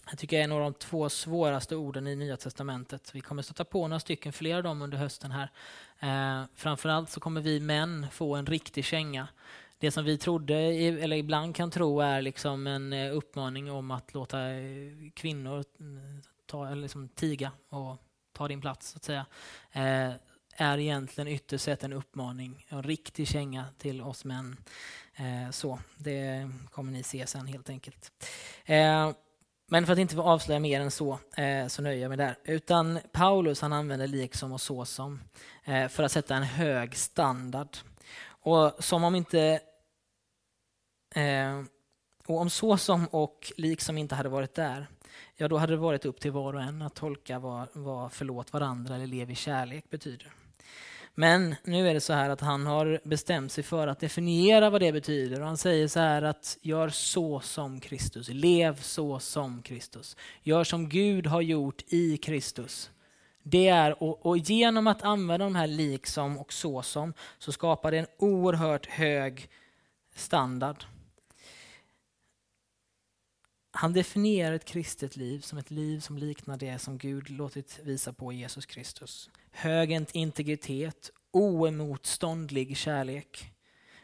Jag 0.09 0.19
tycker 0.19 0.37
det 0.37 0.41
är 0.41 0.43
en 0.43 0.51
av 0.51 0.59
de 0.59 0.73
två 0.73 1.09
svåraste 1.09 1.75
orden 1.75 2.07
i 2.07 2.15
Nya 2.15 2.37
Testamentet. 2.37 3.15
Vi 3.15 3.21
kommer 3.21 3.41
stöta 3.41 3.65
på 3.65 3.87
några 3.87 3.99
stycken 3.99 4.33
fler 4.33 4.57
av 4.57 4.63
dem 4.63 4.81
under 4.81 4.97
hösten 4.97 5.31
här. 5.31 5.51
Eh, 5.99 6.45
framförallt 6.55 7.09
så 7.09 7.19
kommer 7.19 7.41
vi 7.41 7.59
män 7.59 8.07
få 8.11 8.35
en 8.35 8.45
riktig 8.45 8.85
känga. 8.85 9.27
Det 9.77 9.91
som 9.91 10.05
vi 10.05 10.17
trodde, 10.17 10.55
eller 10.55 11.17
ibland 11.17 11.55
kan 11.55 11.71
tro, 11.71 11.99
är 11.99 12.21
liksom 12.21 12.67
en 12.67 12.93
eh, 12.93 13.15
uppmaning 13.15 13.71
om 13.71 13.91
att 13.91 14.13
låta 14.13 14.51
eh, 14.51 15.11
kvinnor 15.13 15.59
eh, 15.59 16.25
ta, 16.45 16.73
liksom 16.73 17.09
tiga 17.09 17.51
och 17.69 17.97
ta 18.33 18.47
din 18.47 18.61
plats, 18.61 18.89
så 18.89 18.97
att 18.97 19.03
säga, 19.03 19.25
eh, 19.71 20.11
är 20.55 20.77
egentligen 20.77 21.27
ytterst 21.27 21.63
sett 21.63 21.83
en 21.83 21.93
uppmaning, 21.93 22.65
en 22.69 22.83
riktig 22.83 23.27
känga 23.27 23.65
till 23.77 24.01
oss 24.01 24.25
män. 24.25 24.57
Eh, 25.15 25.51
så, 25.51 25.79
det 25.97 26.49
kommer 26.71 26.91
ni 26.91 27.03
se 27.03 27.27
sen 27.27 27.47
helt 27.47 27.69
enkelt. 27.69 28.11
Eh, 28.65 29.11
men 29.71 29.85
för 29.85 29.93
att 29.93 29.99
inte 29.99 30.19
avslöja 30.19 30.59
mer 30.59 30.81
än 30.81 30.91
så, 30.91 31.19
eh, 31.37 31.67
så 31.67 31.81
nöjer 31.81 32.01
jag 32.01 32.09
mig 32.09 32.17
där. 32.17 32.35
Utan 32.43 32.99
Paulus 33.11 33.61
han 33.61 33.73
använder 33.73 34.07
liksom 34.07 34.51
och 34.51 34.61
såsom 34.61 35.21
eh, 35.63 35.87
för 35.87 36.03
att 36.03 36.11
sätta 36.11 36.35
en 36.35 36.43
hög 36.43 36.97
standard. 36.97 37.77
Och 38.27 38.73
som 38.79 39.03
om 39.03 39.15
inte 39.15 39.59
eh, 41.15 41.61
och 42.27 42.41
om 42.41 42.49
såsom 42.49 43.07
och 43.07 43.51
liksom 43.57 43.97
inte 43.97 44.15
hade 44.15 44.29
varit 44.29 44.55
där, 44.55 44.87
ja 45.35 45.47
då 45.47 45.57
hade 45.57 45.73
det 45.73 45.77
varit 45.77 46.05
upp 46.05 46.19
till 46.19 46.31
var 46.31 46.53
och 46.53 46.61
en 46.61 46.81
att 46.81 46.95
tolka 46.95 47.39
vad, 47.39 47.67
vad 47.73 48.11
förlåt 48.11 48.53
varandra 48.53 48.95
eller 48.95 49.07
lev 49.07 49.31
i 49.31 49.35
kärlek 49.35 49.89
betyder. 49.89 50.33
Men 51.19 51.55
nu 51.63 51.89
är 51.89 51.93
det 51.93 52.01
så 52.01 52.13
här 52.13 52.29
att 52.29 52.41
han 52.41 52.65
har 52.65 52.99
bestämt 53.03 53.51
sig 53.51 53.63
för 53.63 53.87
att 53.87 53.99
definiera 53.99 54.69
vad 54.69 54.81
det 54.81 54.91
betyder. 54.91 55.41
Och 55.41 55.47
han 55.47 55.57
säger 55.57 55.87
så 55.87 55.99
här 55.99 56.21
att 56.21 56.57
gör 56.61 56.89
så 56.89 57.39
som 57.39 57.79
Kristus, 57.79 58.29
lev 58.29 58.81
så 58.81 59.19
som 59.19 59.61
Kristus. 59.61 60.17
Gör 60.43 60.63
som 60.63 60.89
Gud 60.89 61.27
har 61.27 61.41
gjort 61.41 61.83
i 61.87 62.17
Kristus. 62.17 62.91
Det 63.43 63.67
är, 63.67 64.03
och, 64.03 64.25
och 64.25 64.37
genom 64.37 64.87
att 64.87 65.01
använda 65.01 65.45
de 65.45 65.55
här 65.55 65.67
liksom 65.67 66.37
och 66.37 66.53
så 66.53 66.81
som 66.81 67.13
så 67.39 67.51
skapar 67.51 67.91
det 67.91 67.97
en 67.97 68.07
oerhört 68.17 68.85
hög 68.85 69.49
standard. 70.15 70.83
Han 73.71 73.93
definierar 73.93 74.55
ett 74.55 74.65
kristet 74.65 75.15
liv 75.15 75.39
som 75.39 75.57
ett 75.57 75.71
liv 75.71 75.99
som 75.99 76.17
liknar 76.17 76.57
det 76.57 76.79
som 76.79 76.97
Gud 76.97 77.29
låtit 77.29 77.79
visa 77.83 78.13
på 78.13 78.33
Jesus 78.33 78.65
Kristus. 78.65 79.29
Hög 79.51 79.91
integritet, 80.11 81.11
oemotståndlig 81.31 82.77
kärlek, 82.77 83.51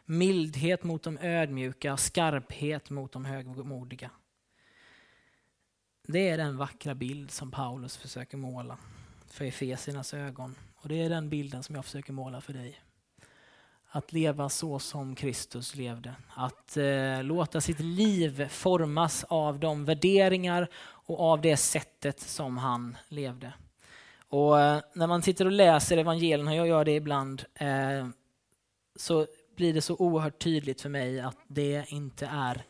mildhet 0.04 0.84
mot 0.84 1.02
de 1.02 1.18
ödmjuka, 1.18 1.96
skarphet 1.96 2.90
mot 2.90 3.12
de 3.12 3.24
högmodiga. 3.24 4.10
Det 6.08 6.28
är 6.28 6.38
den 6.38 6.56
vackra 6.56 6.94
bild 6.94 7.30
som 7.30 7.50
Paulus 7.50 7.96
försöker 7.96 8.36
måla 8.36 8.78
för 9.26 9.44
Efesiernas 9.44 10.14
ögon. 10.14 10.54
Och 10.76 10.88
det 10.88 11.02
är 11.02 11.08
den 11.08 11.28
bilden 11.28 11.62
som 11.62 11.74
jag 11.74 11.84
försöker 11.84 12.12
måla 12.12 12.40
för 12.40 12.52
dig. 12.52 12.80
Att 13.88 14.12
leva 14.12 14.48
så 14.48 14.78
som 14.78 15.14
Kristus 15.14 15.74
levde. 15.74 16.14
Att 16.34 16.76
eh, 16.76 17.22
låta 17.22 17.60
sitt 17.60 17.80
liv 17.80 18.48
formas 18.48 19.24
av 19.24 19.60
de 19.60 19.84
värderingar 19.84 20.68
och 20.78 21.20
av 21.20 21.40
det 21.40 21.56
sättet 21.56 22.20
som 22.20 22.58
han 22.58 22.96
levde. 23.08 23.52
Och 24.28 24.60
eh, 24.60 24.80
när 24.94 25.06
man 25.06 25.22
sitter 25.22 25.44
och 25.44 25.52
läser 25.52 25.96
evangelierna, 25.96 26.50
och 26.50 26.56
jag 26.56 26.68
gör 26.68 26.84
det 26.84 26.94
ibland, 26.94 27.44
eh, 27.54 28.08
så 28.96 29.26
blir 29.56 29.74
det 29.74 29.80
så 29.80 29.96
oerhört 29.96 30.38
tydligt 30.38 30.80
för 30.80 30.88
mig 30.88 31.20
att 31.20 31.38
det 31.46 31.84
inte 31.88 32.26
är 32.26 32.64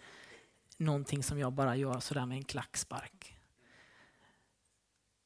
någonting 0.77 1.23
som 1.23 1.39
jag 1.39 1.53
bara 1.53 1.77
gör 1.77 2.01
sådär 2.01 2.27
med 2.27 2.37
en 2.37 2.45
klackspark. 2.45 3.39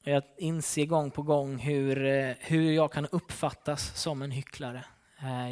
Jag 0.05 0.23
inser 0.37 0.87
gång 0.87 1.11
på 1.11 1.23
gång 1.23 1.59
hur, 1.59 2.05
eh, 2.05 2.35
hur 2.41 2.73
jag 2.73 2.93
kan 2.93 3.07
uppfattas 3.07 4.01
som 4.01 4.23
en 4.23 4.31
hycklare. 4.31 4.85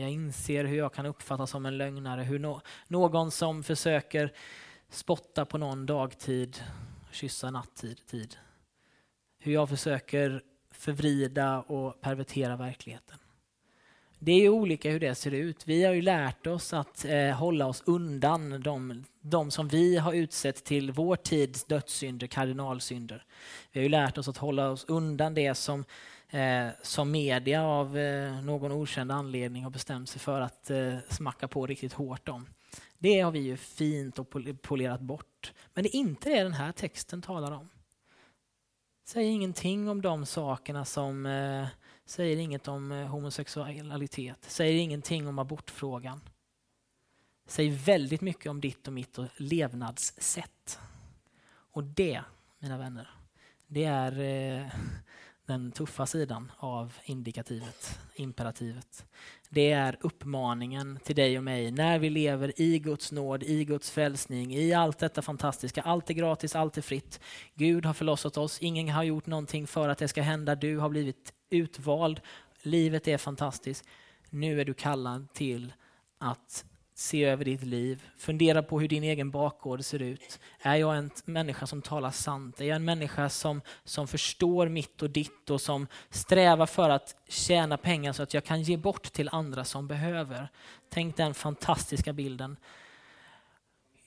Jag 0.00 0.10
inser 0.10 0.64
hur 0.64 0.78
jag 0.78 0.92
kan 0.92 1.06
uppfattas 1.06 1.50
som 1.50 1.66
en 1.66 1.78
lögnare, 1.78 2.22
hur 2.22 2.38
no 2.38 2.60
någon 2.86 3.30
som 3.30 3.62
försöker 3.62 4.32
spotta 4.90 5.44
på 5.44 5.58
någon 5.58 5.86
dagtid, 5.86 6.62
kyssa 7.10 7.50
nattid. 7.50 8.06
Tid. 8.06 8.36
Hur 9.38 9.52
jag 9.52 9.68
försöker 9.68 10.42
förvrida 10.78 11.60
och 11.60 12.00
pervertera 12.00 12.56
verkligheten. 12.56 13.18
Det 14.20 14.32
är 14.32 14.48
olika 14.48 14.90
hur 14.90 15.00
det 15.00 15.14
ser 15.14 15.30
ut. 15.30 15.66
Vi 15.66 15.84
har 15.84 15.92
ju 15.92 16.02
lärt 16.02 16.46
oss 16.46 16.72
att 16.72 17.04
eh, 17.04 17.30
hålla 17.30 17.66
oss 17.66 17.82
undan 17.86 18.62
de, 18.62 19.04
de 19.20 19.50
som 19.50 19.68
vi 19.68 19.96
har 19.96 20.12
utsett 20.12 20.64
till 20.64 20.92
vår 20.92 21.16
tids 21.16 21.64
dödssynder, 21.64 22.26
kardinalsynder. 22.26 23.24
Vi 23.72 23.80
har 23.80 23.82
ju 23.82 23.88
lärt 23.88 24.18
oss 24.18 24.28
att 24.28 24.36
hålla 24.36 24.70
oss 24.70 24.84
undan 24.88 25.34
det 25.34 25.54
som, 25.54 25.84
eh, 26.30 26.68
som 26.82 27.10
media 27.10 27.64
av 27.64 27.98
eh, 27.98 28.42
någon 28.42 28.72
okänd 28.72 29.12
anledning 29.12 29.62
har 29.64 29.70
bestämt 29.70 30.08
sig 30.08 30.20
för 30.20 30.40
att 30.40 30.70
eh, 30.70 30.94
smacka 31.08 31.48
på 31.48 31.66
riktigt 31.66 31.92
hårt 31.92 32.28
om. 32.28 32.46
Det 32.98 33.20
har 33.20 33.30
vi 33.30 33.38
ju 33.38 33.56
fint 33.56 34.18
och 34.18 34.34
polerat 34.62 35.00
bort. 35.00 35.52
Men 35.74 35.82
det 35.84 35.96
är 35.96 35.98
inte 35.98 36.28
det 36.28 36.42
den 36.42 36.52
här 36.52 36.72
texten 36.72 37.22
talar 37.22 37.52
om. 37.52 37.68
Säger 39.08 39.30
ingenting 39.30 39.88
om 39.88 40.02
de 40.02 40.26
sakerna 40.26 40.84
som 40.84 41.26
eh, 41.26 41.66
säger 42.04 42.36
inget 42.36 42.68
om 42.68 42.92
eh, 42.92 43.06
homosexualitet, 43.06 44.44
säger 44.44 44.80
ingenting 44.80 45.28
om 45.28 45.38
abortfrågan. 45.38 46.20
Säger 47.46 47.70
väldigt 47.70 48.20
mycket 48.20 48.46
om 48.46 48.60
ditt 48.60 48.86
och 48.86 48.92
mitt 48.92 49.18
levnadssätt. 49.36 50.78
Och 51.48 51.84
det, 51.84 52.22
mina 52.58 52.78
vänner, 52.78 53.10
det 53.66 53.84
är 53.84 54.20
eh, 54.20 54.66
den 55.48 55.72
tuffa 55.72 56.06
sidan 56.06 56.52
av 56.56 56.92
indikativet, 57.04 57.98
imperativet. 58.14 59.06
Det 59.48 59.70
är 59.70 59.96
uppmaningen 60.00 60.98
till 61.04 61.16
dig 61.16 61.38
och 61.38 61.44
mig 61.44 61.70
när 61.70 61.98
vi 61.98 62.10
lever 62.10 62.60
i 62.60 62.78
Guds 62.78 63.12
nåd, 63.12 63.42
i 63.42 63.64
Guds 63.64 63.90
frälsning, 63.90 64.54
i 64.54 64.72
allt 64.72 64.98
detta 64.98 65.22
fantastiska. 65.22 65.82
Allt 65.82 66.10
är 66.10 66.14
gratis, 66.14 66.56
allt 66.56 66.78
är 66.78 66.82
fritt. 66.82 67.20
Gud 67.54 67.86
har 67.86 67.94
förlossat 67.94 68.36
oss, 68.36 68.58
ingen 68.58 68.88
har 68.88 69.02
gjort 69.02 69.26
någonting 69.26 69.66
för 69.66 69.88
att 69.88 69.98
det 69.98 70.08
ska 70.08 70.22
hända. 70.22 70.54
Du 70.54 70.78
har 70.78 70.88
blivit 70.88 71.32
utvald, 71.50 72.20
livet 72.62 73.08
är 73.08 73.18
fantastiskt. 73.18 73.84
Nu 74.30 74.60
är 74.60 74.64
du 74.64 74.74
kallad 74.74 75.32
till 75.32 75.72
att 76.18 76.64
se 76.98 77.24
över 77.24 77.44
ditt 77.44 77.62
liv, 77.62 78.02
fundera 78.16 78.62
på 78.62 78.80
hur 78.80 78.88
din 78.88 79.04
egen 79.04 79.30
bakgård 79.30 79.84
ser 79.84 80.02
ut. 80.02 80.38
Är 80.60 80.76
jag 80.76 80.96
en 80.96 81.10
människa 81.24 81.66
som 81.66 81.82
talar 81.82 82.10
sant? 82.10 82.60
Är 82.60 82.64
jag 82.64 82.76
en 82.76 82.84
människa 82.84 83.28
som, 83.28 83.60
som 83.84 84.08
förstår 84.08 84.68
mitt 84.68 85.02
och 85.02 85.10
ditt 85.10 85.50
och 85.50 85.60
som 85.60 85.86
strävar 86.10 86.66
för 86.66 86.90
att 86.90 87.16
tjäna 87.28 87.76
pengar 87.76 88.12
så 88.12 88.22
att 88.22 88.34
jag 88.34 88.44
kan 88.44 88.62
ge 88.62 88.76
bort 88.76 89.02
till 89.02 89.28
andra 89.32 89.64
som 89.64 89.88
behöver? 89.88 90.48
Tänk 90.88 91.16
den 91.16 91.34
fantastiska 91.34 92.12
bilden 92.12 92.56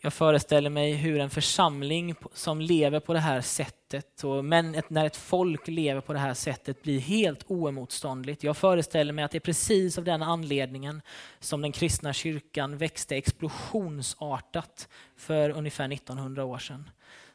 jag 0.04 0.14
föreställer 0.14 0.70
mig 0.70 0.94
hur 0.94 1.20
en 1.20 1.30
församling 1.30 2.16
som 2.34 2.62
lever 2.62 3.00
på 3.00 3.14
det 3.14 3.20
här 3.20 3.42
sättet, 3.42 4.24
och 4.24 4.46
men 4.46 4.82
när 4.88 5.06
ett 5.06 5.16
folk 5.16 5.68
lever 5.68 6.02
på 6.02 6.14
det 6.14 6.20
här 6.20 6.34
sättet 6.34 6.84
blir 6.84 7.00
helt 7.00 7.44
oemotståndligt. 7.48 8.44
Jag 8.44 8.58
föreställer 8.58 9.14
mig 9.14 9.26
att 9.26 9.32
det 9.32 9.38
är 9.38 9.40
precis 9.40 9.98
av 9.98 10.04
den 10.04 10.24
anledningen 10.24 11.02
som 11.40 11.62
den 11.62 11.72
kristna 11.72 12.14
kyrkan 12.14 12.78
växte 12.78 13.16
explosionsartat 13.16 14.88
för 15.18 15.50
ungefär 15.50 15.94
1900 15.94 16.46
år 16.46 16.58
sedan. 16.58 16.90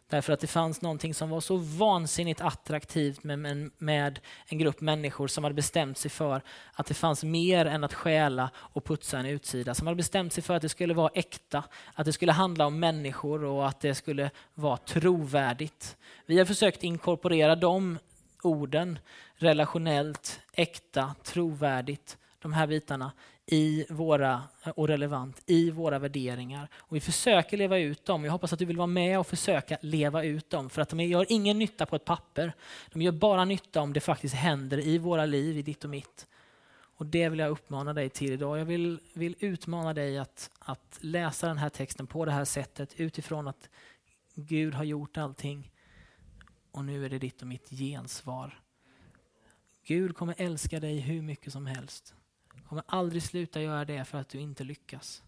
Därför 0.08 0.32
att 0.32 0.40
det 0.40 0.46
fanns 0.46 0.82
någonting 0.82 1.14
som 1.14 1.30
var 1.30 1.40
så 1.40 1.56
vansinnigt 1.56 2.40
attraktivt 2.40 3.24
med, 3.24 3.46
en, 3.46 3.70
med 3.78 4.20
en 4.46 4.58
grupp 4.58 4.80
människor 4.80 5.28
som 5.28 5.44
hade 5.44 5.54
bestämt 5.54 5.98
sig 5.98 6.10
för 6.10 6.42
att 6.72 6.86
det 6.86 6.94
fanns 6.94 7.24
mer 7.24 7.66
än 7.66 7.84
att 7.84 7.94
stjäla 7.94 8.50
och 8.56 8.84
putsa 8.84 9.18
en 9.18 9.26
utsida. 9.26 9.74
Som 9.74 9.86
hade 9.86 9.96
bestämt 9.96 10.32
sig 10.32 10.42
för 10.42 10.54
att 10.54 10.62
det 10.62 10.68
skulle 10.68 10.94
vara 10.94 11.10
äkta, 11.14 11.64
att 11.94 12.06
det 12.06 12.12
skulle 12.12 12.32
handla 12.32 12.66
om 12.66 12.80
människor 12.80 13.44
och 13.44 13.68
att 13.68 13.80
det 13.80 13.94
skulle 13.94 14.30
vara 14.54 14.76
trovärdigt. 14.76 15.96
Vi 16.26 16.38
har 16.38 16.44
försökt 16.44 16.82
inkorporera 16.82 17.56
de 17.56 17.98
orden 18.42 18.98
relationellt, 19.36 20.40
äkta, 20.52 21.14
trovärdigt, 21.22 22.18
de 22.38 22.52
här 22.52 22.66
bitarna 22.66 23.12
i 23.46 23.86
våra, 23.88 24.42
eh, 24.64 24.70
och 24.70 24.88
relevant 24.88 25.42
i 25.46 25.70
våra 25.70 25.98
värderingar. 25.98 26.68
Och 26.76 26.96
vi 26.96 27.00
försöker 27.00 27.56
leva 27.56 27.78
ut 27.78 28.04
dem. 28.04 28.24
Jag 28.24 28.32
hoppas 28.32 28.52
att 28.52 28.58
du 28.58 28.64
vill 28.64 28.76
vara 28.76 28.86
med 28.86 29.18
och 29.18 29.26
försöka 29.26 29.78
leva 29.80 30.24
ut 30.24 30.50
dem. 30.50 30.70
För 30.70 30.82
att 30.82 30.88
de 30.88 31.00
gör 31.00 31.26
ingen 31.28 31.58
nytta 31.58 31.86
på 31.86 31.96
ett 31.96 32.04
papper. 32.04 32.52
De 32.92 33.02
gör 33.02 33.12
bara 33.12 33.44
nytta 33.44 33.80
om 33.80 33.92
det 33.92 34.00
faktiskt 34.00 34.34
händer 34.34 34.78
i 34.78 34.98
våra 34.98 35.26
liv, 35.26 35.58
i 35.58 35.62
ditt 35.62 35.84
och 35.84 35.90
mitt. 35.90 36.26
Och 36.98 37.06
det 37.06 37.28
vill 37.28 37.38
jag 37.38 37.50
uppmana 37.50 37.92
dig 37.92 38.08
till 38.08 38.32
idag. 38.32 38.58
Jag 38.58 38.64
vill, 38.64 39.00
vill 39.14 39.36
utmana 39.38 39.94
dig 39.94 40.18
att, 40.18 40.50
att 40.58 40.98
läsa 41.00 41.48
den 41.48 41.58
här 41.58 41.68
texten 41.68 42.06
på 42.06 42.24
det 42.24 42.32
här 42.32 42.44
sättet 42.44 42.94
utifrån 43.00 43.48
att 43.48 43.68
Gud 44.34 44.74
har 44.74 44.84
gjort 44.84 45.16
allting. 45.16 45.70
Och 46.70 46.84
nu 46.84 47.04
är 47.04 47.10
det 47.10 47.18
ditt 47.18 47.42
och 47.42 47.48
mitt 47.48 47.70
gensvar. 47.70 48.60
Gud 49.84 50.16
kommer 50.16 50.34
älska 50.38 50.80
dig 50.80 50.98
hur 51.00 51.22
mycket 51.22 51.52
som 51.52 51.66
helst 51.66 52.14
kommer 52.68 52.82
aldrig 52.86 53.22
sluta 53.22 53.62
göra 53.62 53.84
det 53.84 54.04
för 54.04 54.18
att 54.18 54.28
du 54.28 54.38
inte 54.38 54.64
lyckas. 54.64 55.22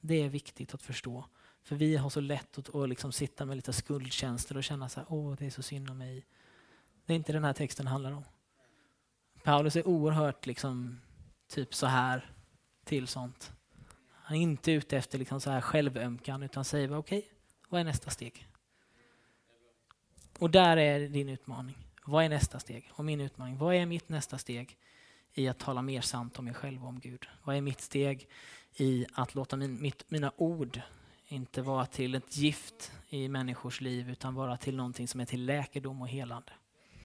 Det 0.00 0.14
är 0.14 0.28
viktigt 0.28 0.74
att 0.74 0.82
förstå. 0.82 1.24
För 1.62 1.76
vi 1.76 1.96
har 1.96 2.10
så 2.10 2.20
lätt 2.20 2.58
att, 2.58 2.74
att 2.74 2.88
liksom 2.88 3.12
sitta 3.12 3.44
med 3.44 3.56
lite 3.56 3.72
skuldkänslor 3.72 4.56
och 4.56 4.64
känna 4.64 4.88
så 4.88 5.00
här, 5.00 5.06
åh 5.10 5.36
det 5.38 5.46
är 5.46 5.50
så 5.50 5.62
synd 5.62 5.90
om 5.90 5.98
mig. 5.98 6.26
Det 7.06 7.12
är 7.12 7.16
inte 7.16 7.32
den 7.32 7.44
här 7.44 7.52
texten 7.52 7.86
handlar 7.86 8.12
om. 8.12 8.24
Paulus 9.42 9.76
är 9.76 9.88
oerhört 9.88 10.46
liksom, 10.46 11.00
typ 11.48 11.74
så 11.74 11.86
här 11.86 12.30
till 12.84 13.06
sånt. 13.06 13.52
Han 14.10 14.36
är 14.36 14.40
inte 14.40 14.72
ute 14.72 14.96
efter 14.96 15.18
liksom 15.18 15.40
så 15.40 15.50
här 15.50 15.60
självömkan 15.60 16.42
utan 16.42 16.64
säger 16.64 16.96
okej, 16.96 17.18
okay, 17.18 17.30
vad 17.68 17.80
är 17.80 17.84
nästa 17.84 18.10
steg? 18.10 18.48
Och 20.38 20.50
där 20.50 20.76
är 20.76 21.08
din 21.08 21.28
utmaning. 21.28 21.76
Vad 22.04 22.24
är 22.24 22.28
nästa 22.28 22.60
steg? 22.60 22.90
Och 22.92 23.04
min 23.04 23.20
utmaning, 23.20 23.58
vad 23.58 23.74
är 23.74 23.86
mitt 23.86 24.08
nästa 24.08 24.38
steg? 24.38 24.78
I 25.34 25.48
att 25.48 25.58
tala 25.58 25.82
mer 25.82 26.00
sant 26.00 26.38
om 26.38 26.44
mig 26.44 26.54
själv 26.54 26.82
och 26.82 26.88
om 26.88 27.00
Gud? 27.00 27.26
Vad 27.42 27.56
är 27.56 27.60
mitt 27.60 27.80
steg 27.80 28.28
i 28.76 29.06
att 29.12 29.34
låta 29.34 29.56
min, 29.56 29.82
mitt, 29.82 30.10
mina 30.10 30.32
ord 30.36 30.80
inte 31.26 31.62
vara 31.62 31.86
till 31.86 32.14
ett 32.14 32.36
gift 32.36 32.92
i 33.08 33.28
människors 33.28 33.80
liv 33.80 34.10
utan 34.10 34.34
vara 34.34 34.56
till 34.56 34.76
någonting 34.76 35.08
som 35.08 35.20
är 35.20 35.24
till 35.24 35.44
läkedom 35.44 36.02
och 36.02 36.08
helande? 36.08 36.52